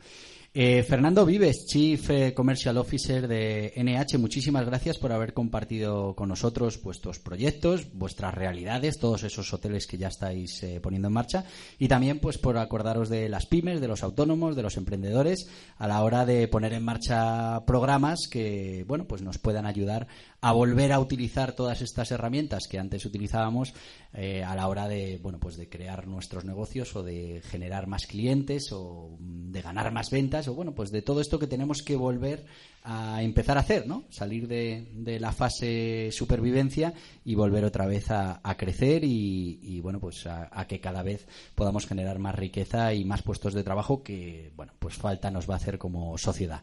Eh, 0.56 0.84
Fernando 0.84 1.26
Vives, 1.26 1.66
Chief 1.66 2.12
eh, 2.12 2.32
Commercial 2.32 2.78
Officer 2.78 3.28
de 3.28 3.74
NH, 3.76 4.20
muchísimas 4.20 4.64
gracias 4.68 5.00
por 5.00 5.12
haber 5.12 5.34
compartido 5.34 6.14
con 6.14 6.30
nosotros 6.30 6.80
vuestros 6.84 7.18
proyectos, 7.18 7.92
vuestras 7.92 8.36
realidades, 8.36 9.00
todos 9.00 9.24
esos 9.24 9.52
hoteles 9.52 9.88
que 9.88 9.98
ya 9.98 10.10
estáis 10.10 10.62
eh, 10.62 10.80
poniendo 10.80 11.08
en 11.08 11.16
marcha 11.16 11.44
y 11.80 11.88
también 11.88 12.20
pues 12.20 12.38
por 12.38 12.60
acordaros 12.60 13.10
de 13.10 13.30
las 13.30 13.48
pymes, 13.48 13.82
de 13.82 13.88
los 13.88 14.04
autónomos, 14.04 14.56
de 14.56 14.62
los 14.62 14.78
emprendedores 14.78 15.50
a 15.78 15.88
la 15.88 16.04
hora 16.04 16.24
de 16.24 16.48
poner 16.48 16.74
en 16.74 16.86
marcha 16.86 17.66
programas 17.66 18.28
que 18.30 18.86
bueno 18.88 19.08
pues 19.08 19.24
nos 19.24 19.40
puedan 19.40 19.66
ayudar 19.66 20.06
a 20.40 20.52
volver 20.52 20.92
a 20.92 21.00
utilizar 21.00 21.54
todas 21.54 21.82
estas 21.82 22.12
herramientas 22.12 22.68
que 22.70 22.78
antes 22.78 23.06
utilizábamos 23.06 23.74
a 24.14 24.56
la 24.56 24.68
hora 24.68 24.88
de 24.88 25.18
bueno 25.24 25.40
pues 25.40 25.58
de 25.58 25.68
crear 25.68 26.06
nuestros 26.06 26.46
negocios 26.46 26.96
o 26.96 27.02
de 27.02 27.42
generar 27.50 27.88
más 27.88 28.06
clientes 28.06 28.72
o 28.72 29.18
de 29.20 29.62
ganar 29.62 29.92
más 29.92 30.12
ventas 30.12 30.43
o 30.48 30.54
bueno, 30.54 30.74
pues 30.74 30.92
de 30.92 31.02
todo 31.02 31.22
esto 31.22 31.40
que 31.40 31.48
tenemos 31.48 31.82
que 31.82 31.96
volver 31.96 32.46
a 32.84 33.22
empezar 33.24 33.58
a 33.58 33.62
hacer, 33.62 33.88
¿no? 33.88 34.04
Salir 34.10 34.48
de, 34.48 35.20
la 35.20 35.32
fase 35.32 36.10
supervivencia 36.12 36.94
y 37.24 37.36
volver 37.36 37.64
otra 37.66 37.86
vez 37.86 38.12
a, 38.12 38.40
crecer 38.58 39.04
y, 39.04 39.80
bueno, 39.82 40.00
pues 40.00 40.26
a, 40.28 40.66
que 40.68 40.80
cada 40.80 41.04
vez 41.04 41.28
podamos 41.56 41.88
generar 41.88 42.20
más 42.20 42.36
riqueza 42.36 42.94
y 42.94 43.06
más 43.06 43.22
puestos 43.22 43.54
de 43.54 43.64
trabajo 43.64 44.04
que, 44.04 44.52
bueno, 44.56 44.74
pues 44.80 44.96
falta 44.96 45.32
nos 45.32 45.50
va 45.50 45.56
a 45.56 45.58
hacer 45.58 45.78
como 45.78 46.18
sociedad. 46.18 46.62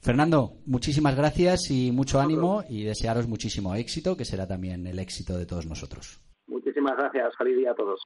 Fernando, 0.00 0.54
muchísimas 0.66 1.16
gracias 1.16 1.70
y 1.70 1.92
mucho 1.92 2.20
ánimo 2.20 2.64
y 2.68 2.82
desearos 2.82 3.28
muchísimo 3.28 3.74
éxito, 3.76 4.16
que 4.16 4.24
será 4.24 4.48
también 4.48 4.86
el 4.86 4.98
éxito 4.98 5.38
de 5.38 5.46
todos 5.46 5.66
nosotros. 5.66 6.20
Muchísimas 6.48 6.96
gracias. 6.96 7.32
Feliz 7.38 7.56
día 7.56 7.70
a 7.70 7.74
todos. 7.74 8.00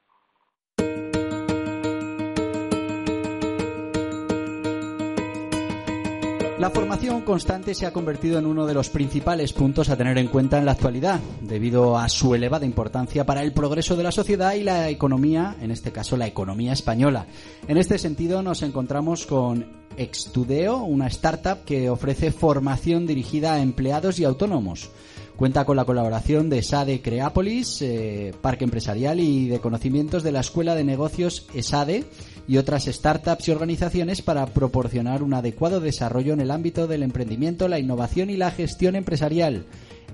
La 6.59 6.71
formación 6.71 7.21
constante 7.21 7.75
se 7.75 7.85
ha 7.85 7.93
convertido 7.93 8.39
en 8.39 8.47
uno 8.47 8.65
de 8.65 8.73
los 8.73 8.89
principales 8.89 9.53
puntos 9.53 9.89
a 9.89 9.95
tener 9.95 10.17
en 10.17 10.27
cuenta 10.27 10.57
en 10.57 10.65
la 10.65 10.71
actualidad, 10.71 11.19
debido 11.41 11.99
a 11.99 12.09
su 12.09 12.33
elevada 12.33 12.65
importancia 12.65 13.27
para 13.27 13.43
el 13.43 13.53
progreso 13.53 13.95
de 13.95 14.01
la 14.01 14.11
sociedad 14.11 14.55
y 14.55 14.63
la 14.63 14.89
economía, 14.89 15.55
en 15.61 15.69
este 15.69 15.91
caso 15.91 16.17
la 16.17 16.25
economía 16.25 16.73
española. 16.73 17.27
En 17.67 17.77
este 17.77 17.99
sentido 17.99 18.41
nos 18.41 18.63
encontramos 18.63 19.27
con 19.27 19.67
Extudeo, 19.97 20.77
una 20.77 21.05
startup 21.07 21.63
que 21.63 21.91
ofrece 21.91 22.31
formación 22.31 23.05
dirigida 23.05 23.53
a 23.53 23.61
empleados 23.61 24.19
y 24.19 24.23
autónomos. 24.23 24.89
Cuenta 25.35 25.65
con 25.65 25.77
la 25.77 25.85
colaboración 25.85 26.49
de 26.49 26.63
SADE 26.63 27.03
Creápolis, 27.03 27.83
eh, 27.83 28.33
Parque 28.41 28.63
Empresarial 28.63 29.19
y 29.19 29.47
de 29.47 29.59
conocimientos 29.59 30.23
de 30.23 30.31
la 30.31 30.39
Escuela 30.39 30.73
de 30.73 30.83
Negocios 30.83 31.45
ESADE 31.53 32.05
y 32.47 32.57
otras 32.57 32.85
startups 32.85 33.47
y 33.47 33.51
organizaciones 33.51 34.21
para 34.21 34.45
proporcionar 34.45 35.21
un 35.21 35.33
adecuado 35.33 35.79
desarrollo 35.79 36.33
en 36.33 36.41
el 36.41 36.51
ámbito 36.51 36.87
del 36.87 37.03
emprendimiento, 37.03 37.67
la 37.67 37.79
innovación 37.79 38.29
y 38.29 38.37
la 38.37 38.51
gestión 38.51 38.95
empresarial. 38.95 39.65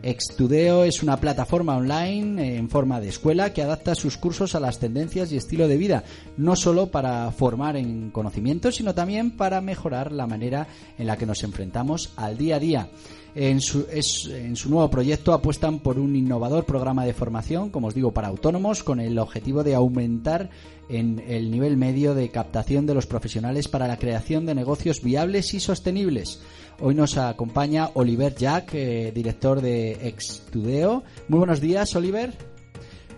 Extudeo 0.06 0.84
es 0.84 1.02
una 1.02 1.16
plataforma 1.16 1.78
online 1.78 2.58
en 2.58 2.70
forma 2.70 3.00
de 3.00 3.08
escuela 3.08 3.54
que 3.54 3.62
adapta 3.62 3.96
sus 3.96 4.18
cursos 4.18 4.54
a 4.54 4.60
las 4.60 4.78
tendencias 4.78 5.32
y 5.32 5.38
estilo 5.38 5.70
de 5.70 5.78
vida, 5.78 6.04
no 6.36 6.58
solo 6.58 6.88
para 6.88 7.32
formar 7.32 7.78
en 7.78 8.12
conocimientos, 8.12 8.76
sino 8.76 8.94
también 8.94 9.32
para 9.32 9.62
mejorar 9.62 10.12
la 10.12 10.28
manera 10.28 10.68
en 10.98 11.08
la 11.08 11.16
que 11.16 11.26
nos 11.26 11.42
enfrentamos 11.46 12.12
al 12.18 12.38
día 12.38 12.58
a 12.58 12.60
día. 12.60 12.90
En 13.34 13.62
su, 13.62 13.88
en 13.90 14.56
su 14.58 14.70
nuevo 14.70 14.92
proyecto 14.92 15.34
apuestan 15.34 15.80
por 15.80 15.98
un 15.98 16.16
innovador 16.16 16.66
programa 16.66 17.06
de 17.06 17.14
formación, 17.14 17.70
como 17.70 17.88
os 17.88 17.96
digo, 17.96 18.12
para 18.12 18.28
autónomos, 18.28 18.84
con 18.84 19.00
el 19.00 19.18
objetivo 19.18 19.64
de 19.64 19.74
aumentar 19.74 20.52
en 20.90 21.24
el 21.28 21.50
nivel 21.50 21.78
medio 21.78 22.14
de 22.14 22.30
captación 22.30 22.86
de 22.86 22.94
los 22.94 23.08
profesionales 23.08 23.70
para 23.70 23.88
la 23.88 23.98
creación 23.98 24.46
de 24.46 24.54
negocios 24.54 25.02
viables 25.02 25.54
y 25.54 25.62
sostenibles. 25.62 26.42
Hoy 26.80 26.96
nos 26.96 27.18
acompaña 27.18 27.90
Oliver 27.94 28.34
Jack, 28.36 28.74
eh, 28.74 29.12
director 29.14 29.62
de 29.62 29.92
Extudeo. 30.08 31.04
Muy 31.28 31.38
buenos 31.38 31.62
días, 31.62 31.96
Oliver. 31.96 32.32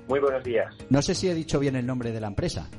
Muy 0.08 0.20
buenos 0.20 0.44
días. 0.44 0.74
No 0.89 1.02
sé 1.02 1.15
si 1.15 1.28
he 1.28 1.34
dicho 1.34 1.60
bien 1.60 1.76
el 1.76 1.86
nombre 1.86 2.12
de 2.12 2.22
la 2.22 2.28
empresa. 2.28 2.70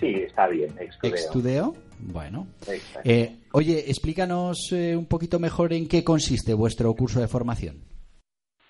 sí, 0.00 0.14
está 0.14 0.48
bien, 0.48 0.74
Extudeo. 1.02 1.74
Bueno. 1.98 2.46
Eh, 3.04 3.36
oye, 3.52 3.84
explícanos 3.88 4.72
eh, 4.72 4.96
un 4.96 5.06
poquito 5.06 5.38
mejor 5.38 5.72
en 5.72 5.88
qué 5.88 6.04
consiste 6.04 6.54
vuestro 6.54 6.92
curso 6.94 7.20
de 7.20 7.28
formación. 7.28 7.80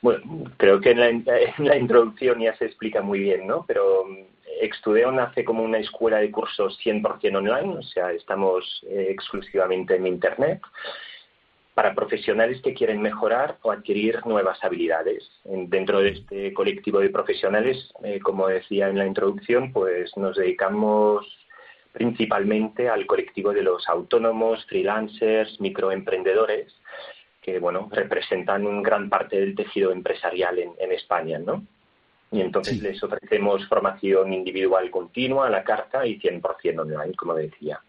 Bueno, 0.02 0.44
creo 0.56 0.80
que 0.80 0.90
en 0.90 1.00
la, 1.00 1.08
en 1.08 1.24
la 1.58 1.76
introducción 1.76 2.40
ya 2.40 2.54
se 2.56 2.66
explica 2.66 3.00
muy 3.00 3.20
bien, 3.20 3.46
¿no? 3.46 3.64
Pero 3.66 4.04
Extudeo 4.60 5.10
nace 5.12 5.44
como 5.44 5.62
una 5.62 5.78
escuela 5.78 6.18
de 6.18 6.30
cursos 6.30 6.78
100% 6.84 7.36
online, 7.36 7.78
o 7.78 7.82
sea, 7.82 8.12
estamos 8.12 8.84
eh, 8.88 9.08
exclusivamente 9.10 9.96
en 9.96 10.06
Internet 10.06 10.62
para 11.74 11.94
profesionales 11.94 12.62
que 12.62 12.72
quieren 12.72 13.02
mejorar 13.02 13.58
o 13.60 13.70
adquirir 13.70 14.24
nuevas 14.24 14.64
habilidades. 14.64 15.30
dentro 15.44 16.00
de 16.00 16.08
este 16.08 16.54
colectivo 16.54 17.00
de 17.00 17.10
profesionales, 17.10 17.92
eh, 18.02 18.18
como 18.20 18.48
decía 18.48 18.88
en 18.88 18.96
la 18.96 19.06
introducción, 19.06 19.72
pues 19.74 20.16
nos 20.16 20.36
dedicamos 20.36 21.26
principalmente 21.92 22.88
al 22.88 23.04
colectivo 23.04 23.52
de 23.52 23.62
los 23.62 23.86
autónomos, 23.88 24.64
freelancers, 24.64 25.60
microemprendedores, 25.60 26.74
que 27.42 27.58
bueno, 27.58 27.90
representan 27.92 28.82
gran 28.82 29.10
parte 29.10 29.38
del 29.38 29.54
tejido 29.54 29.92
empresarial 29.92 30.58
en, 30.58 30.72
en 30.78 30.92
España, 30.92 31.38
¿no? 31.38 31.62
Y 32.30 32.40
entonces 32.40 32.82
les 32.82 33.02
ofrecemos 33.02 33.66
formación 33.68 34.32
individual 34.32 34.90
continua 34.90 35.46
a 35.46 35.50
la 35.50 35.62
carta 35.62 36.06
y 36.06 36.18
100% 36.18 36.80
online, 36.80 37.14
como 37.14 37.34
decía. 37.34 37.80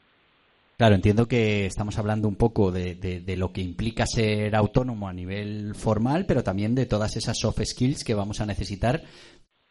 Claro, 0.78 0.93
entiendo 0.93 1.28
que 1.28 1.65
estamos 1.65 1.97
hablando 1.97 2.28
un 2.28 2.36
poco 2.36 2.71
de, 2.71 2.93
de, 2.93 3.36
lo 3.36 3.52
que 3.52 3.62
implica 3.62 4.06
ser 4.06 4.56
autónomo 4.56 5.10
a 5.10 5.13
nivel 5.13 5.73
formal, 5.73 6.26
pero 6.28 6.43
también 6.43 6.76
de 6.76 6.86
todas 6.86 7.17
esas 7.17 7.39
soft 7.39 7.63
skills 7.63 8.04
que 8.04 8.13
vamos 8.13 8.41
a 8.41 8.45
necesitar 8.45 9.02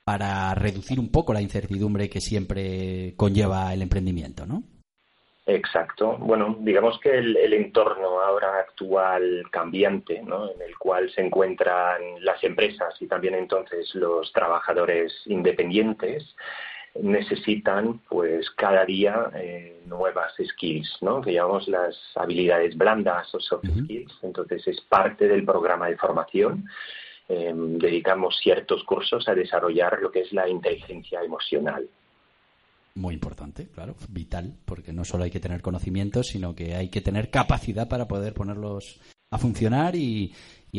para 0.04 0.52
reducir 0.54 0.98
un 0.98 1.10
poco 1.10 1.32
la 1.32 1.42
incertidumbre 1.42 2.10
que 2.10 2.20
siempre 2.20 3.14
conlleva 3.16 3.72
el 3.72 3.82
emprendimiento, 3.82 4.46
¿no? 4.46 4.64
Exacto. 5.46 6.16
Bueno, 6.18 6.56
digamos 6.58 6.98
que 6.98 7.18
el, 7.18 7.52
entorno 7.52 8.20
ahora 8.20 8.58
actual 8.58 9.44
cambiante, 9.52 10.20
¿no? 10.22 10.50
en 10.50 10.60
el 10.60 10.76
cual 10.76 11.08
se 11.12 11.20
encuentran 11.20 12.02
las 12.20 12.42
empresas 12.42 13.00
y 13.00 13.06
también 13.06 13.36
entonces 13.36 13.94
los 13.94 14.32
trabajadores 14.32 15.12
independientes, 15.26 16.34
necesitan 17.00 18.00
pues 18.08 18.50
cada 18.52 18.84
día 18.84 19.30
eh, 19.34 19.82
nuevas 19.86 20.32
skills, 20.42 20.98
¿no? 21.02 21.20
que 21.20 21.34
llamamos 21.34 21.68
las 21.68 21.96
habilidades 22.16 22.76
blandas 22.76 23.32
o 23.32 23.38
soft 23.38 23.66
skills. 23.66 24.18
Entonces 24.22 24.66
es 24.66 24.80
parte 24.80 25.28
del 25.28 25.44
programa 25.44 25.88
de 25.88 25.96
formación. 25.96 26.64
Em, 27.28 27.78
dedicamos 27.78 28.36
ciertos 28.42 28.82
cursos 28.82 29.28
a 29.28 29.34
desarrollar 29.34 30.00
lo 30.00 30.10
que 30.10 30.20
es 30.20 30.32
la 30.32 30.48
inteligencia 30.48 31.22
emocional 31.22 31.88
muy 32.96 33.14
importante, 33.14 33.68
claro, 33.68 33.94
vital, 34.08 34.56
porque 34.64 34.92
no 34.92 35.04
solo 35.04 35.24
hay 35.24 35.30
que 35.30 35.40
tener 35.40 35.62
conocimientos, 35.62 36.28
sino 36.28 36.54
que 36.54 36.74
hay 36.74 36.88
que 36.88 37.00
tener 37.00 37.30
capacidad 37.30 37.88
para 37.88 38.08
poder 38.08 38.34
ponerlos 38.34 39.00
a 39.30 39.38
funcionar 39.38 39.96
y, 39.96 40.32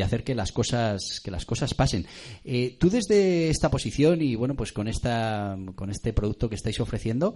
hacer 0.03 0.23
que 0.23 0.35
las 0.35 0.51
cosas 0.51 1.19
que 1.25 1.31
las 1.31 1.43
cosas 1.43 1.73
pasen. 1.73 2.05
Eh, 2.43 2.77
tú 2.79 2.91
desde 2.91 3.49
esta 3.49 3.71
posición 3.71 4.21
y 4.21 4.35
bueno, 4.35 4.53
pues 4.53 4.71
con 4.71 4.87
esta 4.87 5.57
con 5.73 5.89
este 5.89 6.13
producto 6.13 6.49
que 6.49 6.55
estáis 6.55 6.79
ofreciendo, 6.79 7.33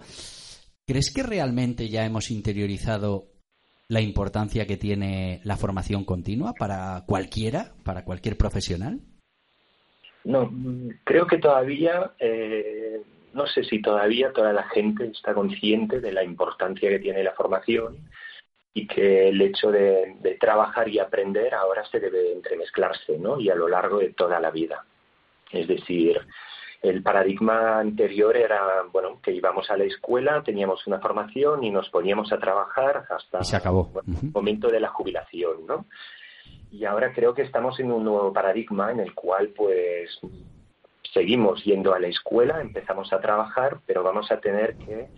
¿crees 0.86 1.12
que 1.12 1.24
realmente 1.24 1.88
ya 1.88 2.04
hemos 2.04 2.30
interiorizado 2.30 3.32
la 3.88 4.00
importancia 4.00 4.64
que 4.64 4.76
tiene 4.76 5.40
la 5.42 5.56
formación 5.56 6.04
continua 6.04 6.54
para 6.54 7.02
cualquiera, 7.04 7.74
para 7.82 8.04
cualquier 8.04 8.36
profesional? 8.36 9.00
No, 10.24 10.48
creo 11.02 11.26
que 11.26 11.38
todavía 11.38 12.12
eh, 12.20 13.02
no 13.34 13.46
sé 13.46 13.64
si 13.64 13.80
todavía 13.80 14.32
toda 14.32 14.52
la 14.52 14.64
gente 14.64 15.06
está 15.06 15.34
consciente 15.34 16.00
de 16.00 16.12
la 16.12 16.22
importancia 16.22 16.88
que 16.90 16.98
tiene 16.98 17.22
la 17.22 17.32
formación 17.32 18.08
y 18.74 18.86
que 18.86 19.28
el 19.28 19.40
hecho 19.40 19.70
de, 19.70 20.36
trabajar 20.40 20.88
y 20.88 20.98
aprender 20.98 21.54
ahora 21.54 21.84
se 21.86 22.00
debe 22.00 22.32
entremezclarse, 22.32 23.18
¿no? 23.18 23.38
Y 23.38 23.50
a 23.50 23.54
lo 23.54 23.68
largo 23.68 23.98
de 23.98 24.10
toda 24.10 24.40
la 24.40 24.50
vida. 24.50 24.84
Es 25.50 25.68
decir, 25.68 26.18
el 26.80 27.02
paradigma 27.02 27.78
anterior 27.78 28.36
era, 28.36 28.82
bueno, 28.90 29.20
que 29.22 29.32
íbamos 29.32 29.70
a 29.70 29.76
la 29.76 29.84
escuela, 29.84 30.42
teníamos 30.42 30.86
una 30.86 30.98
formación 31.00 31.62
y 31.64 31.70
nos 31.70 31.90
poníamos 31.90 32.32
a 32.32 32.38
trabajar 32.38 33.04
hasta 33.10 33.40
el 33.40 34.30
momento 34.32 34.68
de 34.68 34.80
la 34.80 34.88
jubilación, 34.88 35.66
¿no? 35.66 35.86
Y 36.70 36.86
ahora 36.86 37.12
creo 37.12 37.34
que 37.34 37.42
estamos 37.42 37.78
en 37.80 37.92
un 37.92 38.04
nuevo 38.04 38.32
paradigma 38.32 38.90
en 38.90 39.00
el 39.00 39.14
cual, 39.14 39.48
pues, 39.48 40.18
seguimos 41.12 41.62
yendo 41.64 41.94
a 41.94 42.00
la 42.00 42.08
escuela, 42.08 42.60
empezamos 42.60 43.12
a 43.12 43.20
trabajar, 43.20 43.78
pero 43.86 44.02
vamos 44.02 44.30
a 44.30 44.40
tener 44.40 44.76
que 44.76 45.08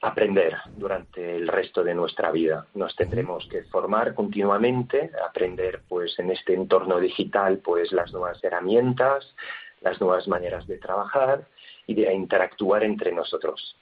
aprender 0.00 0.54
durante 0.76 1.36
el 1.36 1.48
resto 1.48 1.82
de 1.82 1.94
nuestra 1.94 2.30
vida. 2.30 2.66
Nos 2.74 2.94
tendremos 2.94 3.46
que 3.48 3.62
formar 3.64 4.14
continuamente, 4.14 5.10
aprender 5.26 5.82
pues 5.88 6.18
en 6.18 6.30
este 6.30 6.54
entorno 6.54 7.00
digital 7.00 7.58
pues 7.58 7.92
las 7.92 8.12
nuevas 8.12 8.42
herramientas, 8.44 9.34
las 9.80 10.00
nuevas 10.00 10.28
maneras 10.28 10.66
de 10.66 10.78
trabajar 10.78 11.46
y 11.86 11.94
de 11.94 12.12
interactuar 12.12 12.84
entre 12.84 13.12
nosotros. 13.12 13.76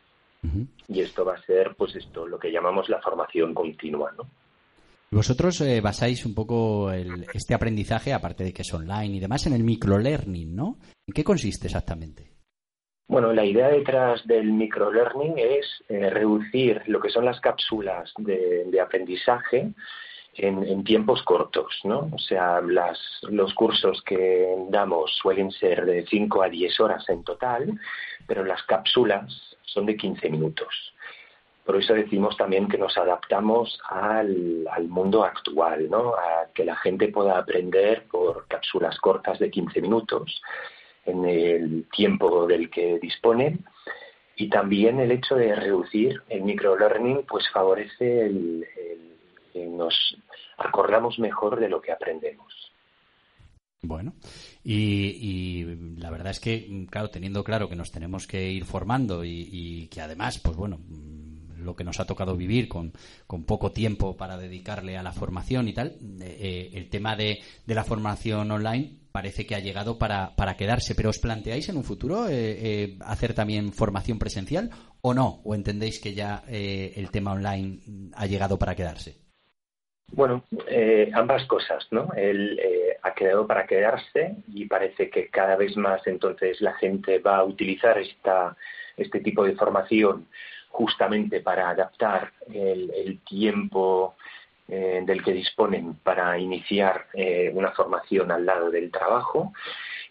Y 0.88 1.00
esto 1.00 1.24
va 1.24 1.34
a 1.34 1.42
ser 1.42 1.74
pues 1.76 1.94
esto 1.94 2.26
lo 2.26 2.38
que 2.38 2.52
llamamos 2.52 2.88
la 2.88 3.00
formación 3.00 3.54
continua, 3.54 4.12
¿no? 4.16 4.26
Vosotros 5.12 5.60
eh, 5.60 5.82
basáis 5.82 6.24
un 6.24 6.34
poco 6.34 6.90
este 6.90 7.52
aprendizaje, 7.52 8.14
aparte 8.14 8.44
de 8.44 8.54
que 8.54 8.62
es 8.62 8.72
online 8.72 9.16
y 9.16 9.20
demás, 9.20 9.46
en 9.46 9.52
el 9.52 9.62
microlearning, 9.62 10.56
¿no? 10.56 10.78
¿En 11.06 11.12
qué 11.12 11.22
consiste 11.22 11.66
exactamente? 11.66 12.32
Bueno, 13.08 13.30
la 13.34 13.44
idea 13.44 13.68
detrás 13.68 14.26
del 14.26 14.50
microlearning 14.54 15.34
es 15.36 15.66
eh, 15.90 16.08
reducir 16.08 16.80
lo 16.86 16.98
que 16.98 17.10
son 17.10 17.26
las 17.26 17.38
cápsulas 17.40 18.10
de, 18.16 18.80
aprendizaje 18.80 19.74
en, 20.32 20.82
tiempos 20.82 21.22
cortos, 21.24 21.78
¿no? 21.84 22.08
O 22.10 22.18
sea, 22.18 22.62
los 22.62 23.52
cursos 23.52 24.02
que 24.06 24.56
damos 24.70 25.14
suelen 25.20 25.50
ser 25.50 25.84
de 25.84 26.06
5 26.06 26.42
a 26.42 26.48
10 26.48 26.80
horas 26.80 27.06
en 27.10 27.22
total, 27.22 27.78
pero 28.26 28.46
las 28.46 28.62
cápsulas 28.62 29.30
son 29.66 29.84
de 29.84 29.94
15 29.94 30.30
minutos. 30.30 30.91
Por 31.64 31.76
eso 31.76 31.94
decimos 31.94 32.36
también 32.36 32.68
que 32.68 32.76
nos 32.76 32.96
adaptamos 32.96 33.78
al, 33.88 34.66
mundo 34.88 35.24
actual, 35.24 35.88
¿no? 35.88 36.14
A 36.14 36.48
que 36.52 36.64
la 36.64 36.76
gente 36.76 37.08
pueda 37.08 37.38
aprender 37.38 38.06
por 38.10 38.46
cápsulas 38.48 38.98
cortas 38.98 39.38
de 39.38 39.50
15 39.50 39.80
minutos 39.80 40.42
en 41.04 41.24
el 41.24 41.86
tiempo 41.94 42.46
del 42.46 42.68
que 42.68 42.98
disponen 42.98 43.64
y 44.36 44.48
también 44.48 44.98
el 44.98 45.12
hecho 45.12 45.36
de 45.36 45.54
reducir 45.54 46.20
el 46.28 46.42
microlearning 46.42 47.24
pues 47.28 47.48
favorece 47.52 48.26
el, 48.26 48.66
nos 49.54 50.16
acordamos 50.58 51.18
mejor 51.18 51.60
de 51.60 51.68
lo 51.68 51.80
que 51.80 51.92
aprendemos. 51.92 52.52
Bueno, 53.84 54.14
y, 54.62 55.64
la 55.98 56.10
verdad 56.10 56.30
es 56.30 56.38
que, 56.38 56.86
claro, 56.88 57.10
teniendo 57.10 57.42
claro 57.42 57.68
que 57.68 57.74
nos 57.74 57.90
tenemos 57.90 58.28
que 58.28 58.50
ir 58.50 58.64
formando 58.64 59.24
y, 59.24 59.48
y 59.50 59.88
que 59.88 60.00
además, 60.00 60.38
pues 60.38 60.56
bueno, 60.56 60.78
lo 61.62 61.76
que 61.76 61.84
nos 61.84 62.00
ha 62.00 62.06
tocado 62.06 62.36
vivir 62.36 62.68
con, 62.68 62.92
con 63.26 63.44
poco 63.44 63.72
tiempo 63.72 64.16
para 64.16 64.36
dedicarle 64.36 64.96
a 64.96 65.02
la 65.02 65.12
formación 65.12 65.68
y 65.68 65.72
tal, 65.72 65.96
eh, 66.20 66.36
eh, 66.40 66.70
el 66.74 66.90
tema 66.90 67.16
de, 67.16 67.38
de, 67.66 67.74
la 67.74 67.84
formación 67.84 68.50
online 68.50 68.98
parece 69.12 69.46
que 69.46 69.54
ha 69.54 69.60
llegado 69.60 69.98
para, 69.98 70.34
para 70.36 70.56
quedarse. 70.56 70.94
Pero 70.94 71.10
¿os 71.10 71.18
planteáis 71.18 71.68
en 71.68 71.76
un 71.76 71.84
futuro 71.84 72.26
eh, 72.28 72.96
hacer 73.04 73.34
también 73.34 73.72
formación 73.72 74.18
presencial 74.18 74.70
o 75.02 75.14
no? 75.14 75.40
¿O 75.44 75.54
entendéis 75.54 76.00
que 76.00 76.14
ya 76.14 76.42
el 76.48 77.10
tema 77.10 77.32
online 77.32 77.80
ha 78.14 78.26
llegado 78.26 78.58
para 78.58 78.74
quedarse? 78.74 79.16
Bueno, 80.12 80.44
ambas 81.14 81.44
cosas, 81.46 81.86
¿no? 81.90 82.12
Él 82.14 82.58
ha 83.02 83.14
quedado 83.14 83.46
para 83.46 83.66
quedarse 83.66 84.36
y 84.48 84.66
parece 84.66 85.10
que 85.10 85.28
cada 85.28 85.56
vez 85.56 85.76
más 85.76 86.06
entonces 86.06 86.60
la 86.60 86.74
gente 86.74 87.18
va 87.18 87.38
a 87.38 87.44
utilizar 87.44 87.98
esta, 87.98 88.56
este 88.96 89.20
tipo 89.20 89.44
de 89.44 89.54
formación 89.54 90.26
justamente 90.72 91.40
para 91.40 91.68
adaptar 91.68 92.32
el, 92.52 93.20
tiempo 93.28 94.16
eh, 94.68 95.02
del 95.04 95.22
que 95.22 95.32
disponen 95.32 95.94
para 95.96 96.38
iniciar 96.38 97.06
eh, 97.12 97.52
una 97.54 97.72
formación 97.72 98.32
al 98.32 98.46
lado 98.46 98.70
del 98.70 98.90
trabajo, 98.90 99.52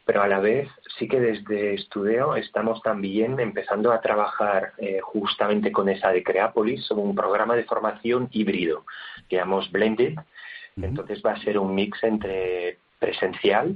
pero 0.06 0.22
a 0.22 0.28
la 0.28 0.40
vez 0.40 0.70
sí 0.98 1.08
que 1.08 1.20
desde 1.20 1.74
Estudio 1.74 2.36
estamos 2.36 2.82
también 2.84 3.40
empezando 3.40 3.92
a 3.92 4.02
trabajar 4.02 4.74
eh, 4.78 5.00
justamente 5.02 5.72
con 5.72 5.90
esa 5.90 6.12
de 6.12 6.24
Creápolis 6.24 6.86
sobre 6.86 7.02
un 7.02 7.16
programa 7.16 7.56
de 7.56 7.64
formación 7.64 8.30
híbrido 8.32 8.86
que 9.28 9.38
llamamos 9.38 9.72
Blended. 9.72 10.16
Entonces 10.82 11.22
va 11.26 11.34
a 11.34 11.42
ser 11.42 11.58
un 11.58 11.76
mix 11.76 12.02
entre 12.04 12.78
presencial, 12.98 13.76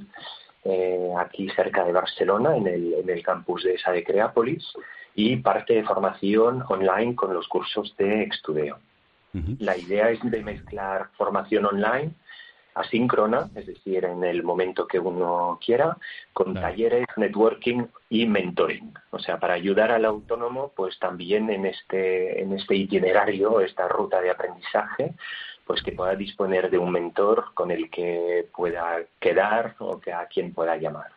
aquí 1.19 1.49
cerca 1.49 1.83
de 1.83 1.91
Barcelona, 1.91 2.55
en 2.55 2.67
el, 2.67 2.93
en 2.93 3.09
el 3.09 3.21
campus 3.21 3.63
de 3.63 3.73
esa 3.73 3.91
de 3.91 4.03
Creápolis, 4.03 4.65
y 5.15 5.37
parte 5.37 5.73
de 5.73 5.83
formación 5.83 6.63
online 6.67 7.15
con 7.15 7.33
los 7.33 7.47
cursos 7.47 7.95
de 7.97 8.21
Extudeo. 8.23 8.77
La 9.59 9.77
idea 9.77 10.11
es 10.11 10.19
de 10.23 10.41
mezclar 10.41 11.09
formación 11.17 11.65
online 11.65 12.13
asíncrona, 12.75 13.49
es 13.55 13.65
decir, 13.65 14.03
en 14.05 14.23
el 14.23 14.43
momento 14.43 14.85
que 14.85 14.99
uno 14.99 15.57
quiera, 15.65 15.97
con 16.33 16.53
talleres, 16.53 17.07
networking 17.15 17.85
y 18.09 18.25
mentoring. 18.27 18.93
O 19.11 19.19
sea, 19.19 19.39
para 19.39 19.53
ayudar 19.53 19.91
al 19.91 20.05
autónomo, 20.05 20.73
pues 20.75 20.99
también 20.99 21.49
en 21.49 21.65
este, 21.65 22.41
en 22.41 22.53
este 22.53 22.75
itinerario, 22.75 23.61
esta 23.61 23.87
ruta 23.87 24.21
de 24.21 24.29
aprendizaje, 24.29 25.13
pues 25.65 25.81
que 25.81 25.93
pueda 25.93 26.15
disponer 26.15 26.69
de 26.69 26.77
un 26.77 26.91
mentor 26.91 27.45
con 27.53 27.71
el 27.71 27.89
que 27.89 28.47
pueda 28.53 28.99
quedar 29.19 29.75
o 29.79 29.99
que 29.99 30.13
a 30.13 30.27
quien 30.27 30.53
pueda 30.53 30.75
llamar. 30.75 31.11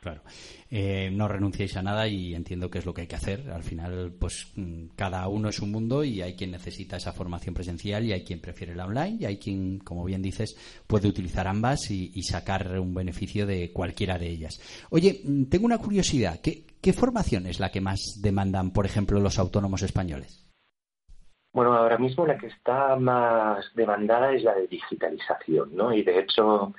Claro. 0.00 0.22
Eh, 0.70 1.10
no 1.12 1.26
renunciéis 1.26 1.76
a 1.76 1.82
nada 1.82 2.06
y 2.06 2.34
entiendo 2.34 2.70
que 2.70 2.78
es 2.78 2.86
lo 2.86 2.94
que 2.94 3.02
hay 3.02 3.06
que 3.08 3.16
hacer. 3.16 3.50
Al 3.50 3.64
final, 3.64 4.12
pues 4.18 4.52
mm, 4.54 4.90
cada 4.94 5.26
uno 5.26 5.48
es 5.48 5.58
un 5.58 5.72
mundo 5.72 6.04
y 6.04 6.22
hay 6.22 6.34
quien 6.34 6.52
necesita 6.52 6.96
esa 6.96 7.12
formación 7.12 7.54
presencial 7.54 8.04
y 8.04 8.12
hay 8.12 8.22
quien 8.22 8.40
prefiere 8.40 8.76
la 8.76 8.86
online 8.86 9.16
y 9.20 9.24
hay 9.24 9.38
quien, 9.38 9.80
como 9.80 10.04
bien 10.04 10.22
dices, 10.22 10.56
puede 10.86 11.08
utilizar 11.08 11.48
ambas 11.48 11.90
y, 11.90 12.22
sacar 12.22 12.78
un 12.78 12.94
beneficio 12.94 13.46
de 13.46 13.72
cualquiera 13.72 14.18
de 14.18 14.28
ellas. 14.28 14.60
Oye, 14.90 15.20
mm, 15.24 15.44
tengo 15.44 15.66
una 15.66 15.78
curiosidad. 15.78 16.40
¿Qué, 16.40 16.64
¿Qué 16.80 16.92
formación 16.92 17.46
es 17.46 17.58
la 17.58 17.70
que 17.70 17.80
más 17.80 18.20
demandan, 18.22 18.70
por 18.72 18.86
ejemplo, 18.86 19.18
los 19.18 19.38
autónomos 19.38 19.82
españoles? 19.82 20.46
Bueno, 21.52 21.74
ahora 21.74 21.98
mismo 21.98 22.26
la 22.26 22.38
que 22.38 22.48
está 22.48 22.94
más 22.96 23.64
demandada 23.74 24.32
es 24.32 24.44
la 24.44 24.54
de 24.54 24.68
digitalización, 24.68 25.74
¿no? 25.74 25.92
Y 25.92 26.02
de 26.02 26.20
hecho 26.20 26.74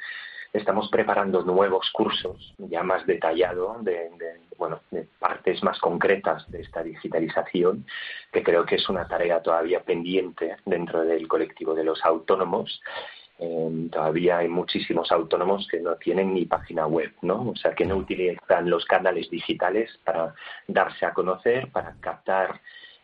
estamos 0.54 0.90
preparando 0.90 1.44
nuevos 1.44 1.90
cursos 1.92 2.54
ya 2.58 2.84
más 2.84 3.06
detallados 3.06 3.84
de, 3.84 4.10
bueno, 4.58 4.82
de 4.92 5.08
partes 5.20 5.64
más 5.64 5.80
concretas 5.80 6.50
de 6.52 6.62
esta 6.62 6.84
digitalización, 6.84 7.86
que 8.32 8.44
creo 8.44 8.66
que 8.66 8.76
es 8.76 8.90
una 8.90 9.08
tarea 9.08 9.42
todavía 9.42 9.82
pendiente 9.82 10.58
dentro 10.66 11.04
del 11.04 11.28
colectivo 11.28 11.74
de 11.76 11.84
los 11.84 12.04
autónomos. 12.04 12.82
Em, 13.38 13.90
todavía 13.90 14.40
hay 14.40 14.50
muchísimos 14.50 15.12
autónomos 15.12 15.66
que 15.70 15.80
no 15.80 15.96
tienen 15.96 16.34
ni 16.34 16.46
página 16.46 16.88
web, 16.88 17.14
¿no? 17.22 17.52
O 17.52 17.56
sea, 17.56 17.74
que 17.74 17.86
no 17.86 17.96
utilizan 17.96 18.70
los 18.70 18.86
canales 18.86 19.30
digitales 19.30 19.98
para 20.04 20.34
darse 20.68 21.06
a 21.06 21.14
conocer, 21.14 21.72
para 21.72 21.96
captar 22.02 22.60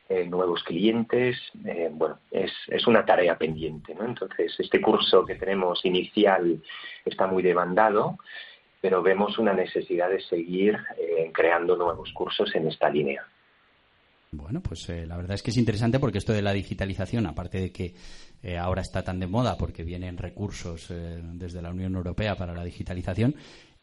eh, 0.07 0.25
nuevos 0.25 0.63
clientes. 0.63 1.37
Eh, 1.65 1.89
bueno, 1.91 2.19
es, 2.31 2.51
es, 2.67 2.85
una 2.87 3.05
tarea 3.05 3.37
pendiente. 3.37 3.95
¿no? 3.95 4.05
Entonces, 4.05 4.55
este 4.59 4.79
curso 4.79 5.25
que 5.25 5.35
tenemos 5.35 5.83
inicial 5.83 6.61
está 7.03 7.25
muy 7.27 7.41
demandado, 7.41 8.17
pero 8.81 9.01
vemos 9.01 9.39
una 9.39 9.53
necesidad 9.53 10.09
de 10.09 10.21
seguir 10.21 10.77
eh, 10.97 11.31
creando 11.33 11.75
nuevos 11.75 12.11
cursos 12.13 12.53
en 12.55 12.67
esta 12.67 12.89
línea. 12.89 13.25
Bueno, 14.37 14.61
pues 14.61 14.87
la 14.89 15.17
verdad 15.17 15.35
es 15.35 15.43
que 15.43 15.51
es 15.51 15.57
interesante 15.57 15.99
porque 15.99 16.17
esto 16.17 16.33
de 16.33 16.41
la 16.41 16.53
digitalización, 16.53 17.25
aparte 17.25 17.59
de 17.59 17.71
que 17.71 17.95
ahora 18.59 18.81
está 18.81 19.03
tan 19.03 19.19
de 19.19 19.25
moda 19.25 19.57
porque 19.57 19.83
vienen 19.83 20.17
recursos 20.17 20.93
desde 21.33 21.61
la 21.61 21.71
Unión 21.71 21.95
Europea 21.95 22.35
para 22.35 22.53
la 22.53 22.63
digitalización, 22.63 23.35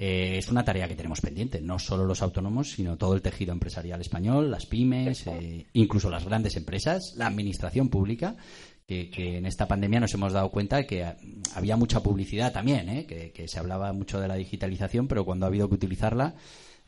eh, 0.05 0.39
es 0.39 0.49
una 0.49 0.65
tarea 0.65 0.89
que 0.89 0.97
tenemos 0.97 1.21
pendiente, 1.21 1.61
no 1.61 1.79
solo 1.79 2.05
los 2.05 2.23
autónomos, 2.23 2.71
sino 2.73 2.97
todo 2.97 3.15
el 3.15 3.23
tejido 3.23 3.53
empresarial 3.53 4.01
español, 4.01 4.51
las 4.51 4.67
pymes, 4.67 5.29
eh, 5.29 5.67
incluso 5.75 6.11
las 6.11 6.25
grandes 6.25 6.57
empresas, 6.57 7.15
la 7.17 7.29
administración 7.29 7.89
pública, 7.89 8.37
que, 8.85 9.11
en 9.17 9.47
esta 9.47 9.69
pandemia 9.69 10.01
nos 10.01 10.13
hemos 10.13 10.33
dado 10.33 10.51
cuenta 10.51 10.77
de 10.77 10.87
que 10.87 11.07
había 11.55 11.77
mucha 11.77 12.03
publicidad 12.03 12.53
también, 12.53 12.89
¿eh? 12.89 13.07
que, 13.07 13.47
se 13.47 13.59
hablaba 13.59 13.93
mucho 13.93 14.21
de 14.21 14.27
la 14.27 14.35
digitalización, 14.35 15.07
pero 15.07 15.25
cuando 15.25 15.47
ha 15.47 15.49
habido 15.49 15.69
que 15.69 15.77
utilizarla, 15.77 16.35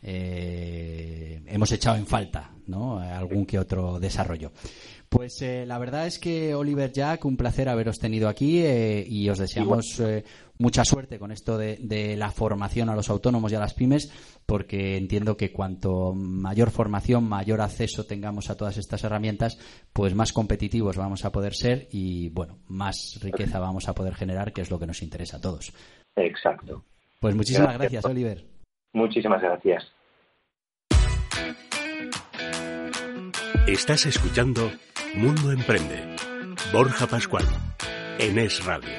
hemos 0.05 1.73
echado 1.73 1.97
en 1.97 2.07
falta 2.07 2.51
¿no? 2.67 2.99
algún 2.99 3.47
que 3.47 3.59
otro 3.59 3.99
desarrollo. 3.99 4.53
Pues 5.09 5.43
la 5.43 5.79
verdad 5.79 6.07
es 6.07 6.19
que 6.19 6.55
Oliver 6.55 6.93
Jack, 6.93 7.25
un 7.25 7.37
placer 7.37 7.69
haberos 7.69 7.99
tenido 7.99 8.29
aquí 8.29 8.64
y 8.67 9.29
os 9.29 9.38
deseamos 9.38 10.03
mucha 10.59 10.85
suerte 10.85 11.19
con 11.19 11.33
esto 11.33 11.59
de, 11.59 12.17
la 12.17 12.31
formación 12.31 12.88
a 12.88 12.97
los 12.97 13.11
autónomos 13.11 13.53
y 13.53 13.55
a 13.55 13.61
las 13.61 13.75
pymes, 13.75 14.12
porque 14.47 14.97
entiendo 14.97 15.37
que 15.37 15.53
cuanto 15.53 16.12
mayor 16.14 16.71
formación, 16.71 17.25
mayor 17.25 17.61
acceso 17.61 18.07
tengamos 18.07 18.51
a 18.51 18.57
todas 18.57 18.77
estas 18.77 19.05
herramientas, 19.05 19.59
pues 19.93 20.14
más 20.14 20.33
competitivos 20.33 20.97
vamos 20.97 21.25
a 21.25 21.33
poder 21.33 21.55
ser 21.55 21.88
y, 21.90 22.29
bueno, 22.31 22.59
más 22.69 23.19
riqueza 23.23 23.59
vamos 23.59 23.88
a 23.88 23.95
poder 23.95 24.14
generar, 24.14 24.53
que 24.53 24.62
es 24.62 24.71
lo 24.71 24.79
que 24.79 24.87
nos 24.87 25.03
interesa 25.03 25.38
a 25.38 25.40
todos. 25.40 25.73
Exacto. 26.17 26.85
Pues 27.21 27.35
muchísimas 27.35 27.79
gracias, 27.79 28.05
Oliver. 28.05 28.45
Muchísimas 28.93 29.43
gracias. 29.43 29.93
Estás 33.66 34.07
escuchando 34.07 34.70
Mundo 35.14 35.51
Emprende. 35.51 36.16
Borja 36.73 37.07
Pascual, 37.07 37.44
en 38.18 38.38
Es 38.38 38.64
Radio. 38.64 38.90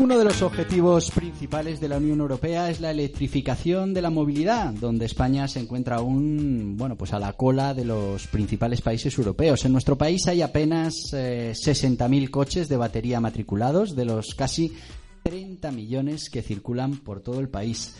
Uno 0.00 0.16
de 0.16 0.24
los 0.24 0.42
objetivos 0.42 1.10
principales 1.10 1.80
de 1.80 1.88
la 1.88 1.96
Unión 1.96 2.20
Europea 2.20 2.70
es 2.70 2.80
la 2.80 2.92
electrificación 2.92 3.92
de 3.92 4.00
la 4.00 4.10
movilidad, 4.10 4.72
donde 4.72 5.06
España 5.06 5.48
se 5.48 5.58
encuentra 5.58 5.96
aún, 5.96 6.76
bueno, 6.76 6.96
pues 6.96 7.12
a 7.12 7.18
la 7.18 7.32
cola 7.32 7.74
de 7.74 7.84
los 7.84 8.28
principales 8.28 8.80
países 8.80 9.18
europeos. 9.18 9.64
En 9.64 9.72
nuestro 9.72 9.98
país 9.98 10.28
hay 10.28 10.40
apenas 10.40 11.12
eh, 11.12 11.52
60.000 11.52 12.30
coches 12.30 12.68
de 12.68 12.76
batería 12.76 13.18
matriculados, 13.20 13.96
de 13.96 14.04
los 14.04 14.36
casi 14.36 14.72
30 15.24 15.72
millones 15.72 16.30
que 16.30 16.42
circulan 16.42 16.98
por 16.98 17.20
todo 17.20 17.40
el 17.40 17.48
país. 17.48 17.96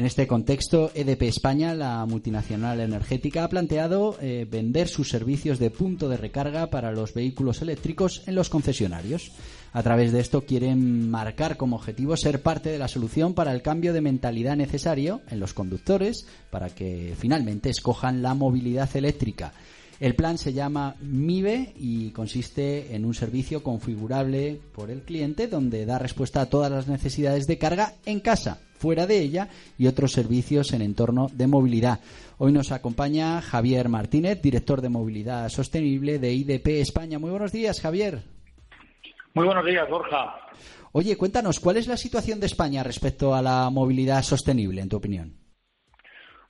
En 0.00 0.06
este 0.06 0.26
contexto, 0.26 0.90
EDP 0.94 1.24
España, 1.24 1.74
la 1.74 2.06
multinacional 2.06 2.80
energética, 2.80 3.44
ha 3.44 3.50
planteado 3.50 4.16
eh, 4.22 4.46
vender 4.50 4.88
sus 4.88 5.10
servicios 5.10 5.58
de 5.58 5.68
punto 5.68 6.08
de 6.08 6.16
recarga 6.16 6.70
para 6.70 6.90
los 6.90 7.12
vehículos 7.12 7.60
eléctricos 7.60 8.22
en 8.26 8.34
los 8.34 8.48
concesionarios. 8.48 9.30
A 9.74 9.82
través 9.82 10.10
de 10.12 10.20
esto 10.20 10.40
quieren 10.46 11.10
marcar 11.10 11.58
como 11.58 11.76
objetivo 11.76 12.16
ser 12.16 12.40
parte 12.40 12.70
de 12.70 12.78
la 12.78 12.88
solución 12.88 13.34
para 13.34 13.52
el 13.52 13.60
cambio 13.60 13.92
de 13.92 14.00
mentalidad 14.00 14.56
necesario 14.56 15.20
en 15.28 15.38
los 15.38 15.52
conductores 15.52 16.26
para 16.48 16.70
que 16.70 17.14
finalmente 17.18 17.68
escojan 17.68 18.22
la 18.22 18.32
movilidad 18.32 18.88
eléctrica. 18.96 19.52
El 20.00 20.14
plan 20.14 20.38
se 20.38 20.54
llama 20.54 20.96
MIBE 21.02 21.74
y 21.76 22.08
consiste 22.12 22.94
en 22.96 23.04
un 23.04 23.12
servicio 23.12 23.62
configurable 23.62 24.62
por 24.74 24.90
el 24.90 25.02
cliente 25.02 25.46
donde 25.46 25.84
da 25.84 25.98
respuesta 25.98 26.40
a 26.40 26.46
todas 26.46 26.72
las 26.72 26.88
necesidades 26.88 27.46
de 27.46 27.58
carga 27.58 27.96
en 28.06 28.20
casa, 28.20 28.60
fuera 28.80 29.06
de 29.06 29.20
ella 29.20 29.48
y 29.78 29.86
otros 29.86 30.12
servicios 30.12 30.72
en 30.72 30.80
entorno 30.80 31.28
de 31.32 31.46
movilidad. 31.46 32.00
Hoy 32.38 32.50
nos 32.50 32.72
acompaña 32.72 33.42
Javier 33.42 33.90
Martínez, 33.90 34.40
director 34.40 34.80
de 34.80 34.88
movilidad 34.88 35.48
sostenible 35.50 36.18
de 36.18 36.32
IDP 36.32 36.80
España. 36.80 37.18
Muy 37.18 37.30
buenos 37.30 37.52
días, 37.52 37.80
Javier. 37.80 38.22
Muy 39.34 39.44
buenos 39.44 39.66
días, 39.66 39.88
Borja. 39.88 40.34
Oye, 40.92 41.16
cuéntanos, 41.16 41.60
¿cuál 41.60 41.76
es 41.76 41.86
la 41.86 41.98
situación 41.98 42.40
de 42.40 42.46
España 42.46 42.82
respecto 42.82 43.34
a 43.34 43.42
la 43.42 43.68
movilidad 43.70 44.22
sostenible, 44.22 44.80
en 44.80 44.88
tu 44.88 44.96
opinión? 44.96 45.34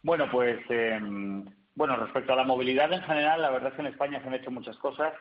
Bueno, 0.02 0.26
pues, 0.30 0.58
em, 0.70 1.44
bueno, 1.74 1.96
respecto 1.96 2.32
a 2.32 2.36
la 2.36 2.44
movilidad 2.44 2.92
en 2.92 3.02
general, 3.02 3.42
la 3.42 3.50
verdad 3.50 3.70
es 3.70 3.74
que 3.74 3.82
en 3.82 3.88
España 3.88 4.22
se 4.22 4.28
han 4.28 4.34
hecho 4.34 4.50
muchas 4.50 4.76
cosas 4.78 5.12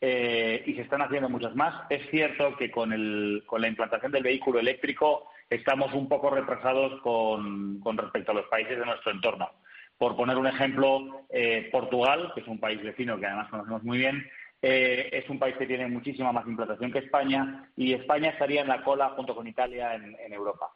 eh, 0.00 0.62
y 0.66 0.74
se 0.74 0.82
están 0.82 1.02
haciendo 1.02 1.28
muchas 1.28 1.54
más. 1.54 1.74
Es 1.90 2.08
cierto 2.10 2.56
que 2.56 2.70
con, 2.70 2.92
el, 2.92 3.42
con 3.46 3.60
la 3.60 3.68
implantación 3.68 4.12
del 4.12 4.22
vehículo 4.22 4.60
eléctrico 4.60 5.30
estamos 5.50 5.92
un 5.94 6.08
poco 6.08 6.30
retrasados 6.30 7.00
con, 7.02 7.80
con 7.80 7.96
respecto 7.96 8.32
a 8.32 8.34
los 8.36 8.46
países 8.46 8.78
de 8.78 8.86
nuestro 8.86 9.12
entorno. 9.12 9.50
Por 9.96 10.16
poner 10.16 10.36
un 10.36 10.46
ejemplo, 10.46 11.26
eh, 11.28 11.68
Portugal, 11.72 12.30
que 12.34 12.42
es 12.42 12.46
un 12.46 12.60
país 12.60 12.80
vecino 12.82 13.18
que 13.18 13.26
además 13.26 13.50
conocemos 13.50 13.82
muy 13.82 13.98
bien, 13.98 14.24
eh, 14.60 15.08
es 15.12 15.28
un 15.30 15.38
país 15.38 15.56
que 15.56 15.66
tiene 15.66 15.86
muchísima 15.86 16.32
más 16.32 16.46
implantación 16.46 16.90
que 16.90 16.98
España 16.98 17.70
y 17.76 17.92
España 17.92 18.30
estaría 18.30 18.62
en 18.62 18.68
la 18.68 18.82
cola 18.82 19.10
junto 19.10 19.34
con 19.34 19.46
Italia 19.46 19.94
en, 19.94 20.32
Europa. 20.32 20.66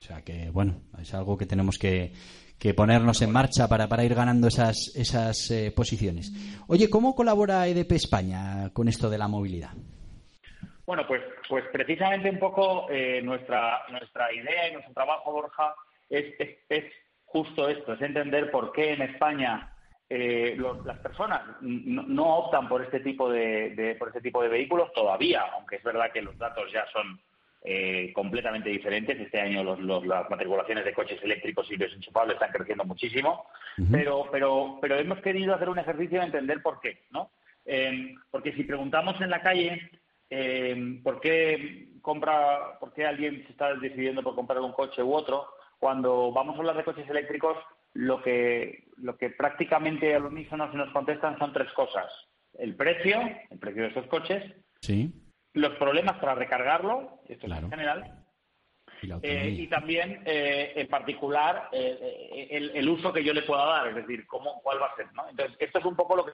O 0.00 0.04
sea 0.04 0.22
que, 0.22 0.50
bueno, 0.50 0.82
es 1.00 1.14
algo 1.14 1.36
que 1.36 1.46
tenemos 1.46 1.78
que, 1.78 2.12
ponernos 2.74 3.20
en 3.22 3.32
marcha 3.32 3.68
para, 3.68 3.88
para 3.88 4.04
ir 4.04 4.14
ganando 4.14 4.46
esas, 4.46 4.94
esas 4.94 5.50
eh, 5.50 5.72
posiciones. 5.74 6.32
Oye, 6.68 6.88
¿cómo 6.88 7.14
colabora 7.14 7.66
EDP 7.66 7.92
España 7.92 8.70
con 8.72 8.88
esto 8.88 9.10
de 9.10 9.18
la 9.18 9.28
movilidad? 9.28 9.70
Bueno, 10.86 11.04
pues, 11.06 11.22
pues 11.48 11.64
precisamente 11.72 12.30
un 12.30 12.38
poco 12.38 12.88
eh, 12.90 13.20
nuestra, 13.22 13.82
nuestra 13.90 14.32
idea 14.32 14.68
y 14.68 14.72
nuestro 14.72 14.94
trabajo, 14.94 15.32
Borja, 15.32 15.74
es, 16.08 16.34
es 16.68 16.84
justo 17.24 17.68
esto, 17.68 17.94
es 17.94 18.02
entender 18.02 18.50
por 18.50 18.72
qué 18.72 18.92
en 18.92 19.02
España 19.02 19.72
eh, 20.14 20.58
las 20.84 20.98
personas 20.98 21.40
no, 21.62 22.36
optan 22.36 22.68
por 22.68 22.82
este 22.82 23.00
tipo 23.00 23.30
de, 23.30 23.96
por 23.98 24.08
este 24.08 24.20
tipo 24.20 24.42
de 24.42 24.50
vehículos 24.50 24.92
todavía, 24.92 25.40
aunque 25.54 25.76
es 25.76 25.82
verdad 25.82 26.12
que 26.12 26.20
los 26.20 26.36
datos 26.36 26.70
ya 26.70 26.84
son 26.92 27.18
eh, 27.64 28.12
completamente 28.12 28.70
diferentes. 28.70 29.18
Este 29.20 29.40
año 29.40 29.62
las 29.62 30.28
matriculaciones 30.28 30.84
de 30.84 30.92
coches 30.92 31.22
eléctricos 31.22 31.70
y 31.70 31.76
desenchufables 31.76 32.34
están 32.34 32.50
creciendo 32.50 32.84
muchísimo, 32.84 33.46
pero, 33.90 34.28
pero, 34.32 34.78
pero 34.80 34.96
hemos 34.96 35.20
querido 35.20 35.54
hacer 35.54 35.68
un 35.68 35.78
ejercicio 35.78 36.18
de 36.18 36.26
entender 36.26 36.60
por 36.60 36.80
qué, 36.80 37.04
¿no? 37.10 37.30
Em, 37.64 38.16
porque 38.30 38.52
si 38.54 38.64
preguntamos 38.64 39.20
en 39.20 39.30
la 39.30 39.40
calle 39.40 39.90
em, 40.28 41.02
por 41.02 41.20
qué 41.20 41.90
compra, 42.02 42.78
por 42.80 42.92
qué 42.92 43.06
alguien 43.06 43.44
se 43.46 43.52
está 43.52 43.74
decidiendo 43.74 44.22
por 44.22 44.34
comprar 44.34 44.60
un 44.60 44.72
coche 44.72 45.02
u 45.02 45.14
otro, 45.14 45.46
cuando 45.78 46.32
vamos 46.32 46.56
a 46.56 46.58
hablar 46.58 46.76
de 46.76 46.84
coches 46.84 47.08
eléctricos 47.08 47.56
lo 47.94 48.22
que, 48.22 48.88
lo 48.96 49.16
que 49.16 49.30
prácticamente 49.30 50.14
al 50.14 50.24
unísono 50.24 50.70
se 50.70 50.76
nos 50.76 50.90
contestan 50.92 51.38
son 51.38 51.52
tres 51.52 51.70
cosas. 51.72 52.10
El 52.58 52.74
precio, 52.74 53.20
el 53.50 53.58
precio 53.58 53.82
de 53.82 53.88
esos 53.90 54.06
coches. 54.06 54.42
Sí. 54.80 55.12
Los 55.54 55.72
problemas 55.76 56.18
para 56.18 56.34
recargarlo, 56.34 57.20
esto 57.28 57.46
es 57.46 57.52
en 57.52 57.70
general, 57.70 58.22
eh, 59.22 59.56
y, 59.58 59.66
también, 59.66 60.22
eh, 60.24 60.72
en 60.76 60.88
particular, 60.88 61.68
eh, 61.72 62.70
el, 62.74 62.88
uso 62.88 63.12
que 63.12 63.24
yo 63.24 63.32
le 63.32 63.42
pueda 63.42 63.64
dar, 63.64 63.88
es 63.88 63.96
decir, 63.96 64.26
cómo, 64.26 64.60
cuál 64.62 64.80
va 64.80 64.86
a 64.86 64.96
ser. 64.96 65.12
¿no? 65.14 65.28
Entonces, 65.28 65.56
esto 65.58 65.80
es 65.80 65.84
un 65.84 65.96
poco 65.96 66.16
lo 66.16 66.26
que, 66.26 66.32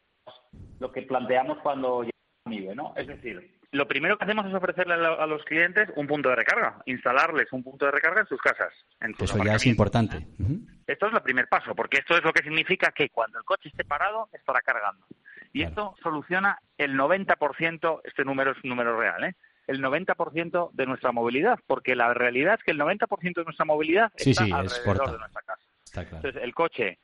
lo 0.79 0.93
que 0.93 1.03
planteamos 1.03 1.59
cuando 1.59 2.03
llegamos 2.03 2.45
a 2.45 2.51
MIBE, 2.51 2.75
¿no? 2.75 2.93
Es 2.97 3.07
decir, 3.07 3.59
lo 3.71 3.87
primero 3.87 4.17
que 4.17 4.25
hacemos 4.25 4.47
es 4.47 4.55
ofrecerle 4.55 4.95
a, 4.95 5.27
los 5.27 5.45
clientes 5.45 5.91
un 5.97 6.07
punto 6.07 6.31
de 6.31 6.37
recarga, 6.37 6.81
instalarles 6.87 7.53
un 7.53 7.63
punto 7.63 7.87
de 7.87 7.93
recarga 7.93 8.21
en 8.21 8.27
sus 8.27 8.41
casas. 8.41 8.73
En 9.01 9.15
Eso 9.19 9.43
ya 9.45 9.55
es 9.55 9.67
importante. 9.67 10.27
Esto 10.87 11.07
es 11.07 11.15
el 11.15 11.23
primer 11.23 11.49
paso, 11.49 11.75
porque 11.75 11.99
esto 11.99 12.17
es 12.17 12.25
lo 12.25 12.33
que 12.33 12.43
significa 12.43 12.93
que 12.93 13.11
cuando 13.11 13.39
el 13.39 13.45
coche 13.45 13.69
esté 13.69 13.85
parado, 13.85 14.29
estará 14.33 14.61
cargando. 14.63 15.07
Y 15.53 15.63
esto 15.63 15.95
soluciona 16.03 16.59
el 16.77 16.97
90%, 16.97 18.01
este 18.05 18.25
número 18.25 18.53
es 18.53 18.59
un 18.63 18.71
número 18.71 18.99
real, 18.99 19.25
¿eh? 19.25 19.35
el 19.69 19.83
90% 19.83 20.71
de 20.73 20.87
nuestra 20.87 21.13
movilidad, 21.13 21.59
porque 21.67 21.95
la 21.95 22.15
realidad 22.15 22.55
es 22.55 22.65
que 22.65 22.71
el 22.71 22.81
90% 22.81 23.35
de 23.35 23.45
nuestra 23.45 23.67
movilidad 23.67 24.11
está 24.17 24.45
alrededor 24.45 25.13
de 25.13 25.19
nuestra 25.19 25.43
casa. 25.43 25.63
Entonces, 25.95 26.43
el 26.43 26.55
coche, 26.55 26.99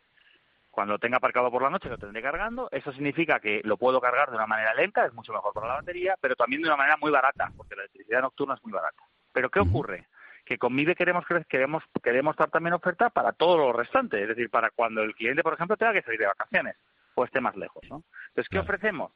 cuando 0.71 0.99
tenga 0.99 1.19
aparcado 1.19 1.51
por 1.51 1.63
la 1.63 1.69
noche, 1.69 1.91
lo 1.91 1.99
tendré 1.99 2.23
cargando. 2.23 2.69
Eso 2.73 2.91
significa 2.93 3.39
que 3.39 3.61
lo 3.65 3.77
puedo 3.77 4.01
cargar 4.01 4.31
de 4.31 4.37
una 4.37 4.47
manera 4.47 4.73
lenta, 4.75 5.05
es 5.05 5.13
mucho 5.13 5.33
mejor 5.33 5.53
para 5.53 5.69
la 5.69 5.75
batería, 5.75 6.17
pero 6.21 6.37
también 6.37 6.63
de 6.63 6.69
una 6.69 6.77
manera 6.77 6.97
muy 6.97 7.11
barata, 7.11 7.53
porque 7.55 7.77
la 7.77 7.83
electricidad 7.83 8.23
nocturna 8.23 8.55
es 8.55 8.65
muy 8.65 8.73
barata. 8.73 9.03
Pero 9.33 9.51
¿qué 9.51 9.61
ocurre? 9.61 10.07
Que 10.47 10.57
con 10.57 10.75
MIBE 10.75 10.95
queremos, 10.95 11.25
queremos, 11.49 11.83
queremos 12.03 12.37
dar 12.37 12.51
también 12.51 12.73
oferta 12.75 13.11
para 13.11 13.33
todo 13.33 13.59
lo 13.59 13.73
restante, 13.75 14.23
es 14.23 14.29
decir, 14.29 14.49
para 14.49 14.71
cuando 14.71 15.03
el 15.03 15.15
cliente, 15.15 15.43
por 15.43 15.55
ejemplo, 15.55 15.77
tenga 15.77 15.93
que 15.93 16.03
salir 16.03 16.21
de 16.21 16.27
vacaciones 16.27 16.77
o 17.15 17.25
esté 17.25 17.41
más 17.41 17.57
lejos. 17.57 17.83
¿no? 17.91 18.03
Entonces, 18.29 18.49
¿qué 18.49 18.59
ofrecemos? 18.59 19.13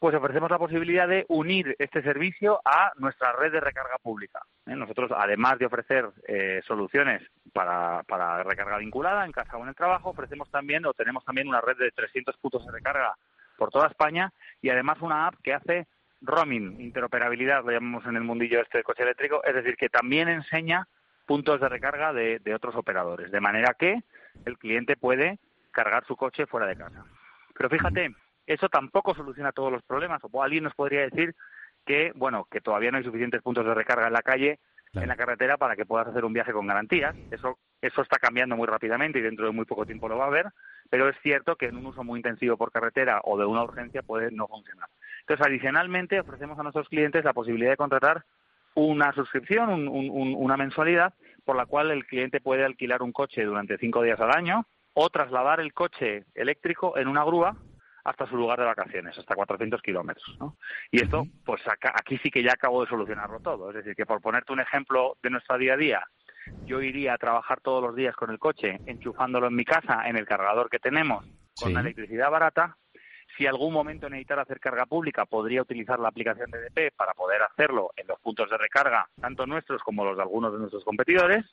pues 0.00 0.14
ofrecemos 0.14 0.50
la 0.50 0.58
posibilidad 0.58 1.06
de 1.06 1.26
unir 1.28 1.76
este 1.78 2.02
servicio 2.02 2.58
a 2.64 2.90
nuestra 2.96 3.32
red 3.34 3.52
de 3.52 3.60
recarga 3.60 3.98
pública. 4.02 4.40
¿eh? 4.66 4.74
Nosotros, 4.74 5.12
además 5.14 5.58
de 5.58 5.66
ofrecer 5.66 6.08
eh, 6.26 6.62
soluciones 6.66 7.22
para, 7.52 8.02
para, 8.04 8.42
recarga 8.42 8.78
vinculada 8.78 9.26
en 9.26 9.32
casa 9.32 9.58
o 9.58 9.62
en 9.62 9.68
el 9.68 9.74
trabajo, 9.74 10.08
ofrecemos 10.08 10.50
también 10.50 10.86
o 10.86 10.94
tenemos 10.94 11.22
también 11.26 11.48
una 11.48 11.60
red 11.60 11.76
de 11.76 11.90
300 11.90 12.34
puntos 12.38 12.64
de 12.64 12.72
recarga 12.72 13.14
por 13.58 13.68
toda 13.68 13.88
España 13.88 14.32
y 14.62 14.70
además 14.70 15.02
una 15.02 15.26
app 15.26 15.34
que 15.42 15.52
hace 15.52 15.86
roaming, 16.22 16.80
interoperabilidad, 16.80 17.62
lo 17.62 17.70
llamamos 17.70 18.06
en 18.06 18.16
el 18.16 18.24
mundillo 18.24 18.62
este 18.62 18.78
del 18.78 18.84
coche 18.84 19.02
eléctrico, 19.02 19.44
es 19.44 19.54
decir, 19.54 19.76
que 19.76 19.90
también 19.90 20.28
enseña 20.28 20.88
puntos 21.26 21.60
de 21.60 21.68
recarga 21.68 22.14
de, 22.14 22.38
de 22.38 22.54
otros 22.54 22.74
operadores, 22.74 23.30
de 23.30 23.40
manera 23.40 23.74
que 23.78 24.00
el 24.46 24.56
cliente 24.56 24.96
puede 24.96 25.38
cargar 25.72 26.06
su 26.06 26.16
coche 26.16 26.46
fuera 26.46 26.66
de 26.66 26.76
casa. 26.76 27.04
Pero 27.60 27.68
fíjate, 27.68 28.14
eso 28.46 28.70
tampoco 28.70 29.14
soluciona 29.14 29.52
todos 29.52 29.70
los 29.70 29.82
problemas. 29.82 30.22
O 30.24 30.42
alguien 30.42 30.64
nos 30.64 30.74
podría 30.74 31.02
decir 31.02 31.34
que, 31.84 32.10
bueno, 32.14 32.46
que 32.50 32.62
todavía 32.62 32.90
no 32.90 32.96
hay 32.96 33.04
suficientes 33.04 33.42
puntos 33.42 33.66
de 33.66 33.74
recarga 33.74 34.06
en 34.06 34.14
la 34.14 34.22
calle, 34.22 34.60
en 34.94 35.06
la 35.06 35.14
carretera, 35.14 35.58
para 35.58 35.76
que 35.76 35.84
puedas 35.84 36.08
hacer 36.08 36.24
un 36.24 36.32
viaje 36.32 36.54
con 36.54 36.66
garantías. 36.66 37.14
Eso, 37.30 37.58
eso 37.82 38.00
está 38.00 38.16
cambiando 38.16 38.56
muy 38.56 38.66
rápidamente 38.66 39.18
y 39.18 39.22
dentro 39.22 39.44
de 39.44 39.52
muy 39.52 39.66
poco 39.66 39.84
tiempo 39.84 40.08
lo 40.08 40.16
va 40.16 40.24
a 40.24 40.28
haber. 40.28 40.46
Pero 40.88 41.10
es 41.10 41.16
cierto 41.22 41.56
que 41.56 41.66
en 41.66 41.76
un 41.76 41.84
uso 41.84 42.02
muy 42.02 42.20
intensivo 42.20 42.56
por 42.56 42.72
carretera 42.72 43.20
o 43.24 43.38
de 43.38 43.44
una 43.44 43.62
urgencia 43.62 44.00
puede 44.00 44.30
no 44.30 44.48
funcionar. 44.48 44.88
Entonces, 45.20 45.46
adicionalmente, 45.46 46.18
ofrecemos 46.18 46.58
a 46.58 46.62
nuestros 46.62 46.88
clientes 46.88 47.26
la 47.26 47.34
posibilidad 47.34 47.72
de 47.72 47.76
contratar 47.76 48.24
una 48.72 49.12
suscripción, 49.12 49.86
una 49.86 50.56
mensualidad, 50.56 51.12
por 51.44 51.56
la 51.56 51.66
cual 51.66 51.90
el 51.90 52.06
cliente 52.06 52.40
puede 52.40 52.64
alquilar 52.64 53.02
un 53.02 53.12
coche 53.12 53.44
durante 53.44 53.76
cinco 53.76 54.00
días 54.02 54.18
al 54.18 54.34
año 54.34 54.64
o 54.94 55.08
trasladar 55.10 55.60
el 55.60 55.72
coche 55.72 56.24
eléctrico 56.34 56.96
en 56.98 57.08
una 57.08 57.24
grúa 57.24 57.56
hasta 58.04 58.26
su 58.26 58.36
lugar 58.36 58.58
de 58.58 58.66
vacaciones, 58.66 59.16
hasta 59.18 59.34
400 59.34 59.80
kilómetros. 59.82 60.36
¿no? 60.38 60.56
Y 60.90 61.02
esto, 61.02 61.26
pues 61.44 61.60
aquí 61.94 62.18
sí 62.18 62.30
que 62.30 62.42
ya 62.42 62.52
acabo 62.52 62.82
de 62.82 62.88
solucionarlo 62.88 63.40
todo. 63.40 63.70
Es 63.70 63.76
decir, 63.76 63.94
que 63.94 64.06
por 64.06 64.20
ponerte 64.20 64.52
un 64.52 64.60
ejemplo 64.60 65.16
de 65.22 65.30
nuestro 65.30 65.58
día 65.58 65.74
a 65.74 65.76
día, 65.76 66.02
yo 66.64 66.80
iría 66.80 67.14
a 67.14 67.18
trabajar 67.18 67.60
todos 67.60 67.82
los 67.82 67.94
días 67.94 68.16
con 68.16 68.30
el 68.30 68.38
coche, 68.38 68.80
enchufándolo 68.86 69.48
en 69.48 69.54
mi 69.54 69.64
casa, 69.64 70.08
en 70.08 70.16
el 70.16 70.26
cargador 70.26 70.70
que 70.70 70.78
tenemos, 70.78 71.24
con 71.60 71.74
la 71.74 71.80
electricidad 71.80 72.30
barata. 72.30 72.76
Si 73.36 73.46
algún 73.46 73.72
momento 73.72 74.08
necesitara 74.08 74.42
hacer 74.42 74.58
carga 74.58 74.86
pública, 74.86 75.24
podría 75.24 75.62
utilizar 75.62 75.98
la 76.00 76.08
aplicación 76.08 76.50
de 76.50 76.62
DP 76.62 76.94
para 76.96 77.14
poder 77.14 77.42
hacerlo 77.42 77.90
en 77.96 78.06
los 78.08 78.18
puntos 78.20 78.50
de 78.50 78.58
recarga, 78.58 79.08
tanto 79.20 79.46
nuestros 79.46 79.82
como 79.82 80.04
los 80.04 80.16
de 80.16 80.22
algunos 80.22 80.52
de 80.52 80.58
nuestros 80.58 80.84
competidores. 80.84 81.44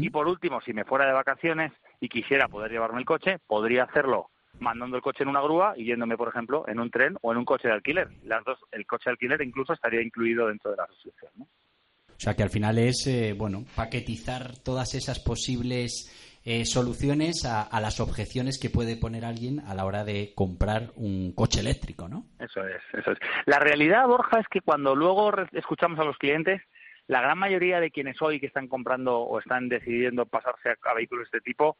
Y 0.00 0.10
por 0.10 0.28
último, 0.28 0.60
si 0.60 0.72
me 0.72 0.84
fuera 0.84 1.06
de 1.06 1.12
vacaciones 1.12 1.72
y 2.00 2.08
quisiera 2.08 2.48
poder 2.48 2.70
llevarme 2.70 3.00
el 3.00 3.04
coche, 3.04 3.38
podría 3.46 3.84
hacerlo 3.84 4.28
mandando 4.58 4.96
el 4.96 5.02
coche 5.02 5.22
en 5.22 5.28
una 5.28 5.40
grúa 5.40 5.74
y 5.76 5.84
yéndome, 5.84 6.16
por 6.16 6.28
ejemplo, 6.28 6.64
en 6.68 6.78
un 6.78 6.90
tren 6.90 7.16
o 7.22 7.32
en 7.32 7.38
un 7.38 7.44
coche 7.44 7.68
de 7.68 7.74
alquiler. 7.74 8.08
Las 8.24 8.44
dos, 8.44 8.58
el 8.70 8.86
coche 8.86 9.04
de 9.06 9.12
alquiler 9.12 9.42
incluso 9.42 9.72
estaría 9.72 10.02
incluido 10.02 10.48
dentro 10.48 10.70
de 10.70 10.76
la 10.76 10.86
suscripción. 10.86 11.32
¿no? 11.36 11.44
O 11.44 12.20
sea 12.24 12.34
que 12.34 12.42
al 12.42 12.50
final 12.50 12.78
es, 12.78 13.06
eh, 13.06 13.34
bueno, 13.36 13.64
paquetizar 13.74 14.56
todas 14.58 14.94
esas 14.94 15.18
posibles 15.18 16.38
eh, 16.44 16.64
soluciones 16.64 17.44
a, 17.44 17.80
las 17.80 18.00
objeciones 18.00 18.58
que 18.60 18.70
puede 18.70 18.96
poner 18.96 19.24
alguien 19.24 19.60
a 19.60 19.74
la 19.74 19.84
hora 19.84 20.04
de 20.04 20.32
comprar 20.34 20.90
un 20.96 21.32
coche 21.34 21.60
eléctrico, 21.60 22.08
¿no? 22.08 22.26
Eso 22.40 22.66
es, 22.66 22.82
eso 22.92 23.12
es. 23.12 23.18
La 23.46 23.60
realidad, 23.60 24.06
Borja, 24.06 24.40
es 24.40 24.46
que 24.48 24.60
cuando 24.60 24.96
luego 24.96 25.32
escuchamos 25.52 26.00
a 26.00 26.04
los 26.04 26.18
clientes, 26.18 26.60
la 27.06 27.20
gran 27.20 27.38
mayoría 27.38 27.80
de 27.80 27.90
quienes 27.90 28.20
hoy 28.22 28.40
que 28.40 28.46
están 28.46 28.68
comprando 28.68 29.18
o 29.18 29.38
están 29.38 29.68
decidiendo 29.68 30.26
pasarse 30.26 30.70
a 30.82 30.94
vehículos 30.94 31.30
de 31.30 31.38
este 31.38 31.50
tipo 31.50 31.76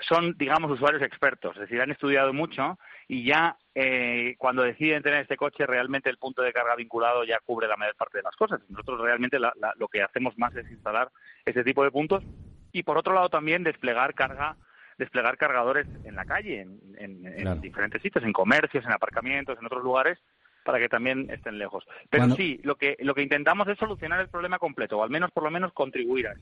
son, 0.00 0.36
digamos, 0.38 0.70
usuarios 0.70 1.02
expertos, 1.02 1.56
es 1.56 1.62
decir, 1.62 1.80
han 1.80 1.90
estudiado 1.90 2.32
mucho 2.32 2.78
y 3.06 3.24
ya 3.24 3.56
eh, 3.74 4.34
cuando 4.38 4.62
deciden 4.62 5.02
tener 5.02 5.20
este 5.20 5.36
coche, 5.36 5.66
realmente 5.66 6.08
el 6.08 6.16
punto 6.16 6.42
de 6.42 6.52
carga 6.52 6.74
vinculado 6.76 7.24
ya 7.24 7.38
cubre 7.44 7.68
la 7.68 7.76
mayor 7.76 7.96
parte 7.96 8.18
de 8.18 8.22
las 8.22 8.36
cosas. 8.36 8.60
Nosotros 8.68 9.00
realmente 9.00 9.38
lo 9.38 9.88
que 9.88 10.02
hacemos 10.02 10.36
más 10.38 10.54
es 10.56 10.70
instalar 10.70 11.10
ese 11.44 11.64
tipo 11.64 11.82
de 11.84 11.90
puntos 11.90 12.24
y, 12.72 12.82
por 12.82 12.98
otro 12.98 13.14
lado, 13.14 13.28
también 13.28 13.64
desplegar 13.64 14.14
carga 14.14 14.56
desplegar 15.00 15.38
cargadores 15.38 15.86
en 16.04 16.14
la 16.14 16.26
calle, 16.26 16.60
en, 16.60 17.60
diferentes 17.62 18.02
sitios, 18.02 18.22
en 18.22 18.34
comercios, 18.34 18.84
en 18.84 18.92
aparcamientos, 18.92 19.58
en 19.58 19.64
otros 19.64 19.82
lugares, 19.82 20.18
para 20.64 20.78
que 20.78 20.88
también 20.88 21.30
estén 21.30 21.58
lejos. 21.58 21.84
Pero 22.08 22.30
sí, 22.34 22.60
lo 22.62 22.76
que, 22.76 22.96
lo 23.00 23.14
que 23.14 23.22
intentamos 23.22 23.68
es 23.68 23.78
solucionar 23.78 24.20
el 24.20 24.28
problema 24.28 24.58
completo, 24.58 24.98
o 24.98 25.02
al 25.02 25.10
menos, 25.10 25.30
por 25.30 25.44
lo 25.44 25.50
menos, 25.50 25.72
contribuir 25.72 26.28
a. 26.28 26.34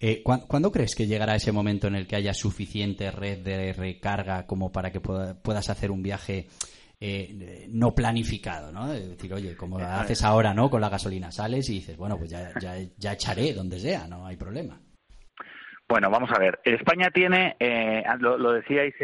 Eh, 0.00 0.22
¿Cuándo 0.22 0.72
crees 0.72 0.94
que 0.96 1.06
llegará 1.06 1.36
ese 1.36 1.52
momento 1.52 1.86
en 1.86 1.94
el 1.94 2.06
que 2.06 2.16
haya 2.16 2.34
suficiente 2.34 3.10
red 3.10 3.38
de 3.38 3.72
recarga 3.72 4.46
como 4.46 4.72
para 4.72 4.90
que 4.90 5.00
puedas 5.00 5.70
hacer 5.70 5.90
un 5.90 6.02
viaje 6.02 6.48
eh, 7.00 7.66
no 7.70 7.94
planificado, 7.94 8.72
¿no? 8.72 8.92
Es 8.92 9.08
decir, 9.10 9.32
oye, 9.32 9.56
como 9.56 9.78
haces 9.78 10.24
ahora, 10.24 10.52
¿no? 10.52 10.68
Con 10.68 10.80
la 10.80 10.88
gasolina, 10.88 11.30
sales 11.30 11.68
y 11.70 11.74
dices, 11.74 11.96
bueno, 11.96 12.16
pues 12.18 12.30
ya, 12.30 12.52
ya, 12.96 13.12
echaré 13.12 13.52
donde 13.52 13.78
sea, 13.78 14.06
no 14.08 14.26
hay 14.26 14.36
problema. 14.36 14.80
Bueno, 15.88 16.10
vamos 16.10 16.30
a 16.34 16.38
ver. 16.38 16.58
España 16.64 17.10
tiene, 17.12 17.56
eh, 17.60 18.02
lo, 18.18 18.52
decíais 18.52 18.94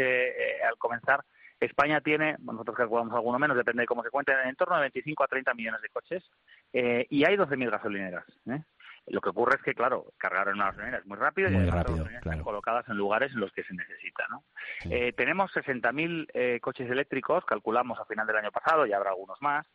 al 0.67 0.77
comenzar, 0.77 1.23
España 1.59 2.01
tiene, 2.01 2.37
nosotros 2.39 2.77
calculamos 2.77 3.13
alguno 3.13 3.39
menos, 3.39 3.57
depende 3.57 3.81
de 3.81 3.87
cómo 3.87 4.03
se 4.03 4.09
cuente, 4.09 4.31
en 4.45 4.55
torno 4.55 4.75
de 4.75 4.81
25 4.81 5.23
a 5.23 5.27
30 5.27 5.53
millones 5.53 5.81
de 5.81 5.89
coches 5.89 6.23
y 6.73 7.25
hay 7.25 7.35
12.000 7.35 7.69
gasolineras. 7.69 8.25
¿eh? 8.47 8.61
Lo 9.09 9.21
que 9.21 9.29
ocurre 9.29 9.55
es 9.57 9.63
que, 9.63 9.73
claro, 9.73 10.13
cargar 10.17 10.47
en 10.47 10.55
una 10.55 10.65
gasolinera 10.65 10.99
es 10.99 11.05
muy 11.05 11.17
rápido 11.17 11.49
y 11.49 11.53
las 11.53 11.89
están 12.11 12.43
colocadas 12.43 12.87
en 12.89 12.97
lugares 12.97 13.31
en 13.33 13.39
los 13.39 13.51
que 13.51 13.63
se 13.63 13.73
necesita. 13.73 14.27
¿no? 14.29 14.43
Eh, 14.89 15.13
tenemos 15.13 15.51
60.000 15.51 16.27
eh, 16.33 16.59
coches 16.61 16.89
eléctricos, 16.89 17.43
calculamos 17.45 17.99
a 17.99 18.05
final 18.05 18.27
del 18.27 18.37
año 18.37 18.51
pasado, 18.51 18.85
y 18.85 18.93
habrá 18.93 19.11
algunos 19.11 19.41
más, 19.41 19.65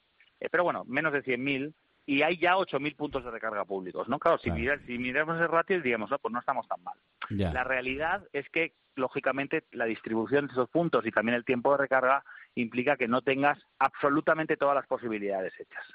eh, 0.41 0.49
pero 0.51 0.65
bueno, 0.65 0.85
menos 0.87 1.13
de 1.13 1.25
100.000 1.25 1.75
y 2.07 2.23
hay 2.23 2.37
ya 2.37 2.57
8.000 2.57 2.97
puntos 2.97 3.25
de 3.25 3.31
recarga 3.31 3.65
públicos, 3.65 4.09
¿no? 4.09 4.19
Claro, 4.19 4.39
si, 4.39 4.51
si 4.87 4.99
miramos 4.99 5.41
el 5.41 5.49
ratio 5.49 5.77
diríamos, 5.77 6.11
pues 6.21 6.33
no 6.33 6.39
estamos 6.39 6.69
tan 6.69 6.83
mal. 6.83 6.99
La 7.31 7.65
realidad 7.65 8.23
es 8.33 8.49
que, 8.51 8.75
lógicamente, 8.95 9.65
la 9.73 9.87
distribución 9.87 10.47
de 10.47 10.53
esos 10.53 10.69
puntos 10.69 11.07
y 11.07 11.11
también 11.11 11.37
el 11.37 11.45
tiempo 11.45 11.73
de 11.73 11.79
recarga 11.79 12.23
implica 12.55 12.97
que 12.97 13.09
no 13.09 13.23
tengas 13.23 13.59
absolutamente 13.79 14.57
todas 14.57 14.75
las 14.75 14.87
posibilidades 14.87 15.55
hechas. 15.59 15.87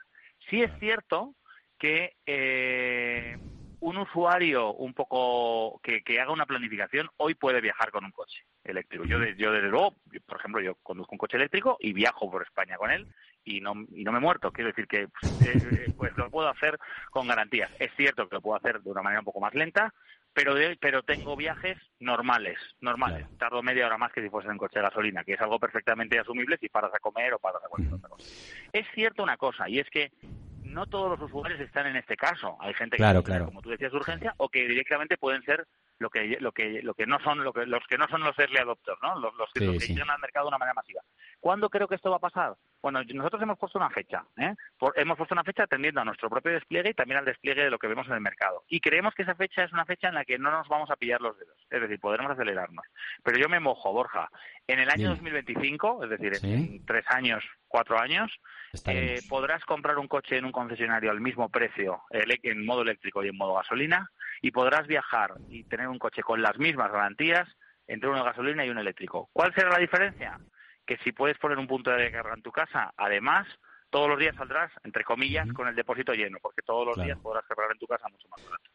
Sí 0.50 0.64
es 0.64 0.72
cierto 0.80 1.36
que 1.78 2.16
eh, 2.26 3.38
un 3.82 3.98
usuario 3.98 4.74
un 4.74 4.94
poco 4.94 5.80
que, 5.82 6.02
haga 6.20 6.32
una 6.32 6.46
planificación 6.46 7.10
hoy 7.18 7.36
puede 7.36 7.62
viajar 7.62 7.92
con 7.92 8.04
un 8.04 8.12
coche 8.12 8.44
eléctrico. 8.64 9.06
Yo, 9.06 9.24
yo 9.38 9.52
desde 9.52 9.70
luego, 9.70 9.96
por 10.26 10.38
ejemplo, 10.38 10.62
yo 10.62 10.76
conduzco 10.84 11.14
un 11.14 11.18
coche 11.18 11.38
eléctrico 11.38 11.78
y 11.80 11.94
viajo 11.94 12.30
por 12.30 12.44
España 12.44 12.78
con 12.78 12.92
él 12.92 13.08
y 13.44 13.62
no, 13.62 13.74
y 13.92 14.04
no 14.04 14.12
me 14.12 14.18
he 14.18 14.22
muerto. 14.22 14.52
Quiero 14.52 14.70
decir 14.70 14.88
que 14.88 15.08
pues, 15.08 15.46
eh, 15.46 15.86
eh, 15.88 15.94
pues 15.96 16.16
lo 16.18 16.30
puedo 16.30 16.50
hacer 16.50 16.78
con 17.10 17.28
garantías. 17.28 17.72
Es 17.80 17.92
cierto 17.96 18.28
que 18.28 18.36
lo 18.36 18.42
puedo 18.42 18.58
hacer 18.58 18.82
de 18.82 18.92
una 18.92 19.02
manera 19.02 19.22
un 19.22 19.26
poco 19.26 19.40
más 19.40 19.54
lenta, 19.56 19.94
pero 20.34 20.56
pero 20.80 21.04
tengo 21.04 21.36
viajes 21.36 21.78
normales, 22.00 22.60
normales. 22.82 23.26
Tardo 23.38 23.64
media 23.64 23.88
hora 23.88 23.98
más 23.98 24.12
que 24.12 24.22
si 24.22 24.30
fuese 24.30 24.50
en 24.50 24.58
coche 24.58 24.80
de 24.80 24.86
gasolina, 24.86 25.24
que 25.24 25.34
es 25.34 25.42
algo 25.42 25.60
perfectamente 25.60 26.20
asumible 26.20 26.58
si 26.58 26.70
paras 26.70 26.94
a 26.94 27.00
comer 27.00 27.34
o 27.34 27.40
paras 27.40 27.64
a 27.64 27.70
cualquier 27.70 27.94
otra 27.94 28.10
cosa. 28.10 28.26
Es 28.74 28.86
cierto 28.94 29.24
una 29.24 29.38
cosa, 29.38 29.68
y 29.70 29.80
es 29.80 29.90
que 29.90 30.12
no 30.70 30.86
todos 30.86 31.20
los 31.20 31.30
usuarios 31.30 31.60
están 31.60 31.88
en 31.88 31.96
este 31.96 32.16
caso. 32.16 32.56
Hay 32.60 32.74
gente 32.74 32.98
que, 32.98 33.40
como 33.46 33.62
tú 33.62 33.70
decías, 33.70 33.94
urgencia 33.94 34.34
o 34.38 34.50
que 34.50 34.68
directamente 34.68 35.18
pueden 35.18 35.42
ser 35.44 35.66
lo 36.00 36.10
que 36.10 36.38
lo 36.40 36.52
que 36.52 36.82
lo 36.82 36.94
que 36.94 37.06
no 37.06 37.20
son 37.20 37.44
lo 37.44 37.54
que 37.54 37.66
los 37.66 37.86
que 37.88 37.98
no 37.98 38.08
son 38.08 38.22
los 38.22 38.38
early 38.40 38.58
adopters, 38.58 38.98
¿no? 39.02 39.20
Los, 39.20 39.34
que, 39.54 39.80
sí, 39.80 40.00
al 40.00 40.20
mercado 40.20 40.46
de 40.46 40.50
una 40.50 40.58
manera 40.58 40.74
masiva. 40.74 41.02
¿Cuándo 41.40 41.70
creo 41.70 41.88
que 41.88 41.96
esto 41.96 42.10
va 42.10 42.18
a 42.18 42.20
pasar? 42.20 42.56
Bueno, 42.82 43.02
nosotros 43.14 43.42
hemos 43.42 43.58
puesto 43.60 43.78
una 43.78 43.90
fecha, 43.90 44.24
¿eh? 44.38 44.56
hemos 44.96 45.18
puesto 45.18 45.36
una 45.36 45.44
fecha 45.44 45.64
atendiendo 45.64 46.00
a 46.00 46.06
nuestro 46.06 46.30
propio 46.30 46.54
despliegue 46.54 46.92
y 46.92 46.94
también 46.94 47.20
al 47.20 47.26
despliegue 47.26 47.64
de 47.64 47.70
lo 47.70 47.78
que 47.78 47.88
vemos 47.88 48.08
en 48.08 48.14
el 48.14 48.22
mercado. 48.22 48.64
Y 48.70 48.80
creemos 48.80 49.14
que 49.14 49.24
esa 49.24 49.36
fecha 49.36 49.64
es 49.64 49.74
una 49.74 49.86
fecha 49.86 50.08
en 50.08 50.16
la 50.16 50.24
que 50.24 50.40
no 50.40 50.50
nos 50.50 50.68
vamos 50.70 50.90
a 50.90 50.96
pillar 50.96 51.20
los 51.20 51.38
dedos, 51.38 51.58
es 51.70 51.82
decir, 51.82 52.00
podremos 52.00 52.32
acelerarnos. 52.32 52.86
Pero 53.24 53.38
yo 53.38 53.50
me 53.50 53.60
mojo, 53.60 53.92
Borja, 53.92 54.30
en 54.68 54.80
el 54.80 54.90
año 54.90 55.10
2025, 55.10 56.06
es 56.06 56.10
decir, 56.10 56.34
en 56.42 56.86
tres 56.86 57.06
años, 57.10 57.44
cuatro 57.68 58.00
años, 58.00 58.32
eh, 58.86 59.22
podrás 59.28 59.66
comprar 59.66 59.98
un 59.98 60.08
coche 60.08 60.38
en 60.38 60.46
un 60.46 60.52
concesionario 60.52 61.12
al 61.12 61.20
mismo 61.20 61.50
precio, 61.50 62.04
en 62.12 62.66
modo 62.66 62.84
eléctrico 62.84 63.24
y 63.24 63.30
en 63.30 63.38
modo 63.38 63.56
gasolina, 63.56 64.10
y 64.42 64.52
podrás 64.52 64.88
viajar 64.88 65.36
y 65.50 65.64
tener 65.66 65.88
un 65.88 66.00
coche 66.00 66.22
con 66.22 66.42
las 66.42 66.58
mismas 66.58 66.92
garantías 66.92 67.48
entre 67.88 68.10
uno 68.10 68.20
de 68.20 68.26
gasolina 68.26 68.66
y 68.66 68.70
un 68.70 68.78
eléctrico. 68.78 69.30
¿Cuál 69.34 69.54
será 69.54 69.70
la 69.70 69.80
diferencia? 69.80 70.40
que 70.90 70.98
si 71.04 71.12
puedes 71.12 71.38
poner 71.38 71.60
un 71.60 71.68
punto 71.68 71.92
de 71.92 72.12
carga 72.12 72.34
en 72.34 72.42
tu 72.42 72.52
casa, 72.52 72.92
además, 72.98 73.48
todos 73.92 74.10
los 74.10 74.18
días 74.18 74.36
saldrás, 74.36 74.72
entre 74.84 75.04
comillas, 75.04 75.48
con 75.54 75.68
el 75.68 75.76
depósito 75.76 76.14
lleno, 76.14 76.40
porque 76.42 76.64
todos 76.64 76.84
los 76.84 77.06
días 77.06 77.20
podrás 77.20 77.46
cargar 77.46 77.72
en 77.72 77.78
tu 77.78 77.86
casa 77.86 78.10
mucho 78.10 78.28
más 78.28 78.44
barato. 78.44 78.72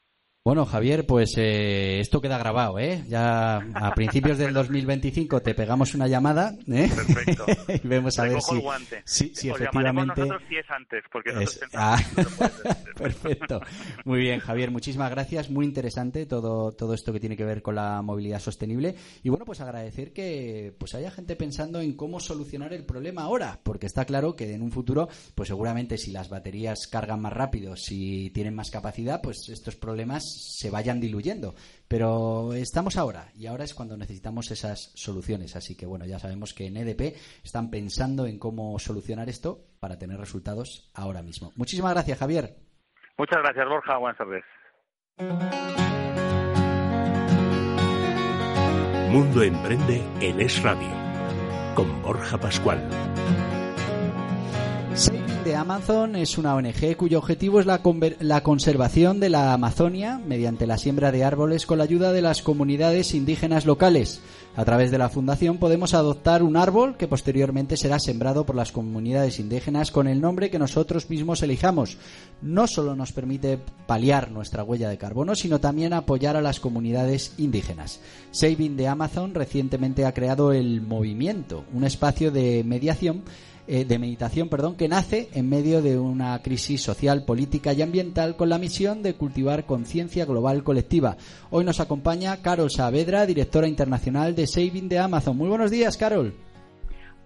Bueno, 0.46 0.66
Javier, 0.66 1.06
pues 1.06 1.38
eh, 1.38 2.00
esto 2.00 2.20
queda 2.20 2.36
grabado, 2.36 2.78
¿eh? 2.78 3.02
Ya 3.08 3.56
a 3.56 3.94
principios 3.94 4.36
del 4.36 4.52
2025 4.52 5.40
te 5.40 5.54
pegamos 5.54 5.94
una 5.94 6.06
llamada, 6.06 6.54
¿eh? 6.70 6.90
Perfecto. 6.94 7.46
y 7.82 7.88
vemos 7.88 8.18
a 8.18 8.24
ver 8.24 8.42
si, 8.42 8.62
si, 9.06 9.34
si 9.34 9.48
efectivamente... 9.48 10.20
nosotros 10.20 10.42
si 10.46 10.56
es 10.56 10.70
antes, 10.70 11.02
porque 11.10 11.30
es... 11.42 11.60
ah. 11.72 11.98
Perfecto. 12.94 13.62
Muy 14.04 14.20
bien, 14.20 14.38
Javier, 14.38 14.70
muchísimas 14.70 15.10
gracias. 15.10 15.48
Muy 15.48 15.64
interesante 15.64 16.26
todo, 16.26 16.72
todo 16.72 16.92
esto 16.92 17.14
que 17.14 17.20
tiene 17.20 17.38
que 17.38 17.46
ver 17.46 17.62
con 17.62 17.76
la 17.76 18.02
movilidad 18.02 18.38
sostenible. 18.38 18.96
Y 19.22 19.30
bueno, 19.30 19.46
pues 19.46 19.62
agradecer 19.62 20.12
que 20.12 20.74
pues 20.78 20.94
haya 20.94 21.10
gente 21.10 21.36
pensando 21.36 21.80
en 21.80 21.96
cómo 21.96 22.20
solucionar 22.20 22.74
el 22.74 22.84
problema 22.84 23.22
ahora, 23.22 23.60
porque 23.62 23.86
está 23.86 24.04
claro 24.04 24.36
que 24.36 24.52
en 24.52 24.60
un 24.60 24.72
futuro, 24.72 25.08
pues 25.34 25.48
seguramente 25.48 25.96
si 25.96 26.12
las 26.12 26.28
baterías 26.28 26.86
cargan 26.86 27.22
más 27.22 27.32
rápido, 27.32 27.76
si 27.76 28.28
tienen 28.34 28.54
más 28.54 28.70
capacidad, 28.70 29.22
pues 29.22 29.48
estos 29.48 29.76
problemas 29.76 30.33
se 30.34 30.70
vayan 30.70 31.00
diluyendo. 31.00 31.54
Pero 31.88 32.52
estamos 32.54 32.96
ahora 32.96 33.28
y 33.34 33.46
ahora 33.46 33.64
es 33.64 33.74
cuando 33.74 33.96
necesitamos 33.96 34.50
esas 34.50 34.92
soluciones. 34.94 35.56
Así 35.56 35.76
que 35.76 35.86
bueno, 35.86 36.06
ya 36.06 36.18
sabemos 36.18 36.54
que 36.54 36.66
en 36.66 36.76
EDP 36.76 37.16
están 37.44 37.70
pensando 37.70 38.26
en 38.26 38.38
cómo 38.38 38.78
solucionar 38.78 39.28
esto 39.28 39.66
para 39.80 39.98
tener 39.98 40.18
resultados 40.18 40.90
ahora 40.94 41.22
mismo. 41.22 41.52
Muchísimas 41.56 41.92
gracias, 41.92 42.18
Javier. 42.18 42.56
Muchas 43.16 43.38
gracias, 43.42 43.68
Borja. 43.68 43.96
Buenas 43.98 44.18
tardes. 44.18 44.44
Mundo 49.10 49.42
Emprende 49.42 50.02
en 50.20 50.40
Es 50.40 50.60
Radio 50.62 50.90
con 51.76 52.02
Borja 52.02 52.36
Pascual 52.38 52.82
de 55.44 55.56
Amazon 55.56 56.16
es 56.16 56.38
una 56.38 56.54
ONG 56.54 56.96
cuyo 56.96 57.18
objetivo 57.18 57.60
es 57.60 57.66
la, 57.66 57.82
la, 58.20 58.42
conservación 58.42 59.20
de 59.20 59.28
la 59.28 59.52
Amazonia 59.52 60.18
mediante 60.26 60.66
la 60.66 60.78
siembra 60.78 61.12
de 61.12 61.22
árboles 61.22 61.66
con 61.66 61.76
la 61.78 61.84
ayuda 61.84 62.12
de 62.12 62.22
las 62.22 62.40
comunidades 62.40 63.14
indígenas 63.14 63.66
locales. 63.66 64.22
A 64.56 64.64
través 64.64 64.90
de 64.90 64.96
la 64.96 65.10
fundación 65.10 65.58
podemos 65.58 65.92
adoptar 65.92 66.42
un 66.42 66.56
árbol 66.56 66.96
que 66.96 67.08
posteriormente 67.08 67.76
será 67.76 67.98
sembrado 67.98 68.46
por 68.46 68.56
las 68.56 68.72
comunidades 68.72 69.38
indígenas 69.38 69.90
con 69.90 70.08
el 70.08 70.20
nombre 70.20 70.48
que 70.48 70.58
nosotros 70.58 71.10
mismos 71.10 71.42
elijamos. 71.42 71.98
No 72.40 72.66
solo 72.66 72.96
nos 72.96 73.12
permite 73.12 73.58
paliar 73.86 74.30
nuestra 74.30 74.64
huella 74.64 74.88
de 74.88 74.98
carbono, 74.98 75.34
sino 75.34 75.60
también 75.60 75.92
apoyar 75.92 76.36
a 76.36 76.42
las 76.42 76.58
comunidades 76.58 77.34
indígenas. 77.36 78.00
Saving 78.30 78.76
the 78.76 78.88
Amazon 78.88 79.34
recientemente 79.34 80.06
ha 80.06 80.14
creado 80.14 80.52
el 80.52 80.80
Movimiento, 80.80 81.64
un 81.74 81.84
espacio 81.84 82.30
de 82.30 82.62
mediación 82.64 83.24
eh, 83.66 83.86
de 83.86 83.98
meditación, 83.98 84.50
perdón, 84.50 84.76
que 84.76 84.88
nace 84.88 85.30
en 85.32 85.48
medio 85.48 85.80
de 85.80 85.98
una 85.98 86.40
crisis 86.42 86.82
social, 86.82 87.24
política 87.24 87.72
y 87.72 87.80
ambiental 87.80 88.36
con 88.36 88.50
la 88.50 88.58
misión 88.58 89.02
de 89.02 89.14
cultivar 89.14 89.64
conciencia 89.64 90.26
global 90.26 90.62
colectiva. 90.62 91.16
Hoy 91.50 91.64
nos 91.64 91.80
acompaña 91.80 92.42
Carol 92.42 92.70
Saavedra, 92.70 93.24
directora 93.24 93.66
internacional 93.66 94.34
de 94.34 94.46
Saving 94.46 94.88
de 94.88 94.98
Amazon. 94.98 95.38
Muy 95.38 95.48
buenos 95.48 95.70
días, 95.70 95.96
Carol. 95.96 96.34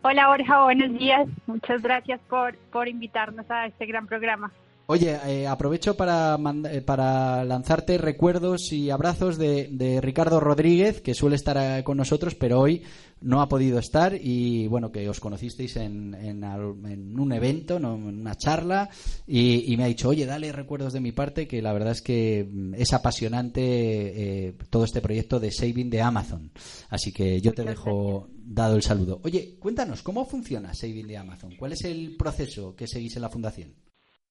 Hola, 0.02 0.28
Borja, 0.28 0.62
buenos 0.62 0.96
días. 0.96 1.28
Muchas 1.46 1.82
gracias 1.82 2.20
por, 2.28 2.56
por 2.70 2.86
invitarnos 2.86 3.50
a 3.50 3.66
este 3.66 3.86
gran 3.86 4.06
programa. 4.06 4.52
Oye, 4.86 5.18
eh, 5.26 5.46
aprovecho 5.46 5.96
para, 5.96 6.38
eh, 6.70 6.80
para 6.80 7.44
lanzarte 7.44 7.98
recuerdos 7.98 8.72
y 8.72 8.90
abrazos 8.90 9.36
de, 9.36 9.68
de, 9.70 10.00
Ricardo 10.00 10.40
Rodríguez, 10.40 11.02
que 11.02 11.12
suele 11.12 11.36
estar 11.36 11.84
con 11.84 11.98
nosotros, 11.98 12.34
pero 12.34 12.60
hoy 12.60 12.84
no 13.20 13.40
ha 13.40 13.48
podido 13.48 13.78
estar 13.78 14.14
y 14.14 14.66
bueno, 14.68 14.92
que 14.92 15.08
os 15.08 15.20
conocisteis 15.20 15.76
en, 15.76 16.14
en, 16.14 17.18
un 17.18 17.32
evento, 17.32 17.76
en 17.76 17.84
una 17.84 18.34
charla, 18.36 18.88
y, 19.26 19.74
me 19.76 19.84
ha 19.84 19.88
dicho, 19.88 20.08
oye, 20.08 20.26
dale 20.26 20.52
recuerdos 20.52 20.92
de 20.92 21.00
mi 21.00 21.12
parte, 21.12 21.46
que 21.46 21.62
la 21.62 21.72
verdad 21.72 21.92
es 21.92 22.02
que 22.02 22.48
mm, 22.50 22.74
es 22.74 22.92
apasionante 22.92 24.54
todo 24.70 24.84
este 24.84 25.00
proyecto 25.00 25.40
de 25.40 25.50
Saving 25.50 25.90
de 25.90 26.02
Amazon. 26.02 26.50
Así 26.88 27.12
que 27.12 27.40
yo 27.40 27.52
te 27.52 27.64
dejo 27.64 28.28
dado 28.30 28.76
el 28.76 28.82
saludo. 28.82 29.20
Oye, 29.24 29.56
cuéntanos, 29.58 30.02
¿cómo 30.02 30.24
funciona 30.24 30.74
Saving 30.74 31.06
de 31.06 31.16
Amazon? 31.16 31.54
¿Cuál 31.58 31.72
es 31.72 31.84
el 31.84 32.16
proceso 32.16 32.74
que 32.74 32.86
seguís 32.86 33.16
en 33.16 33.22
la 33.22 33.30
fundación? 33.30 33.87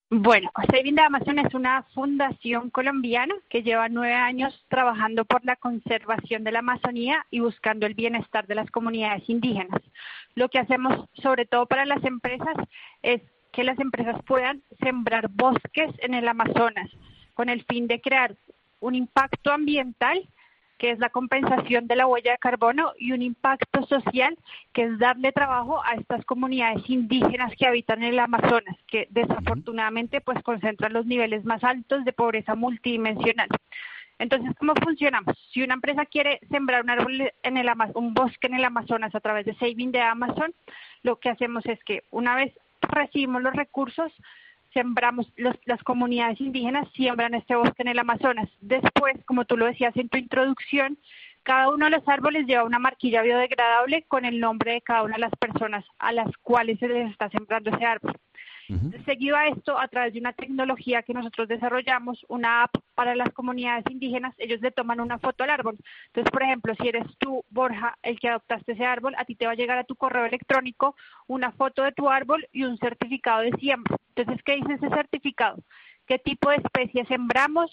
Bueno, 0.09 0.49
Saving 0.71 0.95
de 0.95 1.01
Amazon 1.01 1.37
es 1.37 1.53
una 1.53 1.83
fundación 1.93 2.69
colombiana 2.69 3.35
que 3.49 3.61
lleva 3.61 3.89
nueve 3.89 4.13
años 4.13 4.57
trabajando 4.69 5.25
por 5.25 5.43
la 5.43 5.57
conservación 5.57 6.45
de 6.45 6.53
la 6.53 6.59
Amazonía 6.59 7.25
y 7.29 7.41
buscando 7.41 7.85
el 7.85 7.93
bienestar 7.93 8.47
de 8.47 8.55
las 8.55 8.71
comunidades 8.71 9.27
indígenas. 9.29 9.81
Lo 10.33 10.47
que 10.47 10.59
hacemos, 10.59 11.09
sobre 11.21 11.45
todo 11.45 11.65
para 11.65 11.85
las 11.85 12.01
empresas, 12.05 12.55
es 13.01 13.21
que 13.51 13.65
las 13.65 13.77
empresas 13.79 14.15
puedan 14.25 14.63
sembrar 14.79 15.27
bosques 15.27 15.91
en 15.99 16.13
el 16.13 16.25
Amazonas 16.29 16.89
con 17.33 17.49
el 17.49 17.65
fin 17.65 17.87
de 17.87 17.99
crear 17.99 18.33
un 18.79 18.95
impacto 18.95 19.51
ambiental 19.51 20.25
que 20.77 20.91
es 20.91 20.99
la 20.99 21.09
compensación 21.09 21.87
de 21.87 21.95
la 21.95 22.07
huella 22.07 22.31
de 22.31 22.37
carbono, 22.37 22.93
y 22.97 23.11
un 23.11 23.21
impacto 23.21 23.85
social, 23.85 24.37
que 24.73 24.83
es 24.83 24.99
darle 24.99 25.31
trabajo 25.31 25.81
a 25.83 25.93
estas 25.93 26.23
comunidades 26.25 26.89
indígenas 26.89 27.53
que 27.57 27.67
habitan 27.67 28.03
en 28.03 28.09
el 28.13 28.19
Amazonas, 28.19 28.75
que 28.87 29.07
desafortunadamente 29.11 30.21
pues 30.21 30.41
concentran 30.43 30.93
los 30.93 31.05
niveles 31.05 31.45
más 31.45 31.63
altos 31.63 32.05
de 32.05 32.13
pobreza 32.13 32.55
multidimensional. 32.55 33.47
Entonces, 34.19 34.51
¿cómo 34.57 34.73
funcionamos? 34.83 35.37
Si 35.51 35.61
una 35.61 35.75
empresa 35.75 36.05
quiere 36.05 36.39
sembrar 36.49 36.83
un 36.83 36.89
árbol 36.89 37.31
en 37.43 37.57
el 37.57 37.69
un 37.93 38.13
bosque 38.13 38.47
en 38.47 38.55
el 38.55 38.65
Amazonas 38.65 39.13
a 39.13 39.19
través 39.19 39.45
de 39.45 39.55
Saving 39.55 39.91
de 39.91 40.01
Amazon, 40.01 40.53
lo 41.03 41.19
que 41.19 41.29
hacemos 41.29 41.65
es 41.67 41.83
que 41.83 42.03
una 42.09 42.35
vez 42.35 42.53
recibimos 42.81 43.43
los 43.43 43.53
recursos, 43.53 44.11
sembramos, 44.77 45.33
las 45.65 45.81
comunidades 45.81 46.39
indígenas 46.39 46.87
siembran 46.93 47.33
este 47.33 47.55
bosque 47.55 47.81
en 47.81 47.87
el 47.87 47.97
Amazonas. 47.97 48.47
Después, 48.61 49.15
como 49.25 49.45
tú 49.45 49.57
lo 49.57 49.65
decías 49.65 49.95
en 49.97 50.07
tu 50.07 50.19
introducción, 50.19 50.99
cada 51.41 51.69
uno 51.69 51.85
de 51.85 51.91
los 51.91 52.07
árboles 52.07 52.45
lleva 52.45 52.63
una 52.63 52.77
marquilla 52.77 53.23
biodegradable 53.23 54.03
con 54.07 54.23
el 54.23 54.39
nombre 54.39 54.73
de 54.73 54.81
cada 54.81 55.01
una 55.01 55.15
de 55.15 55.21
las 55.21 55.35
personas 55.39 55.83
a 55.97 56.11
las 56.11 56.27
cuales 56.43 56.77
se 56.77 56.87
les 56.87 57.09
está 57.09 57.27
sembrando 57.29 57.71
ese 57.71 57.85
árbol. 57.85 58.13
Seguido 59.05 59.37
a 59.37 59.47
esto, 59.47 59.79
a 59.79 59.87
través 59.87 60.13
de 60.13 60.19
una 60.19 60.33
tecnología 60.33 61.01
que 61.01 61.13
nosotros 61.13 61.47
desarrollamos, 61.47 62.25
una 62.27 62.63
app 62.63 62.75
para 62.95 63.15
las 63.15 63.31
comunidades 63.31 63.85
indígenas, 63.89 64.35
ellos 64.37 64.59
le 64.59 64.71
toman 64.71 64.99
una 64.99 65.19
foto 65.19 65.45
al 65.45 65.51
árbol. 65.51 65.77
Entonces, 66.07 66.29
por 66.31 66.43
ejemplo, 66.43 66.75
si 66.75 66.89
eres 66.89 67.05
tú, 67.17 67.45
Borja, 67.49 67.97
el 68.03 68.19
que 68.19 68.27
adoptaste 68.27 68.73
ese 68.73 68.85
árbol, 68.85 69.15
a 69.17 69.23
ti 69.23 69.35
te 69.35 69.45
va 69.45 69.53
a 69.53 69.55
llegar 69.55 69.77
a 69.77 69.85
tu 69.85 69.95
correo 69.95 70.25
electrónico 70.25 70.95
una 71.27 71.51
foto 71.53 71.83
de 71.83 71.93
tu 71.93 72.09
árbol 72.09 72.45
y 72.51 72.63
un 72.63 72.77
certificado 72.77 73.41
de 73.41 73.51
siembra. 73.53 73.95
Entonces, 74.15 74.43
¿qué 74.43 74.55
dice 74.55 74.73
ese 74.73 74.89
certificado? 74.89 75.63
¿Qué 76.05 76.19
tipo 76.19 76.49
de 76.49 76.57
especie 76.57 77.05
sembramos? 77.05 77.71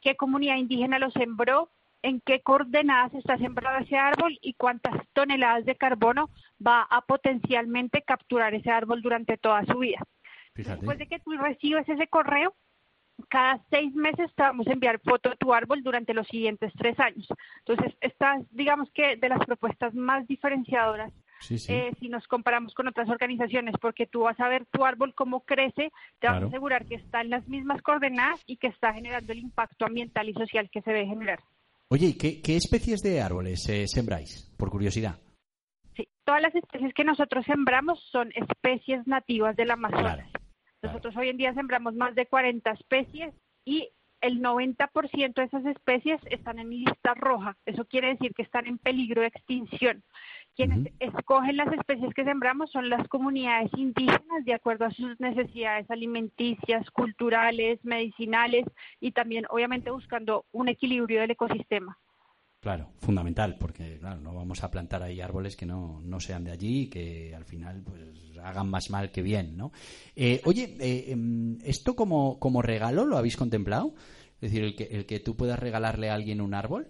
¿Qué 0.00 0.16
comunidad 0.16 0.56
indígena 0.56 0.98
lo 0.98 1.10
sembró? 1.10 1.70
En 2.04 2.20
qué 2.20 2.42
coordenadas 2.42 3.14
está 3.14 3.38
sembrado 3.38 3.78
ese 3.78 3.96
árbol 3.96 4.38
y 4.42 4.52
cuántas 4.54 4.94
toneladas 5.14 5.64
de 5.64 5.74
carbono 5.74 6.28
va 6.64 6.82
a 6.82 7.00
potencialmente 7.00 8.02
capturar 8.02 8.54
ese 8.54 8.70
árbol 8.70 9.00
durante 9.00 9.38
toda 9.38 9.64
su 9.64 9.78
vida. 9.78 9.98
Después 10.54 10.98
de 10.98 11.06
que 11.06 11.18
tú 11.20 11.32
recibes 11.32 11.88
ese 11.88 12.06
correo, 12.06 12.54
cada 13.30 13.58
seis 13.70 13.94
meses 13.94 14.30
te 14.34 14.42
vamos 14.42 14.66
a 14.66 14.72
enviar 14.72 15.00
foto 15.00 15.30
de 15.30 15.36
tu 15.36 15.54
árbol 15.54 15.82
durante 15.82 16.12
los 16.12 16.26
siguientes 16.28 16.72
tres 16.76 17.00
años. 17.00 17.26
Entonces, 17.66 17.96
esta 18.02 18.36
es, 18.36 18.46
digamos 18.50 18.90
que, 18.92 19.16
de 19.16 19.28
las 19.30 19.44
propuestas 19.46 19.94
más 19.94 20.26
diferenciadoras 20.26 21.10
eh, 21.50 21.92
si 22.00 22.08
nos 22.08 22.26
comparamos 22.26 22.74
con 22.74 22.86
otras 22.86 23.08
organizaciones, 23.08 23.74
porque 23.80 24.06
tú 24.06 24.20
vas 24.20 24.38
a 24.40 24.48
ver 24.48 24.66
tu 24.66 24.84
árbol 24.84 25.14
cómo 25.14 25.40
crece, 25.40 25.90
te 26.18 26.28
vas 26.28 26.42
a 26.42 26.46
asegurar 26.46 26.86
que 26.86 26.94
está 26.94 27.20
en 27.22 27.30
las 27.30 27.46
mismas 27.48 27.82
coordenadas 27.82 28.40
y 28.46 28.56
que 28.56 28.68
está 28.68 28.92
generando 28.92 29.32
el 29.32 29.40
impacto 29.40 29.84
ambiental 29.86 30.28
y 30.28 30.34
social 30.34 30.70
que 30.70 30.82
se 30.82 30.92
debe 30.92 31.06
generar. 31.06 31.40
Oye, 31.90 32.16
¿qué, 32.18 32.40
qué 32.42 32.56
especies 32.56 33.02
de 33.02 33.20
árboles 33.20 33.68
eh, 33.68 33.86
sembráis, 33.86 34.52
por 34.58 34.70
curiosidad? 34.70 35.18
Sí, 35.96 36.08
todas 36.24 36.42
las 36.42 36.54
especies 36.54 36.92
que 36.94 37.04
nosotros 37.04 37.44
sembramos 37.44 38.00
son 38.10 38.32
especies 38.34 39.06
nativas 39.06 39.54
del 39.56 39.70
Amazonas. 39.70 40.28
Nosotros 40.82 41.16
hoy 41.16 41.28
en 41.28 41.36
día 41.36 41.54
sembramos 41.54 41.94
más 41.94 42.14
de 42.14 42.26
40 42.26 42.70
especies 42.72 43.34
y 43.64 43.90
el 44.20 44.40
90% 44.40 45.34
de 45.34 45.44
esas 45.44 45.66
especies 45.66 46.20
están 46.30 46.58
en 46.58 46.70
lista 46.70 47.14
roja. 47.14 47.56
Eso 47.66 47.84
quiere 47.84 48.08
decir 48.08 48.32
que 48.34 48.42
están 48.42 48.66
en 48.66 48.78
peligro 48.78 49.20
de 49.20 49.28
extinción. 49.28 50.02
Quienes 50.56 50.92
escogen 51.00 51.56
las 51.56 51.72
especies 51.72 52.14
que 52.14 52.24
sembramos 52.24 52.70
son 52.70 52.88
las 52.88 53.06
comunidades 53.08 53.70
indígenas 53.76 54.44
de 54.44 54.54
acuerdo 54.54 54.84
a 54.84 54.90
sus 54.90 55.18
necesidades 55.18 55.90
alimenticias, 55.90 56.88
culturales, 56.90 57.84
medicinales 57.84 58.64
y 59.00 59.10
también 59.10 59.46
obviamente 59.50 59.90
buscando 59.90 60.44
un 60.52 60.68
equilibrio 60.68 61.20
del 61.20 61.32
ecosistema. 61.32 61.98
Claro, 62.60 62.88
fundamental, 63.00 63.56
porque 63.58 63.98
claro, 63.98 64.20
no 64.20 64.32
vamos 64.32 64.64
a 64.64 64.70
plantar 64.70 65.02
ahí 65.02 65.20
árboles 65.20 65.54
que 65.54 65.66
no, 65.66 66.00
no 66.02 66.18
sean 66.18 66.44
de 66.44 66.52
allí 66.52 66.82
y 66.82 66.88
que 66.88 67.34
al 67.34 67.44
final 67.44 67.82
pues 67.84 68.38
hagan 68.42 68.70
más 68.70 68.88
mal 68.88 69.10
que 69.10 69.20
bien, 69.20 69.54
¿no? 69.56 69.70
Eh, 70.16 70.40
oye, 70.46 70.74
eh, 70.80 71.10
em, 71.10 71.58
¿esto 71.62 71.94
como, 71.94 72.38
como 72.38 72.62
regalo 72.62 73.04
lo 73.04 73.18
habéis 73.18 73.36
contemplado? 73.36 73.94
Es 74.40 74.50
decir, 74.50 74.64
el 74.64 74.76
que, 74.76 74.84
el 74.84 75.04
que 75.04 75.20
tú 75.20 75.36
puedas 75.36 75.58
regalarle 75.58 76.08
a 76.08 76.14
alguien 76.14 76.40
un 76.40 76.54
árbol. 76.54 76.88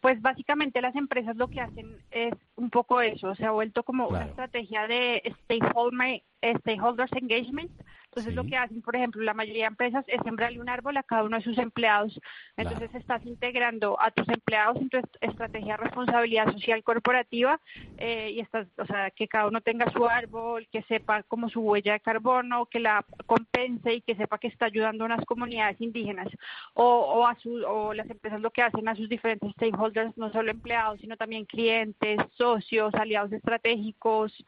Pues 0.00 0.20
básicamente 0.22 0.80
las 0.80 0.96
empresas 0.96 1.36
lo 1.36 1.48
que 1.48 1.60
hacen 1.60 1.86
es 2.10 2.32
un 2.56 2.70
poco 2.70 3.02
eso, 3.02 3.34
se 3.34 3.44
ha 3.44 3.50
vuelto 3.50 3.82
como 3.82 4.08
una 4.08 4.24
estrategia 4.24 4.86
de 4.86 5.22
stakeholder, 5.44 6.22
stakeholders 6.60 7.12
engagement, 7.12 7.70
entonces 8.10 8.34
lo 8.34 8.44
que 8.44 8.56
hacen, 8.56 8.82
por 8.82 8.96
ejemplo, 8.96 9.22
la 9.22 9.34
mayoría 9.34 9.62
de 9.62 9.68
empresas 9.68 10.04
es 10.08 10.20
sembrarle 10.24 10.60
un 10.60 10.68
árbol 10.68 10.96
a 10.96 11.04
cada 11.04 11.22
uno 11.22 11.36
de 11.36 11.44
sus 11.44 11.56
empleados. 11.58 12.20
Entonces 12.56 12.92
estás 12.92 13.24
integrando 13.24 14.00
a 14.00 14.10
tus 14.10 14.28
empleados 14.28 14.78
en 14.78 14.88
tu 14.88 14.98
estrategia 15.20 15.76
de 15.76 15.84
responsabilidad 15.84 16.50
social 16.50 16.82
corporativa 16.82 17.60
eh, 17.98 18.32
y 18.32 18.40
estás, 18.40 18.66
o 18.78 18.84
sea, 18.84 19.12
que 19.12 19.28
cada 19.28 19.46
uno 19.46 19.60
tenga 19.60 19.88
su 19.92 20.04
árbol, 20.08 20.66
que 20.72 20.82
sepa 20.82 21.22
como 21.22 21.48
su 21.48 21.60
huella 21.60 21.92
de 21.92 22.00
carbono, 22.00 22.66
que 22.66 22.80
la 22.80 23.04
compense 23.26 23.94
y 23.94 24.00
que 24.00 24.16
sepa 24.16 24.38
que 24.38 24.48
está 24.48 24.66
ayudando 24.66 25.04
a 25.04 25.06
unas 25.06 25.24
comunidades 25.24 25.80
indígenas. 25.80 26.26
O, 26.74 26.84
o, 26.84 27.26
a 27.28 27.36
su, 27.36 27.64
o 27.64 27.94
las 27.94 28.10
empresas 28.10 28.40
lo 28.40 28.50
que 28.50 28.62
hacen 28.62 28.88
a 28.88 28.96
sus 28.96 29.08
diferentes 29.08 29.52
stakeholders, 29.52 30.16
no 30.16 30.32
solo 30.32 30.50
empleados, 30.50 30.98
sino 31.00 31.16
también 31.16 31.44
clientes, 31.44 32.18
socios, 32.36 32.92
aliados 32.94 33.32
estratégicos. 33.32 34.44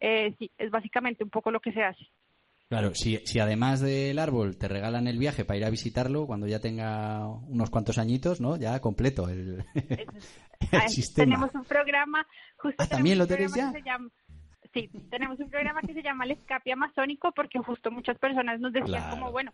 Eh, 0.00 0.34
sí, 0.38 0.50
es 0.58 0.70
básicamente 0.70 1.24
un 1.24 1.30
poco 1.30 1.50
lo 1.50 1.60
que 1.60 1.72
se 1.72 1.82
hace. 1.82 2.06
Claro, 2.68 2.94
si, 2.94 3.18
si 3.18 3.38
además 3.38 3.80
del 3.80 4.18
árbol 4.18 4.56
te 4.56 4.66
regalan 4.66 5.06
el 5.06 5.18
viaje 5.18 5.44
para 5.44 5.58
ir 5.58 5.64
a 5.64 5.70
visitarlo 5.70 6.26
cuando 6.26 6.48
ya 6.48 6.58
tenga 6.58 7.28
unos 7.28 7.70
cuantos 7.70 7.96
añitos, 7.96 8.40
¿no? 8.40 8.56
Ya 8.56 8.80
completo 8.80 9.28
el, 9.28 9.64
sistema. 10.88 11.26
Tenemos 11.26 11.54
un 11.54 11.64
programa, 11.64 12.26
justo 12.56 12.82
ah, 12.82 12.88
¿también 12.88 13.18
lo 13.18 13.26
tenéis 13.26 13.54
ya? 13.54 13.72
sí, 14.74 14.90
tenemos 15.10 15.38
un 15.38 15.48
programa 15.48 15.80
que 15.80 15.94
se 15.94 16.02
llama 16.02 16.24
El 16.24 16.32
Escape 16.32 16.72
Amazónico 16.72 17.30
porque 17.32 17.60
justo 17.60 17.92
muchas 17.92 18.18
personas 18.18 18.58
nos 18.60 18.72
decían 18.72 19.10
como, 19.10 19.30
bueno, 19.30 19.52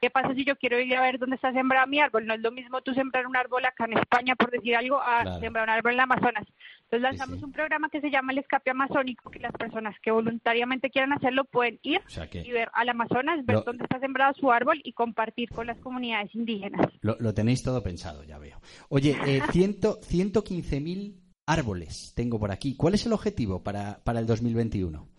¿Qué 0.00 0.10
pasa 0.10 0.32
si 0.34 0.44
yo 0.44 0.56
quiero 0.56 0.78
ir 0.78 0.94
a 0.96 1.02
ver 1.02 1.18
dónde 1.18 1.36
está 1.36 1.52
sembrado 1.52 1.86
mi 1.88 1.98
árbol? 2.00 2.24
No 2.24 2.34
es 2.34 2.40
lo 2.40 2.52
mismo 2.52 2.80
tú 2.82 2.94
sembrar 2.94 3.26
un 3.26 3.36
árbol 3.36 3.64
acá 3.64 3.84
en 3.86 3.98
España, 3.98 4.36
por 4.36 4.50
decir 4.50 4.76
algo, 4.76 5.00
a 5.00 5.40
sembrar 5.40 5.64
un 5.64 5.70
árbol 5.70 5.92
en 5.92 5.96
el 5.96 6.00
Amazonas. 6.00 6.44
Entonces 6.82 7.02
lanzamos 7.02 7.42
un 7.42 7.52
programa 7.52 7.90
que 7.90 8.00
se 8.00 8.10
llama 8.10 8.32
el 8.32 8.38
escape 8.38 8.70
amazónico, 8.70 9.30
que 9.30 9.40
las 9.40 9.52
personas 9.52 9.94
que 10.00 10.10
voluntariamente 10.10 10.88
quieran 10.88 11.12
hacerlo 11.12 11.44
pueden 11.44 11.78
ir 11.82 12.00
y 12.32 12.50
ver 12.50 12.70
al 12.72 12.88
Amazonas, 12.88 13.44
ver 13.44 13.62
dónde 13.64 13.84
está 13.84 13.98
sembrado 13.98 14.32
su 14.34 14.50
árbol 14.52 14.80
y 14.84 14.92
compartir 14.92 15.50
con 15.50 15.66
las 15.66 15.78
comunidades 15.78 16.34
indígenas. 16.34 16.86
Lo, 17.00 17.34
tenéis 17.34 17.62
todo 17.62 17.82
pensado, 17.82 18.22
ya 18.24 18.38
veo. 18.38 18.60
Oye, 18.88 19.16
eh, 19.26 19.42
ciento, 19.52 20.00
115.000 20.00 21.16
árboles 21.46 22.12
tengo 22.14 22.38
por 22.38 22.52
aquí. 22.52 22.76
¿Cuál 22.76 22.94
es 22.94 23.04
el 23.04 23.12
objetivo 23.12 23.62
para, 23.62 23.98
para 24.04 24.20
el 24.20 24.26
2021? 24.26 25.17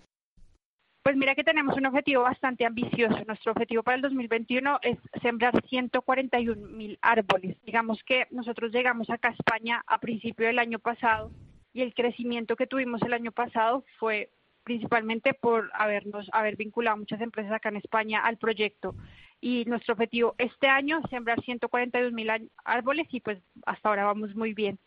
Pues 1.04 1.16
mira 1.16 1.34
que 1.34 1.44
tenemos 1.44 1.78
un 1.78 1.86
objetivo 1.86 2.24
bastante 2.24 2.66
ambicioso. 2.66 3.24
Nuestro 3.26 3.54
objetivo 3.54 3.84
para 3.84 3.96
el 3.96 4.02
2021 4.02 4.80
es 4.82 4.98
sembrar 5.22 5.54
141 5.68 6.68
mil 6.68 7.00
árboles. 7.02 7.58
Digamos 7.64 8.04
que 8.04 8.28
nosotros 8.32 8.72
llegamos 8.72 9.10
acá 9.10 9.30
a 9.30 9.34
España 9.34 9.84
a 9.88 10.00
principio 10.00 10.48
del 10.48 10.60
año 10.60 10.78
pasado 10.78 11.32
y 11.74 11.82
el 11.82 11.94
crecimiento 11.94 12.56
que 12.56 12.68
tuvimos 12.68 13.02
el 13.02 13.14
año 13.14 13.32
pasado 13.32 13.86
fue 13.98 14.30
principalmente 14.64 15.34
por 15.34 15.72
habernos 15.74 16.30
haber 16.34 16.56
vinculado 16.58 16.98
muchas 16.98 17.22
empresas 17.22 17.54
acá 17.54 17.70
en 17.70 17.78
España 17.78 18.20
al 18.20 18.38
proyecto. 18.38 18.94
Y 19.42 19.64
nuestro 19.66 19.94
objetivo 19.94 20.36
este 20.38 20.68
año 20.68 21.02
sembrar 21.10 21.42
142 21.42 22.12
mil 22.12 22.30
árboles 22.66 23.08
y 23.12 23.22
pues 23.22 23.40
hasta 23.66 23.90
ahora 23.90 24.04
vamos 24.04 24.36
muy 24.36 24.54
bien. 24.54 24.78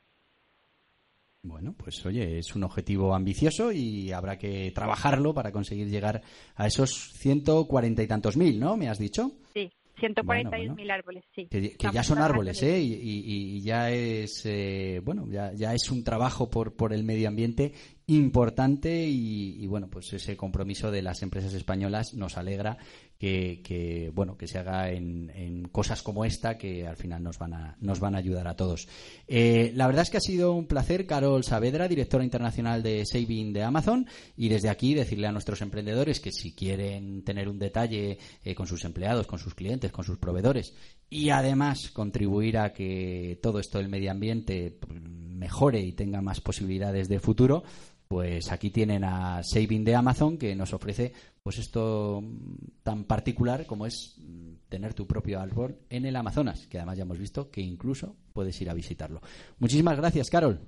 Bueno, 1.45 1.75
pues 1.77 2.07
oye, 2.07 2.39
es 2.39 2.55
un 2.55 2.63
objetivo 2.63 3.17
ambicioso 3.17 3.73
y 3.73 4.13
habrá 4.13 4.39
que 4.39 4.71
trabajarlo 4.73 5.35
para 5.35 5.51
conseguir 5.51 5.89
llegar 5.89 6.23
a 6.55 6.69
esos 6.69 7.13
ciento 7.15 7.67
cuarenta 7.67 8.01
y 8.01 8.07
tantos 8.07 8.37
mil, 8.37 8.61
¿no? 8.61 8.77
¿Me 8.77 8.89
has 8.89 9.01
dicho? 9.01 9.33
Sí, 9.53 9.69
141 9.99 10.75
mil 10.77 10.91
árboles, 10.91 11.25
sí. 11.35 11.47
Que, 11.47 11.77
ya 11.93 12.05
son 12.05 12.19
árboles, 12.19 12.63
¿eh? 12.63 12.81
Y, 12.81 13.61
ya 13.61 13.91
es, 13.91 14.43
eh, 14.45 15.01
bueno, 15.05 15.27
ya, 15.29 15.53
ya 15.53 15.75
es 15.75 15.91
un 15.91 16.05
trabajo 16.05 16.49
por, 16.49 16.77
por 16.77 16.93
el 16.93 17.03
medio 17.03 17.27
ambiente 17.27 17.73
importante 18.07 19.07
y, 19.09 19.67
bueno, 19.67 19.89
pues 19.89 20.13
ese 20.13 20.37
compromiso 20.37 20.91
de 20.91 21.03
las 21.03 21.23
empresas 21.23 21.55
españolas 21.55 22.15
nos 22.15 22.37
alegra 22.37 22.79
que, 23.23 24.11
bueno, 24.15 24.37
que 24.37 24.49
se 24.49 24.59
haga 24.59 24.91
en, 24.91 25.69
cosas 25.71 26.03
como 26.03 26.25
esta 26.25 26.59
que 26.59 26.87
al 26.89 26.97
final 26.97 27.23
nos 27.23 27.39
van 27.39 27.55
a, 27.55 27.77
nos 27.81 28.01
van 28.01 28.17
a 28.17 28.19
ayudar 28.19 28.49
a 28.49 28.57
todos. 28.57 28.89
Eh, 29.29 29.73
la 29.77 29.87
verdad 29.87 30.03
es 30.03 30.11
que 30.11 30.17
ha 30.17 30.21
sido 30.21 30.53
un 30.53 30.67
placer, 30.67 31.07
Carol 31.07 31.45
Saavedra, 31.45 31.87
directora 31.87 32.25
internacional 32.25 32.83
de 32.83 33.07
Saving 33.07 33.53
de 33.53 33.63
Amazon, 33.63 34.07
y 34.37 34.49
desde 34.49 34.71
aquí 34.71 34.95
decirle 34.95 35.29
a 35.29 35.33
nuestros 35.33 35.63
emprendedores 35.63 36.19
que 36.19 36.33
si 36.33 36.53
quieren 36.53 37.23
tener 37.23 37.49
un 37.49 37.61
detalle 37.61 38.19
eh, 38.45 38.55
con 38.57 38.67
sus 38.67 38.85
empleados, 38.85 39.29
con 39.29 39.39
sus 39.39 39.55
clientes, 39.55 39.93
con 39.93 40.05
sus 40.05 40.19
proveedores 40.19 40.75
y 41.09 41.29
además 41.31 41.91
contribuir 41.91 42.57
a 42.59 42.73
que 42.73 43.39
todo 43.43 43.59
esto 43.59 43.79
del 43.79 43.89
medio 43.89 44.11
ambiente 44.11 44.79
mejore 44.89 45.81
y 45.81 45.93
tenga 45.93 46.23
más 46.23 46.41
posibilidades 46.41 47.09
de 47.09 47.21
futuro, 47.21 47.65
pues 48.13 48.53
aquí 48.53 48.69
tienen 48.69 49.05
a 49.05 49.43
Saving 49.43 49.85
de 49.85 49.95
Amazon 49.95 50.37
que 50.37 50.55
nos 50.55 50.75
ofrece 50.75 51.15
pues 51.43 51.57
esto 51.57 52.23
tan 52.83 53.05
particular 53.05 53.65
como 53.65 53.87
es 53.87 54.19
mm, 54.19 54.69
tener 54.69 54.93
tu 54.93 55.07
propio 55.07 55.41
árbol 55.41 55.79
en 55.89 56.05
el 56.05 56.15
Amazonas, 56.15 56.67
que 56.67 56.77
además 56.77 56.99
ya 56.99 57.05
hemos 57.05 57.19
visto 57.19 57.51
que 57.51 57.63
incluso 57.63 58.15
puedes 58.35 58.61
ir 58.61 58.69
a 58.69 58.75
visitarlo. 58.75 59.23
Muchísimas 59.59 59.97
gracias, 59.97 60.29
Carol. 60.29 60.61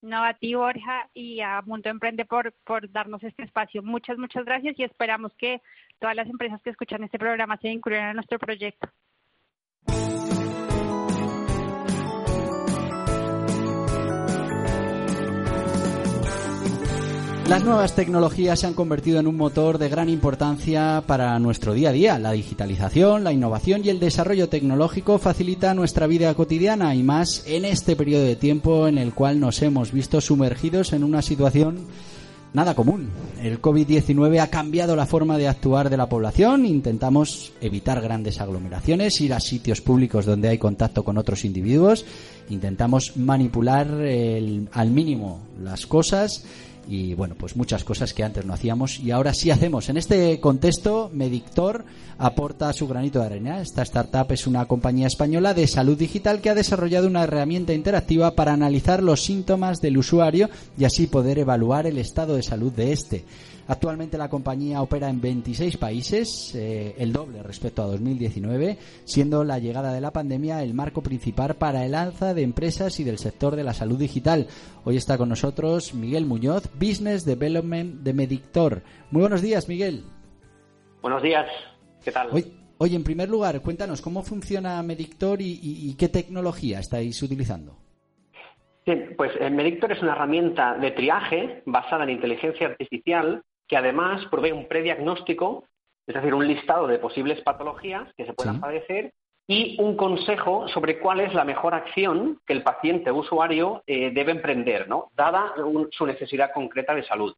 No, 0.00 0.22
a 0.22 0.34
ti, 0.34 0.54
Borja, 0.54 1.10
y 1.12 1.40
a 1.40 1.60
Mundo 1.62 1.90
Emprende 1.90 2.24
por, 2.24 2.54
por 2.64 2.88
darnos 2.92 3.20
este 3.24 3.42
espacio. 3.42 3.82
Muchas, 3.82 4.16
muchas 4.16 4.44
gracias 4.44 4.78
y 4.78 4.84
esperamos 4.84 5.32
que 5.36 5.60
todas 5.98 6.14
las 6.14 6.28
empresas 6.28 6.62
que 6.62 6.70
escuchan 6.70 7.02
este 7.02 7.18
programa 7.18 7.56
se 7.56 7.68
incluyan 7.68 8.10
en 8.10 8.14
nuestro 8.14 8.38
proyecto. 8.38 8.88
Las 17.48 17.62
nuevas 17.62 17.94
tecnologías 17.94 18.58
se 18.58 18.66
han 18.66 18.74
convertido 18.74 19.20
en 19.20 19.28
un 19.28 19.36
motor 19.36 19.78
de 19.78 19.88
gran 19.88 20.08
importancia 20.08 21.04
para 21.06 21.38
nuestro 21.38 21.74
día 21.74 21.90
a 21.90 21.92
día. 21.92 22.18
La 22.18 22.32
digitalización, 22.32 23.22
la 23.22 23.32
innovación 23.32 23.84
y 23.84 23.88
el 23.88 24.00
desarrollo 24.00 24.48
tecnológico 24.48 25.20
facilita 25.20 25.72
nuestra 25.72 26.08
vida 26.08 26.34
cotidiana 26.34 26.96
y 26.96 27.04
más 27.04 27.44
en 27.46 27.64
este 27.64 27.94
periodo 27.94 28.24
de 28.24 28.34
tiempo 28.34 28.88
en 28.88 28.98
el 28.98 29.14
cual 29.14 29.38
nos 29.38 29.62
hemos 29.62 29.92
visto 29.92 30.20
sumergidos 30.20 30.92
en 30.92 31.04
una 31.04 31.22
situación 31.22 31.86
nada 32.52 32.74
común. 32.74 33.10
El 33.40 33.62
COVID-19 33.62 34.40
ha 34.40 34.48
cambiado 34.48 34.96
la 34.96 35.06
forma 35.06 35.38
de 35.38 35.46
actuar 35.46 35.88
de 35.88 35.98
la 35.98 36.08
población. 36.08 36.66
Intentamos 36.66 37.52
evitar 37.60 38.00
grandes 38.00 38.40
aglomeraciones, 38.40 39.20
ir 39.20 39.34
a 39.34 39.38
sitios 39.38 39.80
públicos 39.80 40.26
donde 40.26 40.48
hay 40.48 40.58
contacto 40.58 41.04
con 41.04 41.16
otros 41.16 41.44
individuos. 41.44 42.06
Intentamos 42.48 43.16
manipular 43.16 43.86
al 43.86 44.90
mínimo 44.90 45.42
las 45.62 45.86
cosas 45.86 46.44
y 46.88 47.14
bueno, 47.14 47.34
pues 47.36 47.56
muchas 47.56 47.84
cosas 47.84 48.14
que 48.14 48.22
antes 48.22 48.44
no 48.44 48.54
hacíamos 48.54 49.00
y 49.00 49.10
ahora 49.10 49.34
sí 49.34 49.50
hacemos. 49.50 49.88
En 49.88 49.96
este 49.96 50.38
contexto, 50.40 51.10
Medictor 51.12 51.84
aporta 52.18 52.72
su 52.72 52.86
granito 52.86 53.20
de 53.20 53.26
arena. 53.26 53.60
Esta 53.60 53.82
startup 53.82 54.30
es 54.30 54.46
una 54.46 54.66
compañía 54.66 55.06
española 55.06 55.54
de 55.54 55.66
salud 55.66 55.98
digital 55.98 56.40
que 56.40 56.50
ha 56.50 56.54
desarrollado 56.54 57.06
una 57.06 57.24
herramienta 57.24 57.72
interactiva 57.72 58.34
para 58.34 58.52
analizar 58.52 59.02
los 59.02 59.24
síntomas 59.24 59.80
del 59.80 59.98
usuario 59.98 60.48
y 60.78 60.84
así 60.84 61.06
poder 61.06 61.38
evaluar 61.38 61.86
el 61.86 61.98
estado 61.98 62.36
de 62.36 62.42
salud 62.42 62.72
de 62.72 62.92
este. 62.92 63.24
Actualmente 63.68 64.16
la 64.16 64.28
compañía 64.28 64.80
opera 64.80 65.08
en 65.08 65.20
26 65.20 65.76
países, 65.76 66.54
eh, 66.54 66.94
el 66.98 67.12
doble 67.12 67.42
respecto 67.42 67.82
a 67.82 67.86
2019, 67.86 68.78
siendo 69.04 69.42
la 69.42 69.58
llegada 69.58 69.92
de 69.92 70.00
la 70.00 70.12
pandemia 70.12 70.62
el 70.62 70.72
marco 70.72 71.02
principal 71.02 71.56
para 71.56 71.84
el 71.84 71.96
alza 71.96 72.32
de 72.32 72.42
empresas 72.42 73.00
y 73.00 73.04
del 73.04 73.18
sector 73.18 73.56
de 73.56 73.64
la 73.64 73.74
salud 73.74 73.98
digital. 73.98 74.46
Hoy 74.84 74.96
está 74.96 75.18
con 75.18 75.28
nosotros 75.28 75.94
Miguel 75.94 76.26
Muñoz, 76.26 76.70
Business 76.74 77.24
Development 77.24 78.02
de 78.02 78.12
Medictor. 78.12 78.82
Muy 79.10 79.22
buenos 79.22 79.42
días, 79.42 79.68
Miguel. 79.68 80.04
Buenos 81.02 81.22
días, 81.22 81.46
¿qué 82.04 82.12
tal? 82.12 82.28
Oye, 82.78 82.94
en 82.94 83.04
primer 83.04 83.28
lugar, 83.28 83.60
cuéntanos 83.62 84.00
cómo 84.00 84.22
funciona 84.22 84.80
Medictor 84.82 85.38
y, 85.40 85.96
qué 85.98 86.08
tecnología 86.08 86.78
estáis 86.78 87.20
utilizando. 87.20 87.76
pues 89.16 89.32
eh, 89.40 89.50
Medictor 89.50 89.90
es 89.90 90.02
una 90.02 90.12
herramienta 90.12 90.74
de 90.74 90.92
triaje 90.92 91.62
basada 91.66 92.04
en 92.04 92.10
inteligencia 92.10 92.68
artificial 92.68 93.42
que 93.68 93.76
además 93.76 94.24
provee 94.30 94.52
un 94.52 94.68
prediagnóstico, 94.68 95.64
es 96.06 96.14
decir, 96.14 96.34
un 96.34 96.46
listado 96.46 96.86
de 96.86 96.98
posibles 96.98 97.40
patologías 97.42 98.12
que 98.16 98.26
se 98.26 98.32
puedan 98.32 98.60
padecer 98.60 99.12
y 99.48 99.80
un 99.80 99.96
consejo 99.96 100.66
sobre 100.68 100.98
cuál 100.98 101.20
es 101.20 101.32
la 101.34 101.44
mejor 101.44 101.74
acción 101.74 102.40
que 102.46 102.52
el 102.52 102.62
paciente 102.62 103.10
o 103.10 103.16
usuario 103.16 103.82
eh, 103.86 104.10
debe 104.12 104.32
emprender, 104.32 104.88
¿no? 104.88 105.10
dada 105.16 105.54
su 105.90 106.06
necesidad 106.06 106.52
concreta 106.52 106.94
de 106.94 107.04
salud. 107.04 107.34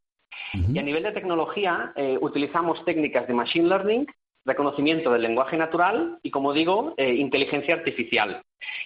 Y 0.52 0.78
a 0.78 0.82
nivel 0.82 1.02
de 1.02 1.12
tecnología, 1.12 1.92
eh, 1.96 2.16
utilizamos 2.20 2.82
técnicas 2.84 3.26
de 3.26 3.34
machine 3.34 3.68
learning, 3.68 4.06
reconocimiento 4.48 5.12
del 5.12 5.22
lenguaje 5.22 5.56
natural 5.56 6.18
y, 6.22 6.30
como 6.30 6.52
digo, 6.52 6.94
eh, 6.96 7.14
inteligencia 7.14 7.74
artificial. 7.74 8.42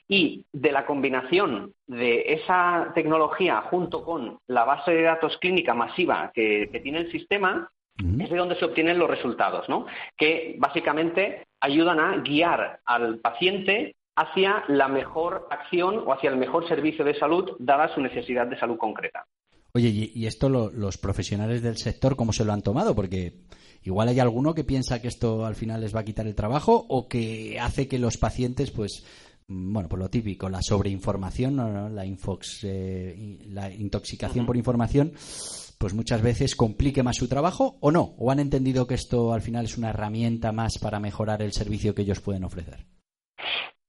Y 0.08 0.44
de 0.52 0.72
la 0.72 0.84
combinación 0.84 1.72
de 1.86 2.34
esa 2.34 2.92
tecnología 2.94 3.62
junto 3.62 4.04
con 4.04 4.38
la 4.46 4.64
base 4.64 4.92
de 4.92 5.02
datos 5.02 5.38
clínica 5.38 5.72
masiva 5.74 6.30
que, 6.34 6.68
tiene 6.82 6.98
el 6.98 7.12
sistema, 7.12 7.70
es 8.18 8.30
de 8.30 8.36
donde 8.36 8.56
se 8.56 8.64
obtienen 8.64 8.98
los 8.98 9.08
resultados, 9.08 9.68
¿no? 9.68 9.86
Que 10.16 10.56
básicamente 10.58 11.46
ayudan 11.60 12.00
a 12.00 12.16
guiar 12.18 12.80
al 12.84 13.18
paciente 13.18 13.94
hacia 14.16 14.64
la 14.68 14.88
mejor 14.88 15.46
acción 15.50 16.02
o 16.06 16.12
hacia 16.12 16.30
el 16.30 16.36
mejor 16.36 16.66
servicio 16.68 17.04
de 17.04 17.18
salud 17.18 17.52
dada 17.58 17.94
su 17.94 18.00
necesidad 18.00 18.46
de 18.46 18.58
salud 18.58 18.76
concreta. 18.76 19.24
Oye, 19.74 20.10
¿y 20.14 20.26
esto 20.26 20.48
los 20.50 20.98
profesionales 20.98 21.62
del 21.62 21.78
sector 21.78 22.14
cómo 22.14 22.32
se 22.32 22.44
lo 22.44 22.52
han 22.52 22.62
tomado? 22.62 22.94
Porque 22.94 23.32
igual 23.84 24.08
hay 24.08 24.20
alguno 24.20 24.54
que 24.54 24.64
piensa 24.64 25.00
que 25.00 25.08
esto 25.08 25.44
al 25.44 25.54
final 25.54 25.80
les 25.80 25.94
va 25.94 26.00
a 26.00 26.04
quitar 26.04 26.26
el 26.26 26.34
trabajo 26.34 26.86
o 26.88 27.08
que 27.08 27.58
hace 27.60 27.88
que 27.88 27.98
los 27.98 28.16
pacientes, 28.16 28.70
pues, 28.70 29.04
mm, 29.48 29.72
bueno, 29.72 29.88
por 29.88 29.98
lo 29.98 30.10
típico, 30.10 30.48
la 30.48 30.62
sobreinformación, 30.62 31.94
la, 31.94 32.06
infox, 32.06 32.60
eh, 32.64 33.38
la 33.46 33.72
intoxicación 33.72 34.46
por 34.46 34.56
información, 34.56 35.12
pues 35.78 35.94
muchas 35.94 36.22
veces 36.22 36.54
complique 36.54 37.02
más 37.02 37.16
su 37.16 37.26
trabajo 37.26 37.76
o 37.80 37.90
no, 37.90 38.14
o 38.18 38.30
han 38.30 38.38
entendido 38.38 38.86
que 38.86 38.94
esto 38.94 39.32
al 39.32 39.42
final 39.42 39.64
es 39.64 39.76
una 39.76 39.90
herramienta 39.90 40.52
más 40.52 40.78
para 40.78 41.00
mejorar 41.00 41.42
el 41.42 41.52
servicio 41.52 41.94
que 41.94 42.02
ellos 42.02 42.20
pueden 42.20 42.44
ofrecer. 42.44 42.91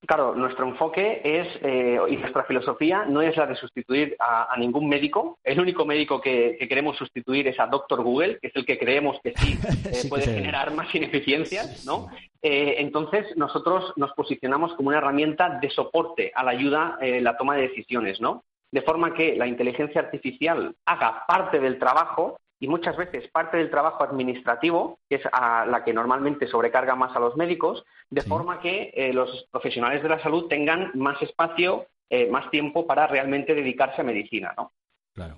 Claro, 0.06 0.36
nuestro 0.36 0.68
enfoque 0.68 1.22
es, 1.24 1.48
eh, 1.62 1.98
y 2.10 2.18
nuestra 2.18 2.44
filosofía 2.44 3.06
no 3.06 3.22
es 3.22 3.38
la 3.38 3.48
de 3.48 3.56
sustituir 3.56 4.18
a, 4.20 4.54
ningún 4.58 4.90
médico. 4.90 5.40
El 5.44 5.62
único 5.62 5.86
médico 5.86 6.20
que, 6.20 6.58
queremos 6.68 6.98
sustituir 6.98 7.48
es 7.48 7.58
a 7.60 7.68
Doctor 7.68 8.04
Google, 8.04 8.38
que 8.40 8.48
es 8.48 8.56
el 8.56 8.66
que 8.66 8.78
creemos 8.78 9.18
que 9.24 9.34
sí, 9.38 9.58
eh, 9.86 10.10
puede 10.10 10.26
generar 10.26 10.74
más 10.74 10.94
ineficiencias, 10.94 11.86
¿no? 11.86 12.08
Eh, 12.42 12.76
entonces, 12.80 13.26
nosotros 13.38 13.94
nos 13.96 14.12
posicionamos 14.12 14.74
como 14.74 14.90
una 14.90 14.98
herramienta 14.98 15.58
de 15.62 15.70
soporte 15.70 16.34
a 16.36 16.44
la 16.44 16.52
ayuda 16.52 16.98
en 17.00 17.24
la 17.24 17.38
toma 17.38 17.56
de 17.56 17.70
decisiones, 17.70 18.20
¿no? 18.20 18.44
De 18.72 18.82
forma 18.82 19.14
que 19.14 19.36
la 19.38 19.48
inteligencia 19.48 20.02
artificial 20.02 20.76
haga 20.86 21.24
parte 21.28 21.60
del 21.60 21.80
trabajo 21.80 22.38
y 22.64 22.68
muchas 22.70 22.96
veces 22.96 23.28
parte 23.28 23.58
del 23.58 23.70
trabajo 23.70 24.06
administrativo, 24.06 25.00
que 25.10 25.16
es 25.16 25.22
a 25.34 25.66
la 25.66 25.84
que 25.84 25.92
normalmente 25.92 26.48
sobrecarga 26.48 26.96
más 26.96 27.14
a 27.14 27.20
los 27.20 27.36
médicos, 27.36 27.84
de 28.10 28.22
forma 28.22 28.62
que 28.62 28.94
eh, 28.96 29.12
los 29.12 29.50
profesionales 29.52 30.02
de 30.02 30.08
la 30.08 30.24
salud 30.24 30.48
tengan 30.48 30.90
más 30.94 31.22
espacio, 31.22 31.88
eh, 32.10 32.30
más 32.30 32.50
tiempo 32.52 32.88
para 32.88 33.06
realmente 33.06 33.54
dedicarse 33.54 34.00
a 34.00 34.06
medicina, 34.06 34.54
¿no? 34.56 34.72
Claro. 35.14 35.36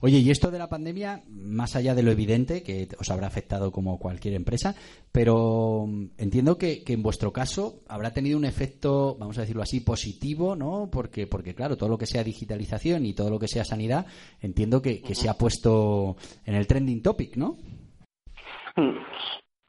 Oye, 0.00 0.18
y 0.18 0.30
esto 0.30 0.50
de 0.50 0.58
la 0.58 0.68
pandemia, 0.68 1.24
más 1.28 1.74
allá 1.74 1.94
de 1.94 2.02
lo 2.02 2.12
evidente, 2.12 2.62
que 2.62 2.88
os 2.98 3.10
habrá 3.10 3.26
afectado 3.26 3.72
como 3.72 3.98
cualquier 3.98 4.34
empresa, 4.34 4.74
pero 5.10 5.86
mm, 5.88 6.10
entiendo 6.18 6.56
que, 6.56 6.84
en 6.86 7.02
vuestro 7.02 7.32
caso 7.32 7.82
habrá 7.88 8.12
tenido 8.12 8.38
un 8.38 8.44
efecto, 8.44 9.16
vamos 9.18 9.38
a 9.38 9.40
decirlo 9.40 9.62
así, 9.62 9.80
positivo, 9.80 10.54
¿no? 10.54 10.88
Porque, 10.90 11.26
porque 11.26 11.54
claro, 11.54 11.76
todo 11.76 11.88
lo 11.88 11.98
que 11.98 12.06
sea 12.06 12.22
digitalización 12.22 13.06
y 13.06 13.14
todo 13.14 13.30
lo 13.30 13.38
que 13.38 13.48
sea 13.48 13.64
sanidad, 13.64 14.06
entiendo 14.40 14.80
que, 14.82 15.02
se 15.14 15.28
ha 15.28 15.34
puesto 15.34 16.16
en 16.44 16.54
el 16.54 16.66
trending 16.66 17.02
topic, 17.02 17.36
¿no? 17.36 17.56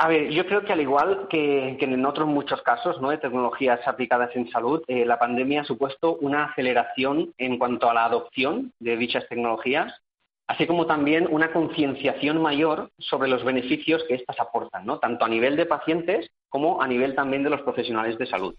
A 0.01 0.07
ver, 0.07 0.29
yo 0.31 0.45
creo 0.45 0.63
que 0.63 0.71
al 0.71 0.79
igual 0.79 1.27
que, 1.29 1.77
en 1.79 2.05
otros 2.05 2.27
muchos 2.27 2.61
casos 2.61 3.01
¿no? 3.01 3.09
de 3.09 3.17
tecnologías 3.17 3.85
aplicadas 3.85 4.33
en 4.35 4.49
salud, 4.49 4.81
eh, 4.87 5.05
la 5.05 5.19
pandemia 5.19 5.61
ha 5.61 5.65
supuesto 5.65 6.15
una 6.21 6.45
aceleración 6.45 7.33
en 7.37 7.57
cuanto 7.59 7.89
a 7.89 7.93
la 7.93 8.05
adopción 8.05 8.71
de 8.79 8.95
dichas 8.95 9.27
tecnologías 9.27 9.93
así 10.49 10.65
como 10.65 10.87
también 10.87 11.27
una 11.29 11.53
concienciación 11.53 12.41
mayor 12.41 12.89
sobre 12.97 13.29
los 13.29 13.43
beneficios 13.43 14.03
que 14.07 14.15
éstas 14.15 14.39
aportan, 14.39 14.83
¿no? 14.83 14.97
tanto 14.97 15.23
a 15.23 15.29
nivel 15.29 15.55
de 15.55 15.67
pacientes 15.67 16.31
como 16.49 16.81
a 16.81 16.87
nivel 16.87 17.13
también 17.13 17.43
de 17.43 17.51
los 17.51 17.61
profesionales 17.61 18.17
de 18.17 18.25
salud. 18.25 18.55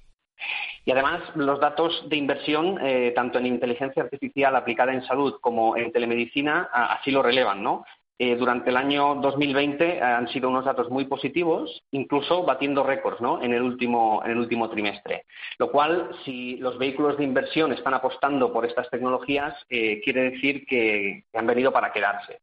Y 0.84 0.92
además, 0.92 1.20
los 1.34 1.58
datos 1.58 2.08
de 2.08 2.16
inversión, 2.16 2.78
eh, 2.80 3.12
tanto 3.14 3.38
en 3.38 3.46
inteligencia 3.46 4.04
artificial 4.04 4.54
aplicada 4.54 4.92
en 4.92 5.04
salud 5.04 5.34
como 5.40 5.76
en 5.76 5.90
telemedicina, 5.90 6.70
así 6.72 7.10
lo 7.10 7.22
relevan, 7.24 7.62
¿no? 7.62 7.84
Eh, 8.22 8.36
durante 8.36 8.68
el 8.68 8.76
año 8.76 9.14
2020 9.14 9.96
eh, 9.96 10.02
han 10.02 10.28
sido 10.28 10.50
unos 10.50 10.66
datos 10.66 10.90
muy 10.90 11.06
positivos, 11.06 11.82
incluso 11.90 12.42
batiendo 12.42 12.82
récords 12.82 13.18
en, 13.40 13.54
el 13.54 13.62
último, 13.62 14.20
en 14.22 14.32
el 14.32 14.36
último 14.36 14.68
trimestre. 14.68 15.24
Lo 15.56 15.72
cual, 15.72 16.10
si 16.22 16.58
los 16.58 16.76
vehículos 16.76 17.16
de 17.16 17.24
inversión 17.24 17.72
están 17.72 17.94
apostando 17.94 18.52
por 18.52 18.66
estas 18.66 18.90
tecnologías, 18.90 19.54
eh, 19.70 20.02
quiere 20.04 20.32
decir 20.32 20.66
que, 20.66 21.24
han 21.32 21.46
venido 21.46 21.72
para 21.72 21.92
quedarse. 21.94 22.40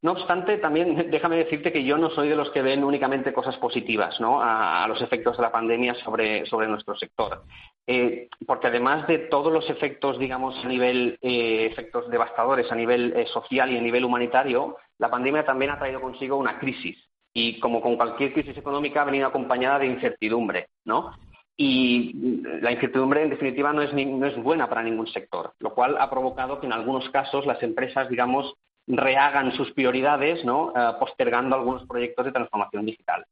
No 0.00 0.12
obstante, 0.12 0.58
también 0.58 0.94
déjame 1.10 1.36
decirte 1.36 1.72
que 1.72 1.84
yo 1.84 1.98
no 1.98 2.10
soy 2.10 2.28
de 2.28 2.36
los 2.36 2.50
que 2.50 2.62
ven 2.62 2.84
únicamente 2.84 3.32
cosas 3.32 3.56
positivas 3.56 4.16
a, 4.20 4.86
los 4.88 5.00
efectos 5.02 5.36
de 5.36 5.42
la 5.42 5.52
pandemia 5.52 5.94
sobre, 5.96 6.46
sobre 6.46 6.68
nuestro 6.68 6.96
sector. 6.96 7.42
Eh, 7.86 8.28
porque 8.46 8.68
además 8.68 9.06
de 9.08 9.18
todos 9.18 9.52
los 9.52 9.68
efectos, 9.70 10.18
digamos, 10.18 10.54
a 10.64 10.68
nivel, 10.68 11.18
eh, 11.22 11.66
efectos 11.70 12.08
devastadores 12.10 12.70
a 12.70 12.74
nivel 12.74 13.12
eh, 13.16 13.26
social 13.26 13.72
y 13.72 13.78
a 13.78 13.82
nivel 13.82 14.04
humanitario, 14.04 14.76
la 14.98 15.10
pandemia 15.10 15.44
también 15.44 15.72
ha 15.72 15.78
traído 15.78 16.00
consigo 16.00 16.36
una 16.36 16.58
crisis. 16.58 16.96
Y 17.32 17.58
como 17.60 17.80
con 17.80 17.96
cualquier 17.96 18.32
crisis 18.32 18.56
económica 18.56 19.02
ha 19.02 19.06
venido 19.06 19.26
acompañada 19.26 19.80
de 19.80 19.86
incertidumbre, 19.86 20.68
¿no? 20.84 21.12
Y 21.56 22.12
la 22.62 22.70
incertidumbre, 22.70 23.22
en 23.22 23.30
definitiva, 23.30 23.72
no 23.72 23.82
es, 23.82 23.92
no 23.92 24.26
es 24.26 24.36
buena 24.42 24.68
para 24.68 24.82
ningún 24.82 25.08
sector, 25.08 25.54
lo 25.58 25.74
cual 25.74 25.96
ha 25.98 26.08
provocado 26.08 26.60
que 26.60 26.66
en 26.66 26.72
algunos 26.72 27.08
casos 27.10 27.46
las 27.46 27.62
empresas, 27.62 28.08
digamos, 28.08 28.54
rehagan 28.88 29.52
sus 29.52 29.70
prioridades, 29.72 30.44
¿no? 30.44 30.72
postergando 30.98 31.54
algunos 31.54 31.86
proyectos 31.86 32.24
de 32.24 32.32
transformación 32.32 32.86
digital. 32.86 33.24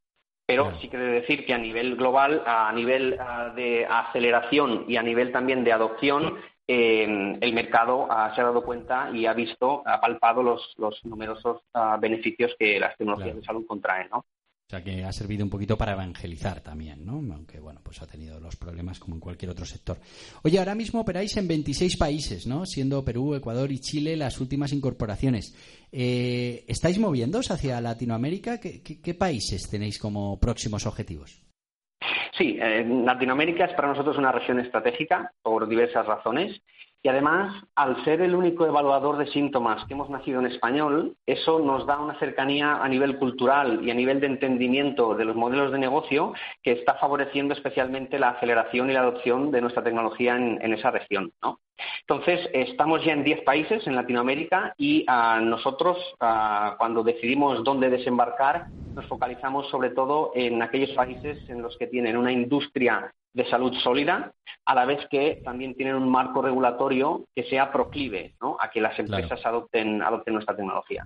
Pero 0.47 0.71
sí 0.79 0.87
quiere 0.87 1.07
decir 1.07 1.45
que 1.45 1.53
a 1.53 1.57
nivel 1.57 1.97
global, 1.97 2.41
a 2.45 2.71
nivel 2.71 3.17
ah, 3.19 3.51
de 3.53 3.85
aceleración 3.85 4.85
y 4.87 4.95
a 4.95 5.03
nivel 5.03 5.33
también 5.33 5.65
de 5.65 5.73
adopción, 5.73 6.37
el 6.67 7.53
mercado 7.53 8.07
ah, 8.09 8.31
se 8.33 8.39
ha 8.39 8.45
dado 8.45 8.63
cuenta 8.63 9.09
y 9.13 9.25
ha 9.25 9.33
visto, 9.33 9.83
ha 9.85 9.99
palpado 9.99 10.41
los, 10.43 10.73
numerosos 11.03 11.61
ah, 11.73 11.97
beneficios 11.99 12.55
que 12.57 12.79
las 12.79 12.95
tecnologías 12.95 13.35
de 13.35 13.43
salud 13.43 13.65
contraen, 13.67 14.07
¿no? 14.09 14.23
O 14.67 14.69
sea, 14.69 14.83
que 14.83 15.01
ha 15.01 15.13
servido 15.13 15.45
un 15.45 15.49
poquito 15.49 15.77
para 15.77 15.93
evangelizar 15.93 16.59
también, 16.59 17.05
¿no? 17.05 17.23
Aunque, 17.33 17.57
bueno, 17.57 17.79
pues 17.81 18.01
ha 18.01 18.05
tenido 18.05 18.37
los 18.41 18.57
problemas 18.57 18.99
como 18.99 19.15
en 19.15 19.21
cualquier 19.21 19.51
otro 19.51 19.65
sector. 19.65 19.97
Oye, 20.43 20.59
ahora 20.59 20.75
mismo 20.75 20.99
operáis 20.99 21.37
en 21.37 21.47
26 21.47 21.95
países, 21.95 22.45
¿no? 22.45 22.65
Siendo 22.65 23.05
Perú, 23.05 23.33
Ecuador 23.33 23.71
y 23.71 23.79
Chile 23.79 24.17
las 24.17 24.41
últimas 24.41 24.73
incorporaciones. 24.73 25.55
Eh, 25.89 26.65
¿Estáis 26.67 26.99
moviéndoos 26.99 27.49
hacia 27.49 27.79
Latinoamérica? 27.79 28.59
¿Qué, 28.59 29.13
países 29.13 29.69
tenéis 29.69 29.97
como 29.99 30.37
próximos 30.37 30.85
objetivos? 30.85 31.41
Sí, 32.37 32.59
Latinoamérica 32.59 33.67
es 33.67 33.73
para 33.73 33.87
nosotros 33.87 34.17
una 34.17 34.33
región 34.33 34.59
estratégica 34.59 35.31
por 35.43 35.65
diversas 35.69 36.05
razones. 36.05 36.61
Y 37.07 37.09
además, 37.09 37.63
al 37.75 38.03
ser 38.03 38.19
el 38.19 38.35
único 38.35 38.65
evaluador 38.65 39.15
de 39.15 39.27
síntomas 39.27 39.85
que 39.85 39.93
hemos 39.93 40.09
nacido 40.09 40.41
en 40.41 40.47
español, 40.47 41.15
eso 41.25 41.57
nos 41.57 41.87
da 41.87 41.97
una 42.01 42.19
cercanía 42.19 42.83
a 42.83 42.89
nivel 42.89 43.17
cultural 43.17 43.79
y 43.81 43.91
a 43.91 43.93
nivel 43.93 44.19
de 44.19 44.27
entendimiento 44.27 45.15
de 45.15 45.23
los 45.23 45.33
modelos 45.33 45.71
de 45.71 45.79
negocio 45.79 46.33
que 46.61 46.73
está 46.73 46.95
favoreciendo 46.95 47.53
especialmente 47.53 48.19
la 48.19 48.31
aceleración 48.31 48.89
y 48.89 48.93
la 48.93 48.99
adopción 48.99 49.51
de 49.51 49.61
nuestra 49.61 49.85
tecnología 49.85 50.35
en, 50.35 50.73
esa 50.73 50.91
región. 50.91 51.31
Entonces, 52.01 52.49
estamos 52.51 53.01
ya 53.05 53.13
en 53.13 53.23
10 53.23 53.43
países 53.43 53.87
en 53.87 53.95
Latinoamérica 53.95 54.73
y 54.77 55.05
a 55.07 55.39
nosotros, 55.39 55.97
cuando 56.19 57.03
decidimos 57.03 57.63
dónde 57.63 57.89
desembarcar, 57.89 58.65
nos 58.95 59.05
focalizamos 59.05 59.69
sobre 59.69 59.91
todo 59.91 60.33
en 60.35 60.61
aquellos 60.61 60.89
países 60.89 61.37
en 61.49 61.61
los 61.61 61.77
que 61.77 61.87
tienen 61.87 62.17
una 62.17 62.33
industria 62.33 63.13
de 63.37 63.47
salud 63.51 63.71
sólida, 63.83 64.33
a 64.65 64.75
la 64.75 64.85
vez 64.85 65.07
que 65.11 65.41
también 65.45 65.75
tienen 65.75 65.93
un 65.93 66.09
marco 66.09 66.41
regulatorio 66.41 67.27
que 67.35 67.43
sea 67.43 67.71
proclive 67.71 68.33
a 68.59 68.69
que 68.71 68.81
las 68.81 68.97
empresas 68.97 69.39
adopten, 69.45 70.01
adopten 70.01 70.33
nuestra 70.33 70.55
tecnología. 70.55 71.05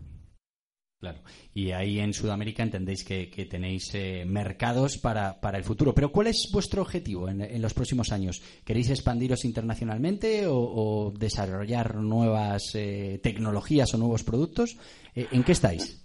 Claro. 1.01 1.19
Y 1.53 1.71
ahí 1.71 1.99
en 1.99 2.13
Sudamérica 2.13 2.63
entendéis 2.63 3.03
que, 3.03 3.25
tenéis 3.49 3.93
eh, 3.95 4.23
mercados 4.25 4.97
para, 4.97 5.35
el 5.53 5.63
futuro. 5.63 5.93
Pero 5.93 6.11
¿cuál 6.11 6.27
es 6.27 6.49
vuestro 6.53 6.83
objetivo 6.83 7.27
en, 7.27 7.61
los 7.61 7.73
próximos 7.73 8.13
años? 8.13 8.41
¿Queréis 8.63 8.89
expandiros 8.91 9.43
internacionalmente 9.43 10.45
o, 10.47 11.11
desarrollar 11.17 11.95
nuevas 11.95 12.75
eh, 12.75 13.19
tecnologías 13.21 13.93
o 13.93 13.97
nuevos 13.97 14.23
productos? 14.23 14.77
Eh, 15.13 15.27
¿En 15.31 15.43
qué 15.43 15.51
estáis? 15.51 16.01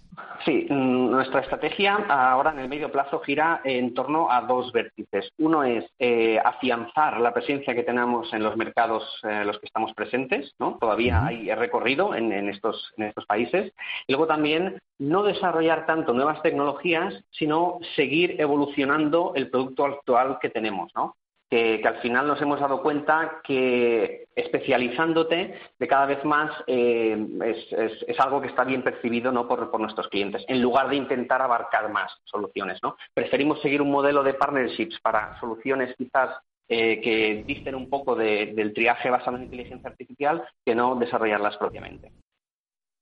Sí, 0.47 0.65
mm, 0.69 1.11
nuestra 1.11 1.41
estrategia 1.41 1.95
ahora 2.07 2.51
en 2.51 2.59
el 2.59 2.69
medio 2.69 2.89
plazo 2.89 3.19
gira 3.19 3.59
en 3.65 3.93
torno 3.93 4.31
a 4.31 4.39
dos 4.43 4.71
vértices. 4.71 5.29
Uno 5.39 5.65
es 5.65 5.83
eh, 5.99 6.39
afianzar 6.41 7.19
la 7.19 7.33
presencia 7.33 7.75
que 7.75 7.83
tenemos 7.83 8.33
en 8.33 8.43
los 8.43 8.55
mercados 8.55 9.03
en 9.23 9.45
los 9.45 9.59
que 9.59 9.65
estamos 9.65 9.93
presentes, 9.93 10.55
¿no? 10.57 10.77
Todavía 10.79 11.25
hay 11.25 11.53
recorrido 11.53 12.15
en, 12.15 12.31
estos, 12.47 12.93
en 12.95 13.07
estos 13.07 13.25
países. 13.25 13.73
Y 14.07 14.13
luego 14.13 14.25
también 14.25 14.81
no 14.99 15.23
desarrollar 15.23 15.85
tanto 15.85 16.13
nuevas 16.13 16.41
tecnologías, 16.41 17.13
sino 17.31 17.79
seguir 17.97 18.39
evolucionando 18.39 19.33
el 19.35 19.49
producto 19.49 19.83
actual 19.83 20.37
que 20.39 20.49
tenemos, 20.49 20.89
¿no? 20.95 21.17
Que, 21.49 21.81
al 21.83 21.97
final 22.01 22.27
nos 22.27 22.41
hemos 22.41 22.59
dado 22.59 22.81
cuenta 22.81 23.41
que 23.43 24.27
especializándote 24.35 25.53
de 25.79 25.87
cada 25.87 26.05
vez 26.05 26.23
más 26.25 26.51
eh, 26.67 27.17
es, 27.43 28.19
algo 28.19 28.41
que 28.41 28.47
está 28.47 28.63
bien 28.63 28.83
percibido 28.83 29.31
¿no? 29.31 29.47
por, 29.47 29.79
nuestros 29.79 30.07
clientes, 30.09 30.43
en 30.47 30.61
lugar 30.61 30.89
de 30.89 30.97
intentar 30.97 31.41
abarcar 31.41 31.91
más 31.91 32.11
soluciones. 32.25 32.79
¿no? 32.83 32.97
Preferimos 33.13 33.61
seguir 33.61 33.81
un 33.81 33.91
modelo 33.91 34.23
de 34.23 34.33
partnerships 34.33 34.99
para 35.01 35.39
soluciones 35.39 35.95
quizás 35.97 36.37
eh, 36.69 36.99
que 37.01 37.43
dicen 37.47 37.75
un 37.75 37.89
poco 37.89 38.15
del 38.15 38.73
triaje 38.73 39.09
basado 39.09 39.37
en 39.37 39.43
inteligencia 39.43 39.89
artificial 39.89 40.43
que 40.65 40.75
no 40.75 40.95
desarrollarlas 40.95 41.55
propiamente. 41.57 42.11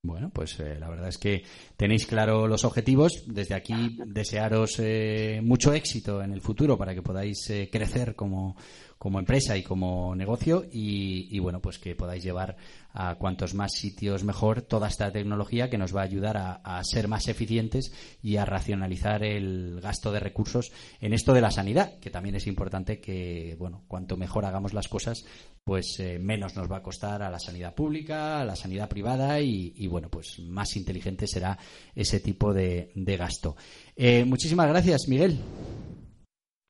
Bueno, 0.06 0.30
pues 0.30 0.60
eh, 0.60 0.78
la 0.80 0.88
verdad 0.88 1.08
es 1.10 1.18
que 1.18 1.43
tenéis 1.76 2.06
claro 2.06 2.47
los 2.47 2.64
objetivos. 2.64 3.24
Desde 3.26 3.56
aquí 3.56 3.97
desearos 4.06 4.76
eh, 4.80 5.41
mucho 5.43 5.74
éxito 5.74 6.22
en 6.22 6.32
el 6.32 6.41
futuro 6.41 6.78
para 6.78 6.93
que 6.93 7.01
podáis 7.01 7.49
eh, 7.49 7.70
crecer 7.72 8.16
como, 8.16 8.56
como 8.97 9.20
empresa 9.20 9.58
y 9.58 9.64
como 9.64 10.16
negocio 10.16 10.66
y, 10.72 11.38
bueno, 11.39 11.60
pues 11.60 11.80
que 11.80 11.95
podáis 11.95 12.24
llevar 12.24 12.56
a 12.93 13.16
cuantos 13.16 13.53
más 13.53 13.74
sitios 13.74 14.24
mejor 14.24 14.62
toda 14.62 14.88
esta 14.88 15.12
tecnología 15.12 15.70
que 15.70 15.78
nos 15.78 15.95
va 15.95 16.01
a 16.01 16.06
ayudar 16.06 16.38
a, 16.38 16.84
ser 16.84 17.08
más 17.08 17.28
eficientes 17.28 17.91
y 18.24 18.38
a 18.38 18.45
racionalizar 18.45 19.24
el 19.24 19.80
gasto 19.82 20.12
de 20.12 20.22
recursos 20.22 20.72
en 21.01 21.14
esto 21.14 21.34
de 21.34 21.41
la 21.41 21.51
sanidad, 21.51 21.99
que 21.99 22.10
también 22.10 22.36
es 22.36 22.47
importante 22.47 22.99
que, 22.99 23.56
bueno, 23.60 23.84
cuanto 23.88 24.18
mejor 24.18 24.45
hagamos 24.45 24.74
las 24.74 24.88
cosas, 24.88 25.26
pues 25.66 25.99
eh, 25.99 26.20
menos 26.20 26.55
nos 26.55 26.72
va 26.72 26.78
a 26.78 26.84
costar 26.84 27.24
a 27.24 27.30
la 27.30 27.39
sanidad 27.39 27.74
pública, 27.74 28.39
a 28.39 28.45
la 28.45 28.55
sanidad 28.55 28.88
privada 28.88 29.41
y, 29.41 29.88
bueno, 29.88 30.09
pues 30.09 30.39
más 30.39 30.78
inteligente 30.78 31.28
será 31.28 31.57
ese 31.95 32.20
tipo 32.20 32.53
de, 32.53 32.91
gasto. 32.95 33.55
Eh, 33.95 34.24
muchísimas 34.26 34.70
gracias, 34.70 35.09
Miguel. 35.09 35.39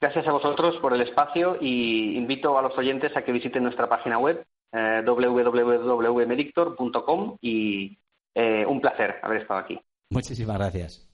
Gracias 0.02 0.26
a 0.28 0.32
vosotros 0.32 0.78
por 0.82 0.93
el 0.93 1.02
espacio 1.02 1.58
y 1.60 2.16
invito 2.16 2.58
a 2.58 2.62
los 2.62 2.78
oyentes 2.78 3.12
a 3.18 3.24
que 3.24 3.34
visiten 3.34 3.64
nuestra 3.64 3.89
página 3.89 4.18
web 4.18 4.46
eh, 4.72 5.04
www.medictor.com 5.06 7.38
y 7.41 7.98
eh, 8.34 8.66
un 8.66 8.80
placer 8.82 9.16
haber 9.24 9.41
estado 9.41 9.60
aquí. 9.62 9.80
Muchísimas 10.12 10.58
gracias. 10.58 11.10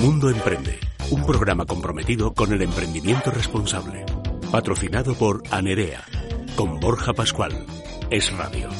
Mundo 0.00 0.30
Emprende, 0.30 0.78
un 1.10 1.24
programa 1.24 1.64
comprometido 1.64 2.34
con 2.34 2.52
el 2.52 2.60
emprendimiento 2.62 3.30
responsable, 3.30 4.04
patrocinado 4.56 5.14
por 5.14 5.42
Anerea, 5.50 6.02
con 6.56 6.80
Borja 6.80 7.12
Pascual. 7.12 7.52
Es 8.08 8.32
Radio. 8.38 8.70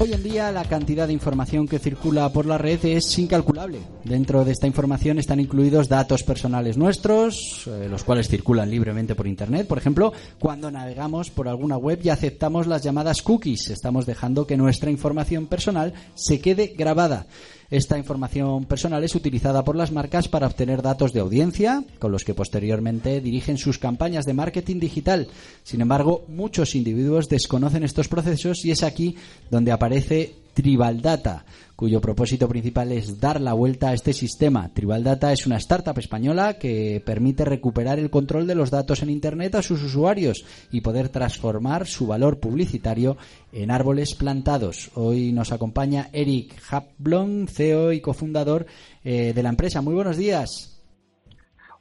Hoy 0.00 0.12
en 0.12 0.22
día 0.24 0.50
la 0.50 0.64
cantidad 0.64 1.06
de 1.06 1.12
información 1.12 1.68
que 1.68 1.78
circula 1.78 2.32
por 2.32 2.46
la 2.46 2.58
red 2.58 2.84
es 2.84 3.16
incalculable. 3.16 3.78
Dentro 4.02 4.44
de 4.44 4.50
esta 4.50 4.66
información 4.66 5.20
están 5.20 5.38
incluidos 5.38 5.88
datos 5.88 6.24
personales 6.24 6.76
nuestros, 6.76 7.68
eh, 7.68 7.86
los 7.88 8.02
cuales 8.02 8.26
circulan 8.26 8.68
libremente 8.68 9.14
por 9.14 9.28
Internet. 9.28 9.68
Por 9.68 9.78
ejemplo, 9.78 10.12
cuando 10.40 10.68
navegamos 10.72 11.30
por 11.30 11.46
alguna 11.46 11.76
web 11.76 12.00
y 12.02 12.08
aceptamos 12.08 12.66
las 12.66 12.82
llamadas 12.82 13.22
cookies, 13.22 13.70
estamos 13.70 14.04
dejando 14.04 14.48
que 14.48 14.56
nuestra 14.56 14.90
información 14.90 15.46
personal 15.46 15.94
se 16.16 16.40
quede 16.40 16.74
grabada. 16.76 17.28
Esta 17.70 17.96
información 17.96 18.64
personal 18.64 19.04
es 19.04 19.14
utilizada 19.14 19.62
por 19.64 19.76
las 19.76 19.92
marcas 19.92 20.26
para 20.26 20.48
obtener 20.48 20.82
datos 20.82 21.12
de 21.12 21.20
audiencia, 21.20 21.84
con 22.00 22.10
los 22.10 22.24
que 22.24 22.34
posteriormente 22.34 23.20
dirigen 23.20 23.58
sus 23.58 23.78
campañas 23.78 24.24
de 24.24 24.34
marketing 24.34 24.80
digital. 24.80 25.28
Sin 25.62 25.80
embargo, 25.80 26.24
muchos 26.26 26.74
individuos 26.74 27.28
desconocen 27.28 27.84
estos 27.84 28.08
procesos 28.08 28.64
y 28.64 28.72
es 28.72 28.82
aquí 28.82 29.14
donde 29.52 29.70
aparece 29.70 30.34
Tribal 30.54 31.00
Data, 31.00 31.44
cuyo 31.76 32.00
propósito 32.00 32.48
principal 32.48 32.92
es 32.92 33.20
dar 33.20 33.40
la 33.40 33.52
vuelta 33.52 33.88
a 33.88 33.94
este 33.94 34.12
sistema. 34.12 34.68
Tribal 34.74 35.02
Data 35.02 35.32
es 35.32 35.46
una 35.46 35.56
startup 35.56 35.98
española 35.98 36.58
que 36.58 37.02
permite 37.04 37.44
recuperar 37.44 37.98
el 37.98 38.10
control 38.10 38.46
de 38.46 38.54
los 38.54 38.70
datos 38.70 39.02
en 39.02 39.10
Internet 39.10 39.54
a 39.54 39.62
sus 39.62 39.82
usuarios 39.82 40.44
y 40.70 40.80
poder 40.80 41.08
transformar 41.08 41.86
su 41.86 42.06
valor 42.06 42.38
publicitario 42.38 43.16
en 43.52 43.70
árboles 43.70 44.14
plantados. 44.14 44.90
Hoy 44.94 45.32
nos 45.32 45.52
acompaña 45.52 46.08
Eric 46.12 46.54
Hablon, 46.70 47.46
CEO 47.48 47.92
y 47.92 48.00
cofundador 48.00 48.66
eh, 49.04 49.32
de 49.34 49.42
la 49.42 49.48
empresa. 49.48 49.80
Muy 49.80 49.94
buenos 49.94 50.16
días. 50.16 50.82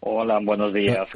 Hola, 0.02 0.40
buenos 0.44 0.74
días. 0.74 1.08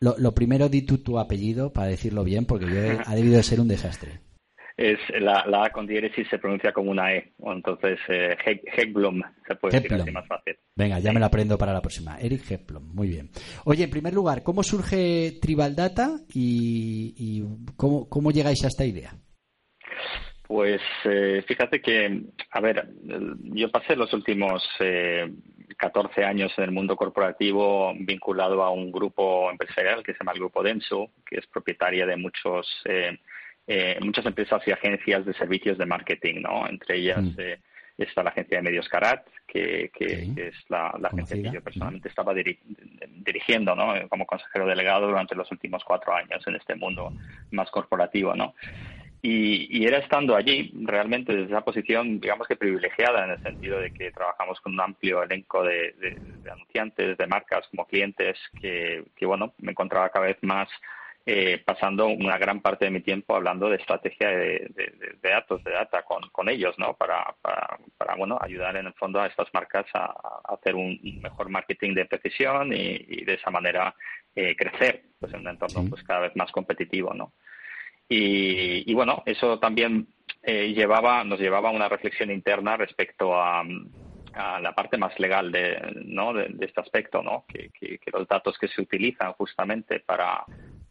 Lo, 0.00 0.34
primero, 0.34 0.68
di 0.68 0.82
tú 0.82 0.98
tu 0.98 1.18
apellido 1.18 1.72
para 1.72 1.88
decirlo 1.88 2.24
bien, 2.24 2.44
porque 2.44 2.66
yo 2.66 3.00
ha 3.06 3.14
debido 3.14 3.36
de 3.36 3.42
ser 3.42 3.60
un 3.60 3.68
desastre 3.68 4.20
es 4.76 4.98
la, 5.20 5.44
la 5.46 5.66
A 5.66 5.70
con 5.70 5.86
diéresis 5.86 6.26
se 6.28 6.38
pronuncia 6.38 6.72
como 6.72 6.90
una 6.90 7.12
E, 7.14 7.32
entonces 7.38 7.98
eh, 8.08 8.36
Hegblom 8.76 9.22
se 9.46 9.54
puede 9.56 9.80
decir 9.80 9.94
así 9.94 10.10
más 10.10 10.26
fácil. 10.26 10.56
Venga, 10.74 10.98
ya 10.98 11.12
me 11.12 11.20
lo 11.20 11.26
aprendo 11.26 11.56
para 11.56 11.72
la 11.72 11.80
próxima. 11.80 12.18
Eric 12.18 12.50
Hegblom, 12.50 12.94
muy 12.94 13.08
bien. 13.08 13.30
Oye, 13.64 13.84
en 13.84 13.90
primer 13.90 14.12
lugar, 14.12 14.42
¿cómo 14.42 14.62
surge 14.62 15.38
Tribal 15.40 15.76
Data 15.76 16.16
y, 16.32 17.44
cómo, 17.76 18.08
cómo 18.08 18.32
llegáis 18.32 18.64
a 18.64 18.68
esta 18.68 18.84
idea? 18.84 19.12
Pues 20.46 20.82
eh, 21.04 21.42
fíjate 21.46 21.80
que, 21.80 22.22
a 22.50 22.60
ver, 22.60 22.88
yo 23.42 23.70
pasé 23.70 23.96
los 23.96 24.12
últimos 24.12 24.62
eh, 24.80 25.32
14 25.78 26.24
años 26.24 26.52
en 26.58 26.64
el 26.64 26.70
mundo 26.70 26.96
corporativo 26.96 27.94
vinculado 27.98 28.62
a 28.62 28.70
un 28.70 28.92
grupo 28.92 29.50
empresarial 29.50 30.02
que 30.02 30.12
se 30.12 30.18
llama 30.18 30.32
el 30.32 30.40
Grupo 30.40 30.62
Denso, 30.62 31.10
que 31.26 31.38
es 31.38 31.46
propietaria 31.46 32.06
de 32.06 32.16
muchos 32.16 32.66
eh, 32.84 33.18
eh, 33.66 33.98
muchas 34.02 34.26
empresas 34.26 34.62
y 34.66 34.72
agencias 34.72 35.24
de 35.24 35.34
servicios 35.34 35.78
de 35.78 35.86
marketing, 35.86 36.42
¿no? 36.42 36.68
Entre 36.68 36.98
ellas 36.98 37.22
mm. 37.22 37.34
eh, 37.38 37.58
está 37.96 38.22
la 38.22 38.30
agencia 38.30 38.58
de 38.58 38.62
medios 38.62 38.88
Carat, 38.88 39.26
que, 39.46 39.90
es 40.36 40.54
la, 40.68 40.88
agencia 40.88 41.36
que 41.36 41.50
yo 41.50 41.62
personalmente 41.62 42.08
estaba 42.08 42.34
dirigiendo, 42.34 43.74
¿no? 43.74 44.08
Como 44.08 44.26
consejero 44.26 44.66
delegado 44.66 45.06
durante 45.06 45.34
los 45.34 45.50
últimos 45.50 45.84
cuatro 45.84 46.14
años 46.14 46.46
en 46.46 46.56
este 46.56 46.74
mundo 46.74 47.12
más 47.52 47.70
corporativo, 47.70 48.34
¿no? 48.34 48.54
Y, 49.22 49.86
era 49.86 49.96
estando 49.98 50.36
allí, 50.36 50.70
realmente 50.82 51.32
desde 51.32 51.46
esa 51.46 51.64
posición, 51.64 52.20
digamos 52.20 52.46
que 52.46 52.56
privilegiada, 52.56 53.24
en 53.24 53.30
el 53.30 53.42
sentido 53.42 53.80
de 53.80 53.90
que 53.90 54.10
trabajamos 54.10 54.60
con 54.60 54.74
un 54.74 54.80
amplio 54.82 55.22
elenco 55.22 55.62
de, 55.62 55.94
anunciantes, 56.52 57.16
de 57.16 57.26
marcas 57.26 57.66
como 57.70 57.86
clientes, 57.86 58.36
que, 58.60 59.02
que, 59.16 59.24
bueno, 59.24 59.54
me 59.58 59.70
encontraba 59.70 60.10
cada 60.10 60.26
vez 60.26 60.36
más 60.42 60.68
eh, 61.26 61.62
pasando 61.64 62.08
una 62.08 62.36
gran 62.36 62.60
parte 62.60 62.84
de 62.84 62.90
mi 62.90 63.00
tiempo 63.00 63.34
hablando 63.34 63.70
de 63.70 63.76
estrategia 63.76 64.28
de, 64.28 64.70
datos, 65.22 65.64
de 65.64 65.70
data 65.70 66.02
con, 66.02 66.48
ellos, 66.50 66.78
¿no? 66.78 66.94
Para, 66.94 67.34
para, 67.40 68.14
bueno, 68.16 68.38
ayudar 68.38 68.76
en 68.76 68.86
el 68.86 68.92
fondo 68.92 69.20
a 69.20 69.26
estas 69.26 69.48
marcas 69.54 69.86
a, 69.94 70.14
hacer 70.52 70.74
un 70.74 71.00
mejor 71.22 71.48
marketing 71.48 71.94
de 71.94 72.04
precisión 72.04 72.74
y, 72.74 73.24
de 73.24 73.34
esa 73.34 73.50
manera 73.50 73.94
eh, 74.34 74.54
crecer 74.54 75.04
pues, 75.18 75.32
en 75.32 75.40
un 75.40 75.48
entorno 75.48 75.88
pues 75.88 76.02
cada 76.02 76.20
vez 76.20 76.36
más 76.36 76.52
competitivo, 76.52 77.14
¿no? 77.14 77.32
Y, 78.06 78.92
bueno, 78.92 79.22
eso 79.24 79.58
también 79.58 80.06
eh, 80.42 80.74
llevaba, 80.74 81.24
nos 81.24 81.40
llevaba 81.40 81.70
a 81.70 81.72
una 81.72 81.88
reflexión 81.88 82.30
interna 82.30 82.76
respecto 82.76 83.34
a, 83.34 83.64
la 84.60 84.74
parte 84.74 84.98
más 84.98 85.18
legal 85.20 85.50
de, 85.52 86.02
¿no? 86.04 86.34
de, 86.34 86.52
este 86.60 86.80
aspecto, 86.80 87.22
¿no? 87.22 87.44
que, 87.48 87.70
los 88.12 88.26
datos 88.26 88.58
que 88.58 88.68
se 88.68 88.82
utilizan 88.82 89.32
justamente 89.34 90.00
para, 90.00 90.44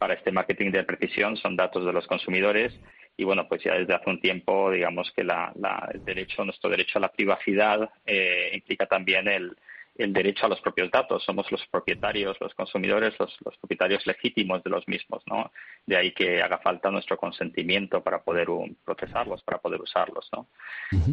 para 0.04 0.16
este 0.16 0.34
marketing 0.34 0.72
de 0.72 0.84
precisión 0.84 1.38
son 1.38 1.56
datos 1.56 1.86
de 1.86 1.94
los 1.94 2.06
consumidores. 2.08 2.74
Y 3.16 3.24
bueno, 3.24 3.48
pues 3.48 3.64
ya 3.64 3.76
desde 3.76 3.94
hace 3.94 4.10
un 4.10 4.20
tiempo, 4.20 4.70
digamos 4.70 5.10
que 5.16 5.24
la, 5.24 5.54
el 5.94 6.04
derecho, 6.04 6.44
nuestro 6.44 6.70
derecho 6.70 6.98
a 6.98 7.04
la 7.04 7.08
privacidad 7.08 7.90
eh, 8.06 8.52
implica 8.54 8.86
también 8.86 9.30
el, 9.30 9.56
el 9.96 10.12
derecho 10.12 10.46
a 10.46 10.50
los 10.50 10.60
propios 10.60 10.90
datos. 10.90 11.24
Somos 11.24 11.52
los 11.52 11.66
propietarios, 11.68 12.38
los 12.40 12.54
consumidores, 12.56 13.14
los, 13.20 13.38
propietarios 13.60 14.06
legítimos 14.08 14.64
de 14.64 14.70
los 14.70 14.88
mismos, 14.88 15.24
¿no? 15.28 15.52
De 15.86 15.98
ahí 15.98 16.12
que 16.12 16.42
haga 16.42 16.58
falta 16.60 16.90
nuestro 16.90 17.18
consentimiento 17.18 18.02
para 18.02 18.24
poder 18.24 18.48
procesarlos, 18.84 19.44
para 19.44 19.60
poder 19.60 19.82
usarlos, 19.82 20.30
¿no? 20.32 20.48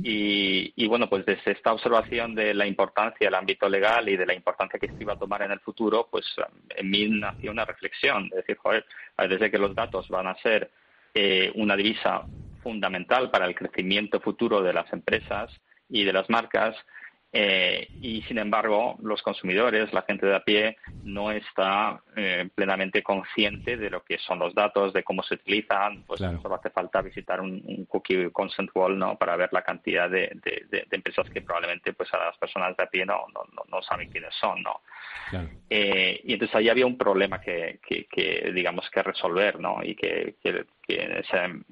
y, 0.02 0.86
bueno, 0.86 1.08
pues 1.08 1.24
desde 1.24 1.52
esta 1.52 1.72
observación 1.72 2.34
de 2.34 2.54
la 2.54 2.66
importancia 2.66 3.26
del 3.26 3.34
ámbito 3.34 3.68
legal 3.68 4.08
y 4.08 4.16
de 4.16 4.26
la 4.26 4.34
importancia 4.34 4.78
que 4.78 4.86
esto 4.86 4.98
iba 5.00 5.14
a 5.14 5.18
tomar 5.18 5.42
en 5.42 5.52
el 5.52 5.60
futuro, 5.60 6.08
pues 6.10 6.24
en 6.70 6.90
mí 6.90 7.08
nació 7.08 7.50
una 7.50 7.64
reflexión, 7.64 8.28
de 8.28 8.38
decir, 8.38 8.56
joder, 8.56 8.84
desde 9.28 9.50
que 9.50 9.58
los 9.58 9.74
datos 9.74 10.08
van 10.08 10.26
a 10.26 10.36
ser 10.36 10.70
eh, 11.14 11.50
una 11.54 11.76
divisa 11.76 12.24
fundamental 12.62 13.30
para 13.30 13.46
el 13.46 13.54
crecimiento 13.54 14.20
futuro 14.20 14.62
de 14.62 14.72
las 14.72 14.92
empresas 14.92 15.50
y 15.88 16.04
de 16.04 16.12
las 16.12 16.28
marcas, 16.30 16.76
eh, 17.32 17.88
y 18.00 18.22
sin 18.22 18.38
embargo, 18.38 18.96
los 19.02 19.22
consumidores, 19.22 19.92
la 19.92 20.02
gente 20.02 20.26
de 20.26 20.34
a 20.34 20.44
pie, 20.44 20.76
no 21.04 21.30
está 21.30 22.00
eh, 22.16 22.48
plenamente 22.54 23.02
consciente 23.02 23.76
de 23.76 23.88
lo 23.88 24.02
que 24.02 24.18
son 24.18 24.40
los 24.40 24.54
datos, 24.54 24.92
de 24.92 25.04
cómo 25.04 25.22
se 25.22 25.34
utilizan. 25.34 26.02
Pues 26.04 26.20
solo 26.20 26.54
hace 26.56 26.70
falta 26.70 27.02
visitar 27.02 27.40
un, 27.40 27.86
cookie 27.88 28.30
consent 28.30 28.70
wall 28.74 28.98
¿no? 28.98 29.16
para 29.16 29.36
ver 29.36 29.50
la 29.52 29.62
cantidad 29.62 30.10
de, 30.10 30.36
empresas 30.90 31.30
que 31.30 31.42
probablemente 31.42 31.92
pues 31.92 32.12
a 32.14 32.18
las 32.18 32.36
personas 32.36 32.76
de 32.76 32.82
a 32.82 32.86
pie 32.86 33.06
no, 33.06 33.26
no, 33.32 33.42
no 33.70 33.82
saben 33.82 34.10
quiénes 34.10 34.34
son. 34.34 34.62
¿no? 34.62 34.80
Eh, 35.68 36.20
y 36.24 36.32
entonces 36.32 36.56
ahí 36.56 36.68
había 36.68 36.86
un 36.86 36.98
problema 36.98 37.40
que, 37.40 37.78
que, 37.80 38.50
digamos 38.52 38.88
que 38.90 39.02
resolver, 39.02 39.60
¿no? 39.60 39.82
Y 39.82 39.94
que, 39.94 40.34
que, 40.42 40.64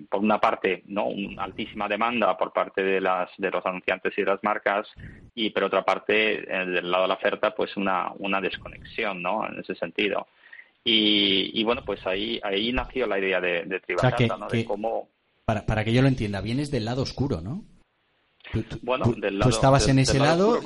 por 0.08 0.20
una 0.20 0.40
parte, 0.40 0.82
¿no? 0.86 1.06
Una 1.06 1.44
altísima 1.44 1.88
demanda 1.88 2.36
por 2.36 2.52
parte 2.52 2.82
de 2.82 3.00
las 3.00 3.30
de 3.38 3.50
los 3.50 3.64
anunciantes 3.64 4.12
y 4.16 4.22
de 4.22 4.30
las 4.30 4.42
marcas 4.42 4.86
y 5.34 5.50
por 5.50 5.64
otra 5.64 5.84
parte, 5.84 6.42
del 6.42 6.90
lado 6.90 7.04
de 7.04 7.08
la 7.08 7.14
oferta, 7.14 7.54
pues 7.54 7.76
una, 7.76 8.12
una 8.18 8.40
desconexión, 8.40 9.22
¿no? 9.22 9.46
En 9.46 9.60
ese 9.60 9.74
sentido. 9.74 10.26
Y, 10.90 11.62
bueno, 11.64 11.82
pues 11.84 12.06
ahí, 12.06 12.40
ahí 12.42 12.72
nació 12.72 13.06
la 13.06 13.18
idea 13.18 13.40
de, 13.40 13.64
de 13.64 13.82
¿no? 14.38 14.48
De 14.48 14.64
cómo... 14.64 15.08
Para, 15.44 15.66
para 15.66 15.84
que 15.84 15.92
yo 15.92 16.00
lo 16.00 16.08
entienda, 16.08 16.40
vienes 16.40 16.70
del 16.70 16.86
lado 16.86 17.02
oscuro, 17.02 17.42
¿no? 17.42 17.64
bueno, 18.82 19.12
del 19.12 19.38
lado, 19.38 19.50
tú 19.50 19.56
estabas 19.56 19.88
en 19.88 19.98
ese 19.98 20.18
lado, 20.18 20.60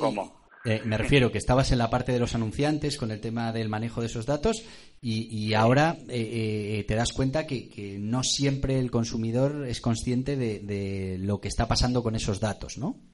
eh, 0.65 0.81
me 0.85 0.97
refiero 0.97 1.31
que 1.31 1.37
estabas 1.37 1.71
en 1.71 1.77
la 1.77 1.89
parte 1.89 2.13
de 2.13 2.19
los 2.19 2.35
anunciantes 2.35 2.97
con 2.97 3.11
el 3.11 3.19
tema 3.19 3.51
del 3.51 3.67
manejo 3.67 3.99
de 3.99 4.07
esos 4.07 4.25
datos 4.25 4.63
y, 5.01 5.53
ahora 5.53 5.97
eh, 6.07 6.79
eh, 6.79 6.85
te 6.87 6.95
das 6.95 7.11
cuenta 7.11 7.45
que, 7.45 7.97
no 7.99 8.23
siempre 8.23 8.79
el 8.79 8.89
consumidor 8.89 9.67
es 9.67 9.81
consciente 9.81 10.37
de 10.37 11.17
lo 11.19 11.41
que 11.41 11.49
está 11.49 11.67
pasando 11.67 12.01
con 12.01 12.15
esos 12.15 12.39
datos, 12.39 12.77
¿no? 12.77 13.12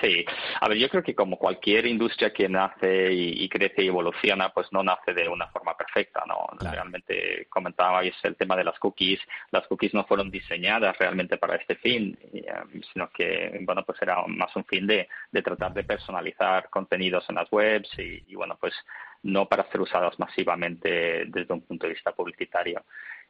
Sí, 0.00 0.24
a 0.60 0.68
ver, 0.68 0.78
yo 0.78 0.88
creo 0.88 1.02
que 1.02 1.14
como 1.14 1.38
cualquier 1.38 1.86
industria 1.86 2.32
que 2.32 2.48
nace 2.48 3.12
y, 3.12 3.48
crece 3.48 3.84
y 3.84 3.86
evoluciona, 3.86 4.48
pues 4.50 4.66
no 4.72 4.82
nace 4.82 5.14
de 5.14 5.28
una 5.28 5.46
forma 5.48 5.76
perfecta, 5.76 6.24
¿no? 6.26 6.46
Realmente 6.58 7.46
comentabais 7.48 8.14
el 8.24 8.36
tema 8.36 8.56
de 8.56 8.64
las 8.64 8.78
cookies, 8.80 9.20
las 9.52 9.66
cookies 9.68 9.94
no 9.94 10.04
fueron 10.04 10.30
diseñadas 10.30 10.98
realmente 10.98 11.36
para 11.38 11.56
este 11.56 11.76
fin, 11.76 12.18
um, 12.32 12.82
sino 12.92 13.10
que, 13.10 13.58
bueno, 13.62 13.84
pues 13.84 14.02
era 14.02 14.22
más 14.26 14.54
un 14.56 14.64
fin 14.64 14.86
de, 14.86 15.08
de 15.30 15.42
tratar 15.42 15.72
de 15.72 15.84
personalizar 15.84 16.68
contenidos 16.68 17.24
en 17.28 17.36
las 17.36 17.50
webs 17.52 17.90
y, 17.98 18.24
y, 18.26 18.34
bueno, 18.34 18.58
pues 18.60 18.74
no 19.22 19.48
para 19.48 19.70
ser 19.70 19.80
usadas 19.80 20.18
masivamente 20.18 21.26
desde 21.26 21.54
un 21.54 21.62
punto 21.62 21.86
de 21.86 21.94
vista 21.94 22.12
publicitario. 22.12 22.84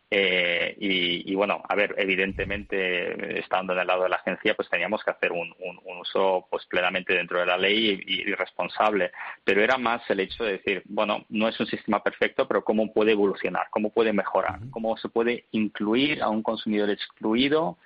Eh, 0.09 0.77
y, 0.79 1.35
bueno, 1.35 1.63
a 1.69 1.75
ver, 1.75 1.95
evidentemente, 1.99 3.41
estando 3.41 3.73
en 3.73 3.81
el 3.81 3.87
lado 3.87 4.05
de 4.05 4.09
la 4.09 4.17
agencia, 4.17 4.55
pues 4.55 4.69
teníamos 4.69 5.03
que 5.03 5.11
hacer 5.11 5.33
un, 5.33 5.53
uso 6.01 6.47
pues 6.51 6.65
plenamente 6.67 7.15
dentro 7.15 7.41
de 7.41 7.47
la 7.47 7.57
ley 7.57 8.01
y, 8.07 8.33
responsable. 8.35 9.11
Pero 9.45 9.63
era 9.63 9.79
más 9.79 10.09
el 10.11 10.21
hecho 10.21 10.45
de 10.45 10.53
decir, 10.53 10.83
bueno, 10.87 11.25
no 11.29 11.49
es 11.49 11.59
un 11.59 11.67
sistema 11.67 12.03
perfecto, 12.03 12.47
pero 12.47 12.65
cómo 12.65 12.93
puede 12.93 13.13
evolucionar, 13.13 13.67
cómo 13.71 13.91
puede 13.91 14.13
mejorar, 14.13 14.61
cómo 14.71 14.97
se 14.97 15.09
puede 15.09 15.47
incluir 15.51 16.23
a 16.23 16.29
un 16.29 16.43
consumidor 16.43 16.91
excluido 16.91 17.79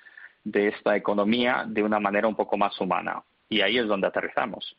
de 0.44 0.68
esta 0.68 0.96
economía 0.96 1.64
de 1.66 1.82
una 1.82 2.00
manera 2.00 2.28
un 2.28 2.36
poco 2.36 2.56
más 2.56 2.78
humana. 2.80 3.22
Y 3.48 3.62
ahí 3.62 3.78
es 3.78 3.86
donde 3.86 4.06
aterrizamos. 4.06 4.76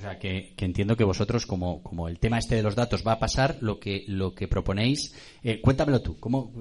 O 0.00 0.02
sea, 0.02 0.18
que, 0.18 0.54
entiendo 0.56 0.96
que 0.96 1.04
vosotros, 1.04 1.44
como, 1.44 1.82
como, 1.82 2.08
el 2.08 2.18
tema 2.18 2.38
este 2.38 2.54
de 2.54 2.62
los 2.62 2.74
datos 2.74 3.06
va 3.06 3.12
a 3.12 3.18
pasar, 3.18 3.56
lo 3.60 3.78
que, 3.78 4.04
lo 4.08 4.34
que 4.34 4.48
proponéis, 4.48 5.12
eh, 5.44 5.60
cuéntamelo 5.60 6.00
tú, 6.00 6.18
¿cómo, 6.18 6.54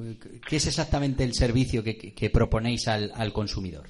¿qué 0.45 0.57
es 0.57 0.67
exactamente 0.67 1.23
el 1.23 1.33
servicio 1.33 1.81
que, 1.81 2.29
proponéis 2.33 2.89
al, 2.89 3.13
al, 3.15 3.31
consumidor? 3.31 3.87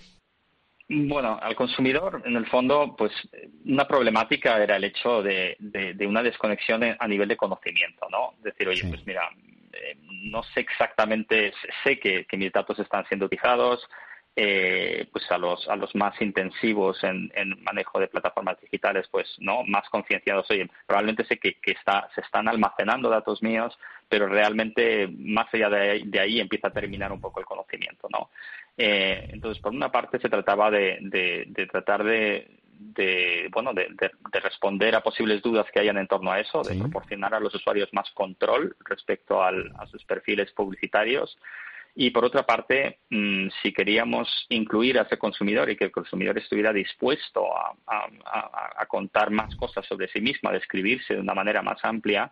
Bueno, 0.87 1.39
al 1.41 1.55
consumidor, 1.55 2.21
en 2.25 2.35
el 2.35 2.45
fondo, 2.45 2.93
pues 2.95 3.11
una 3.65 3.87
problemática 3.87 4.61
era 4.61 4.75
el 4.75 4.83
hecho 4.83 5.23
de, 5.23 5.57
de, 5.57 6.05
una 6.05 6.21
desconexión 6.21 6.83
a 6.99 7.07
nivel 7.07 7.27
de 7.27 7.35
conocimiento, 7.35 8.07
¿no? 8.11 8.35
Decir, 8.43 8.67
oye, 8.67 8.83
pues 8.87 9.03
mira, 9.07 9.31
eh, 9.73 9.97
no 10.25 10.43
sé 10.43 10.59
exactamente, 10.59 11.53
sé 11.83 11.99
que, 11.99 12.25
que 12.25 12.37
mis 12.37 12.51
datos 12.51 12.77
están 12.77 13.03
siendo 13.07 13.25
utilizados, 13.25 13.81
eh, 14.35 15.07
pues 15.11 15.29
a 15.31 15.37
los 15.37 15.67
a 15.67 15.75
los 15.75 15.93
más 15.95 16.19
intensivos 16.21 17.03
en, 17.03 17.31
manejo 17.63 17.99
de 17.99 18.07
plataformas 18.07 18.59
digitales 18.61 19.07
pues 19.11 19.27
no 19.39 19.63
más 19.63 19.89
concienciados. 19.89 20.49
Oye 20.49 20.69
probablemente 20.85 21.25
sé 21.25 21.37
que, 21.37 21.57
está 21.65 22.09
se 22.15 22.21
están 22.21 22.47
almacenando 22.47 23.09
datos 23.09 23.41
míos 23.43 23.77
pero 24.07 24.27
realmente 24.27 25.07
más 25.07 25.53
allá 25.53 25.69
de 25.69 26.19
ahí, 26.19 26.39
empieza 26.39 26.69
a 26.69 26.73
terminar 26.73 27.11
un 27.11 27.21
poco 27.21 27.39
el 27.39 27.45
conocimiento 27.45 28.07
no 28.11 28.29
eh, 28.77 29.27
entonces 29.29 29.61
por 29.61 29.73
una 29.73 29.91
parte 29.91 30.19
se 30.19 30.29
trataba 30.29 30.71
de, 30.71 30.99
de, 31.01 31.67
tratar 31.67 32.03
de, 32.03 32.59
de 32.71 33.49
bueno 33.51 33.73
de, 33.73 33.89
responder 34.31 34.95
a 34.95 35.01
posibles 35.01 35.41
dudas 35.41 35.67
que 35.73 35.79
hayan 35.79 35.97
en 35.97 36.07
torno 36.07 36.31
a 36.31 36.39
eso 36.39 36.61
de 36.63 36.75
proporcionar 36.75 37.33
a 37.33 37.39
los 37.39 37.53
usuarios 37.53 37.89
más 37.93 38.09
control 38.11 38.75
respecto 38.85 39.43
a 39.43 39.51
sus 39.87 40.03
perfiles 40.05 40.51
publicitarios 40.53 41.37
y 42.01 42.11
por 42.11 42.23
otra 42.23 42.43
parte, 42.43 42.99
mm, 43.09 43.49
si 43.61 43.73
queríamos 43.73 44.45
incluir 44.47 44.97
a 44.97 45.01
ese 45.01 45.17
consumidor 45.17 45.69
y 45.69 45.75
que 45.75 45.83
el 45.83 45.91
consumidor 45.91 46.37
estuviera 46.37 46.71
dispuesto 46.71 47.45
a, 47.53 47.75
contar 48.87 49.31
más 49.31 49.53
cosas 49.57 49.85
sobre 49.85 50.07
sí 50.07 50.21
mismo, 50.21 50.49
a 50.49 50.53
describirse 50.53 51.13
de 51.13 51.19
una 51.19 51.33
manera 51.33 51.61
más 51.61 51.83
amplia, 51.83 52.31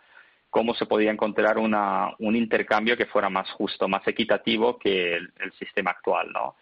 cómo 0.50 0.74
se 0.74 0.86
podía 0.86 1.12
encontrar 1.12 1.58
un 1.58 2.36
intercambio 2.36 2.96
que 2.96 3.08
fuera 3.08 3.30
más 3.30 3.52
justo, 3.52 3.90
más 3.90 4.08
equitativo 4.08 4.80
que 4.80 5.16
el, 5.16 5.34
el 5.38 5.52
sistema 5.60 5.92
actual, 5.92 6.32
¿no? 6.32 6.56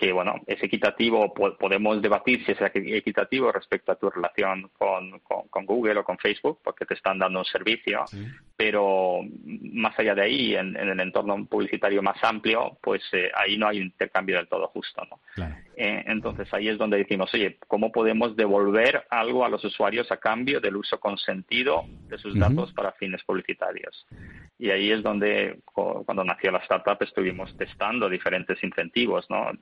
que 0.00 0.12
bueno, 0.12 0.36
es 0.46 0.62
equitativo, 0.62 1.34
podemos 1.34 2.00
debatir 2.00 2.42
si 2.46 2.52
es 2.52 2.58
equitativo 2.62 3.52
respecto 3.52 3.92
a 3.92 3.96
tu 3.96 4.08
relación 4.08 4.70
con, 4.78 5.20
con, 5.20 5.66
Google 5.66 5.98
o 5.98 6.04
con 6.04 6.16
Facebook, 6.16 6.60
porque 6.64 6.86
te 6.86 6.94
están 6.94 7.18
dando 7.18 7.40
un 7.40 7.44
servicio, 7.44 8.06
pero 8.60 9.20
más 9.72 9.98
allá 9.98 10.14
de 10.14 10.20
ahí, 10.20 10.54
en, 10.54 10.76
el 10.76 11.00
entorno 11.00 11.46
publicitario 11.46 12.02
más 12.02 12.22
amplio, 12.22 12.76
pues 12.82 13.02
eh, 13.12 13.30
ahí 13.34 13.56
no 13.56 13.66
hay 13.66 13.78
un 13.78 13.84
intercambio 13.84 14.36
del 14.36 14.48
todo 14.48 14.66
justo, 14.66 15.00
¿no? 15.10 15.18
Eh, 15.78 16.04
entonces 16.06 16.46
ahí 16.52 16.68
es 16.68 16.76
donde 16.76 16.98
decimos, 16.98 17.32
oye, 17.32 17.56
¿cómo 17.68 17.90
podemos 17.90 18.36
devolver 18.36 19.06
algo 19.08 19.46
a 19.46 19.48
los 19.48 19.64
usuarios 19.64 20.12
a 20.12 20.18
cambio 20.18 20.60
del 20.60 20.76
uso 20.76 21.00
consentido 21.00 21.86
de 22.10 22.18
sus 22.18 22.38
datos 22.38 22.70
para 22.74 22.92
fines 22.92 23.24
publicitarios? 23.24 24.06
Y 24.58 24.68
ahí 24.68 24.90
es 24.90 25.02
donde, 25.02 25.60
cuando 25.72 26.22
nació 26.22 26.50
la 26.50 26.58
startup, 26.58 26.98
estuvimos 27.00 27.56
testando 27.56 28.10
diferentes 28.10 28.62
incentivos, 28.62 29.24
¿no? 29.30 29.52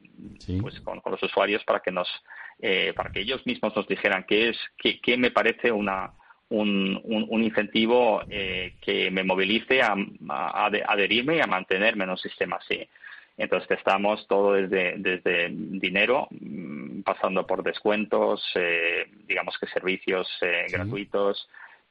Pues 0.61 0.81
con, 0.81 1.01
los 1.09 1.23
usuarios 1.23 1.63
para 1.63 1.79
que 1.79 1.93
nos, 1.93 2.09
eh, 2.59 2.93
para 2.97 3.13
que 3.13 3.21
ellos 3.21 3.47
mismos 3.47 3.77
nos 3.77 3.87
dijeran 3.87 4.25
qué 4.27 4.49
es, 4.49 4.59
qué, 4.77 5.01
qué 5.01 5.17
me 5.17 5.31
parece 5.31 5.71
una, 5.71 6.15
un, 6.51 7.01
un, 7.05 7.43
incentivo 7.43 8.23
eh, 8.29 8.75
que 8.81 9.11
me 9.11 9.23
movilice 9.23 9.83
a, 9.83 9.95
a, 10.29 10.67
adherirme 10.67 11.37
y 11.37 11.41
a 11.41 11.47
mantenerme 11.47 12.05
en 12.05 12.11
un 12.11 12.19
sistema 12.19 12.57
así. 12.57 12.89
Entonces 13.37 13.69
testamos 13.69 14.27
todo 14.27 14.55
desde, 14.55 14.95
desde 14.99 15.49
dinero, 15.51 16.29
mm, 16.31 17.03
pasando 17.03 17.47
por 17.47 17.63
descuentos, 17.63 18.43
eh, 18.55 19.07
digamos 19.27 19.57
que 19.59 19.67
servicios 19.69 20.27
gratuitos, 20.71 21.49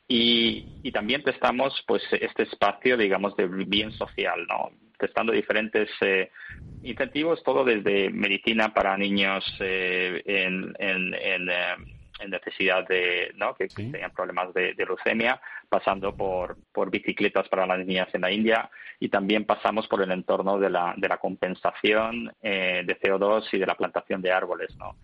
y, 0.08 0.92
también 0.92 1.22
testamos 1.22 1.84
pues 1.86 2.02
este 2.12 2.44
espacio, 2.44 2.98
digamos, 2.98 3.36
de 3.36 3.48
bien 3.48 3.92
social, 3.92 4.48
¿no? 4.48 4.72
Testando 4.98 5.34
diferentes 5.34 5.90
eh, 6.02 6.32
incentivos, 6.82 7.44
todo 7.44 7.64
desde 7.64 8.10
medicina 8.10 8.74
para 8.74 8.98
niños 8.98 9.44
eh, 9.60 10.24
en, 10.26 10.74
en, 10.80 11.14
en, 11.14 11.50
eh, 11.50 11.76
en, 12.20 12.30
necesidad 12.30 12.88
de, 12.88 13.32
¿no? 13.36 13.56
Que, 13.56 13.68
tenían 13.68 14.12
problemas 14.12 14.54
de, 14.54 14.74
de, 14.74 14.86
leucemia, 14.86 15.40
pasando 15.70 16.16
por, 16.16 16.58
por 16.72 16.90
bicicletas 16.90 17.48
para 17.50 17.66
las 17.66 17.80
niñas 17.86 18.10
en 18.14 18.22
la 18.22 18.32
India 18.32 18.70
y 19.00 19.10
también 19.10 19.46
pasamos 19.46 19.88
por 19.88 20.02
el 20.02 20.12
entorno 20.12 20.58
de 20.60 20.70
la, 20.70 20.94
de 20.98 21.08
la 21.08 21.18
compensación 21.18 22.34
de 22.42 23.00
CO2 23.00 23.48
y 23.52 23.60
de 23.60 23.66
la 23.66 23.76
plantación 23.76 24.22
de 24.22 24.32
árboles, 24.32 24.76
¿no? 24.78 24.96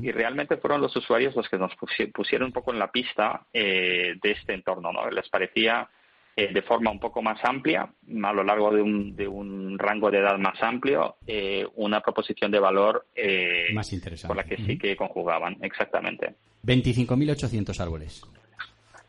Y 0.00 0.10
realmente 0.12 0.56
fueron 0.56 0.80
los 0.80 0.94
usuarios 0.96 1.34
los 1.34 1.48
que 1.48 1.58
nos 1.58 1.72
pusieron 2.12 2.46
un 2.46 2.52
poco 2.52 2.72
en 2.72 2.78
la 2.78 2.90
pista 2.90 3.46
eh, 3.52 4.14
de 4.22 4.30
este 4.30 4.54
entorno, 4.54 4.92
¿no? 4.92 5.10
Les 5.10 5.28
parecía 5.28 5.88
eh, 6.36 6.52
de 6.52 6.62
forma 6.62 6.90
un 6.90 6.98
poco 6.98 7.20
más 7.20 7.38
amplia, 7.44 7.82
a 7.82 8.32
lo 8.32 8.42
largo 8.42 8.70
de 8.72 8.80
un, 8.80 9.14
de 9.14 9.28
un 9.28 9.78
rango 9.78 10.10
de 10.10 10.18
edad 10.18 10.38
más 10.38 10.62
amplio, 10.62 11.16
eh, 11.26 11.66
una 11.76 12.00
proposición 12.00 12.50
de 12.50 12.58
valor 12.58 13.06
más 13.74 13.92
interesante. 13.92 14.28
por 14.28 14.36
la 14.36 14.44
que 14.44 14.56
sí 14.64 14.78
que 14.78 14.96
conjugaban, 14.96 15.58
exactamente. 15.62 16.34
25.800 16.64 17.80
árboles. 17.80 18.22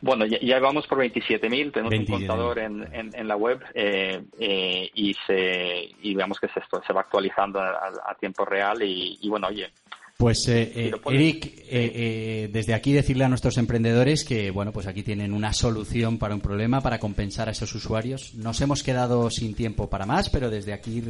Bueno, 0.00 0.26
ya, 0.26 0.58
vamos 0.58 0.86
por 0.86 0.98
27.000, 0.98 1.72
tenemos 1.72 1.94
un 1.94 2.04
contador 2.04 2.58
en, 2.58 2.86
en, 2.92 3.26
la 3.26 3.36
web 3.36 3.58
y, 3.74 5.16
se, 5.26 5.88
y 6.02 6.14
veamos 6.14 6.38
que 6.38 6.48
se, 6.48 6.60
se 6.86 6.92
va 6.92 7.00
actualizando 7.00 7.58
a, 7.58 8.14
tiempo 8.20 8.44
real 8.44 8.82
y, 8.82 9.18
y 9.22 9.28
bueno, 9.30 9.46
oye, 9.46 9.70
pues 10.16 10.46
eh, 10.46 10.72
eh, 10.76 10.92
Eric, 11.10 11.64
eh, 11.68 12.48
desde 12.52 12.72
aquí 12.72 12.92
decirle 12.92 13.24
a 13.24 13.28
nuestros 13.28 13.58
emprendedores 13.58 14.24
que 14.24 14.52
bueno, 14.52 14.70
pues 14.70 14.86
aquí 14.86 15.02
tienen 15.02 15.32
una 15.32 15.52
solución 15.52 16.18
para 16.18 16.36
un 16.36 16.40
problema 16.40 16.80
para 16.80 17.00
compensar 17.00 17.48
a 17.48 17.50
esos 17.50 17.74
usuarios. 17.74 18.32
Nos 18.34 18.60
hemos 18.60 18.84
quedado 18.84 19.28
sin 19.28 19.54
tiempo 19.54 19.90
para 19.90 20.06
más, 20.06 20.30
pero 20.30 20.50
desde 20.50 20.72
aquí 20.72 21.02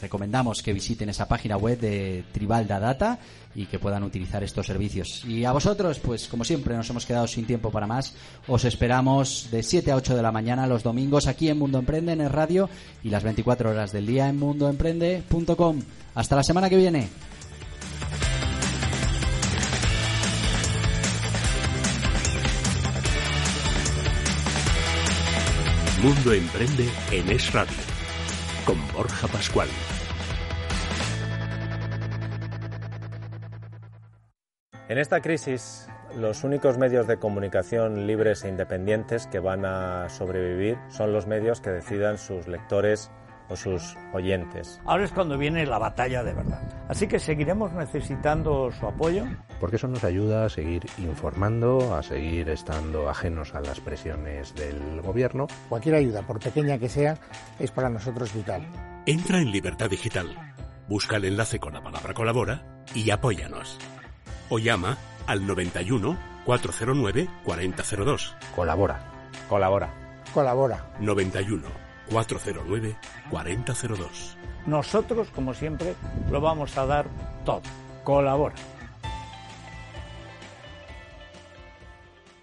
recomendamos 0.00 0.62
que 0.62 0.72
visiten 0.72 1.10
esa 1.10 1.28
página 1.28 1.58
web 1.58 1.78
de 1.78 2.24
Tribalda 2.32 2.80
Data 2.80 3.18
y 3.54 3.66
que 3.66 3.78
puedan 3.78 4.02
utilizar 4.02 4.42
estos 4.42 4.66
servicios. 4.66 5.26
Y 5.26 5.44
a 5.44 5.52
vosotros, 5.52 5.98
pues 5.98 6.26
como 6.26 6.42
siempre, 6.42 6.74
nos 6.74 6.88
hemos 6.88 7.04
quedado 7.04 7.26
sin 7.26 7.44
tiempo 7.44 7.70
para 7.70 7.86
más. 7.86 8.14
Os 8.46 8.64
esperamos 8.64 9.48
de 9.50 9.62
7 9.62 9.90
a 9.90 9.96
8 9.96 10.16
de 10.16 10.22
la 10.22 10.32
mañana 10.32 10.66
los 10.66 10.82
domingos 10.82 11.26
aquí 11.26 11.50
en 11.50 11.58
Mundo 11.58 11.78
Emprende 11.78 12.12
en 12.12 12.22
el 12.22 12.30
radio 12.30 12.70
y 13.02 13.10
las 13.10 13.24
24 13.24 13.70
horas 13.70 13.92
del 13.92 14.06
día 14.06 14.26
en 14.26 14.38
mundoemprende.com. 14.38 15.80
Hasta 16.14 16.36
la 16.36 16.42
semana 16.42 16.70
que 16.70 16.76
viene. 16.76 17.27
Mundo 26.02 26.32
Emprende 26.32 26.88
en 27.10 27.28
Es 27.28 27.52
Radio, 27.52 27.76
con 28.64 28.76
Borja 28.92 29.26
Pascual. 29.26 29.66
En 34.88 34.96
esta 34.96 35.20
crisis 35.20 35.88
Los 36.16 36.44
únicos 36.44 36.78
medios 36.78 37.08
de 37.08 37.16
comunicación 37.16 38.06
libres 38.06 38.44
e 38.44 38.48
independientes 38.48 39.26
que 39.26 39.40
van 39.40 39.64
a 39.64 40.08
sobrevivir 40.08 40.78
son 40.88 41.12
los 41.12 41.26
medios 41.26 41.60
que 41.60 41.70
decidan 41.70 42.16
sus 42.16 42.46
lectores 42.46 43.10
o 43.48 43.56
sus 43.56 43.96
oyentes. 44.12 44.80
Ahora 44.84 45.04
es 45.04 45.12
cuando 45.12 45.38
viene 45.38 45.66
la 45.66 45.78
batalla 45.78 46.22
de 46.22 46.34
verdad. 46.34 46.60
Así 46.88 47.06
que 47.06 47.18
seguiremos 47.18 47.72
necesitando 47.72 48.70
su 48.72 48.86
apoyo. 48.86 49.24
Porque 49.60 49.76
eso 49.76 49.88
nos 49.88 50.04
ayuda 50.04 50.44
a 50.44 50.48
seguir 50.48 50.86
informando, 50.98 51.94
a 51.94 52.02
seguir 52.02 52.48
estando 52.48 53.08
ajenos 53.08 53.54
a 53.54 53.60
las 53.60 53.80
presiones 53.80 54.54
del 54.54 55.00
gobierno. 55.00 55.46
Cualquier 55.68 55.96
ayuda, 55.96 56.22
por 56.22 56.38
pequeña 56.38 56.78
que 56.78 56.88
sea, 56.88 57.18
es 57.58 57.70
para 57.70 57.90
nosotros 57.90 58.32
vital. 58.34 58.62
Entra 59.06 59.38
en 59.38 59.50
Libertad 59.50 59.90
Digital, 59.90 60.54
busca 60.88 61.16
el 61.16 61.24
enlace 61.24 61.58
con 61.58 61.72
la 61.72 61.82
palabra 61.82 62.14
colabora 62.14 62.84
y 62.94 63.10
apóyanos. 63.10 63.78
O 64.50 64.58
llama 64.58 64.96
al 65.26 65.46
91 65.46 66.16
409 66.44 67.28
4002. 67.44 68.36
Colabora. 68.54 69.00
Colabora. 69.48 69.90
Colabora. 70.32 70.90
91 71.00 71.87
409 72.10 72.96
4002. 73.30 74.36
Nosotros, 74.66 75.28
como 75.34 75.54
siempre, 75.54 75.94
lo 76.30 76.40
vamos 76.40 76.76
a 76.76 76.86
dar 76.86 77.06
todo. 77.44 77.62
Colabora. 78.04 78.54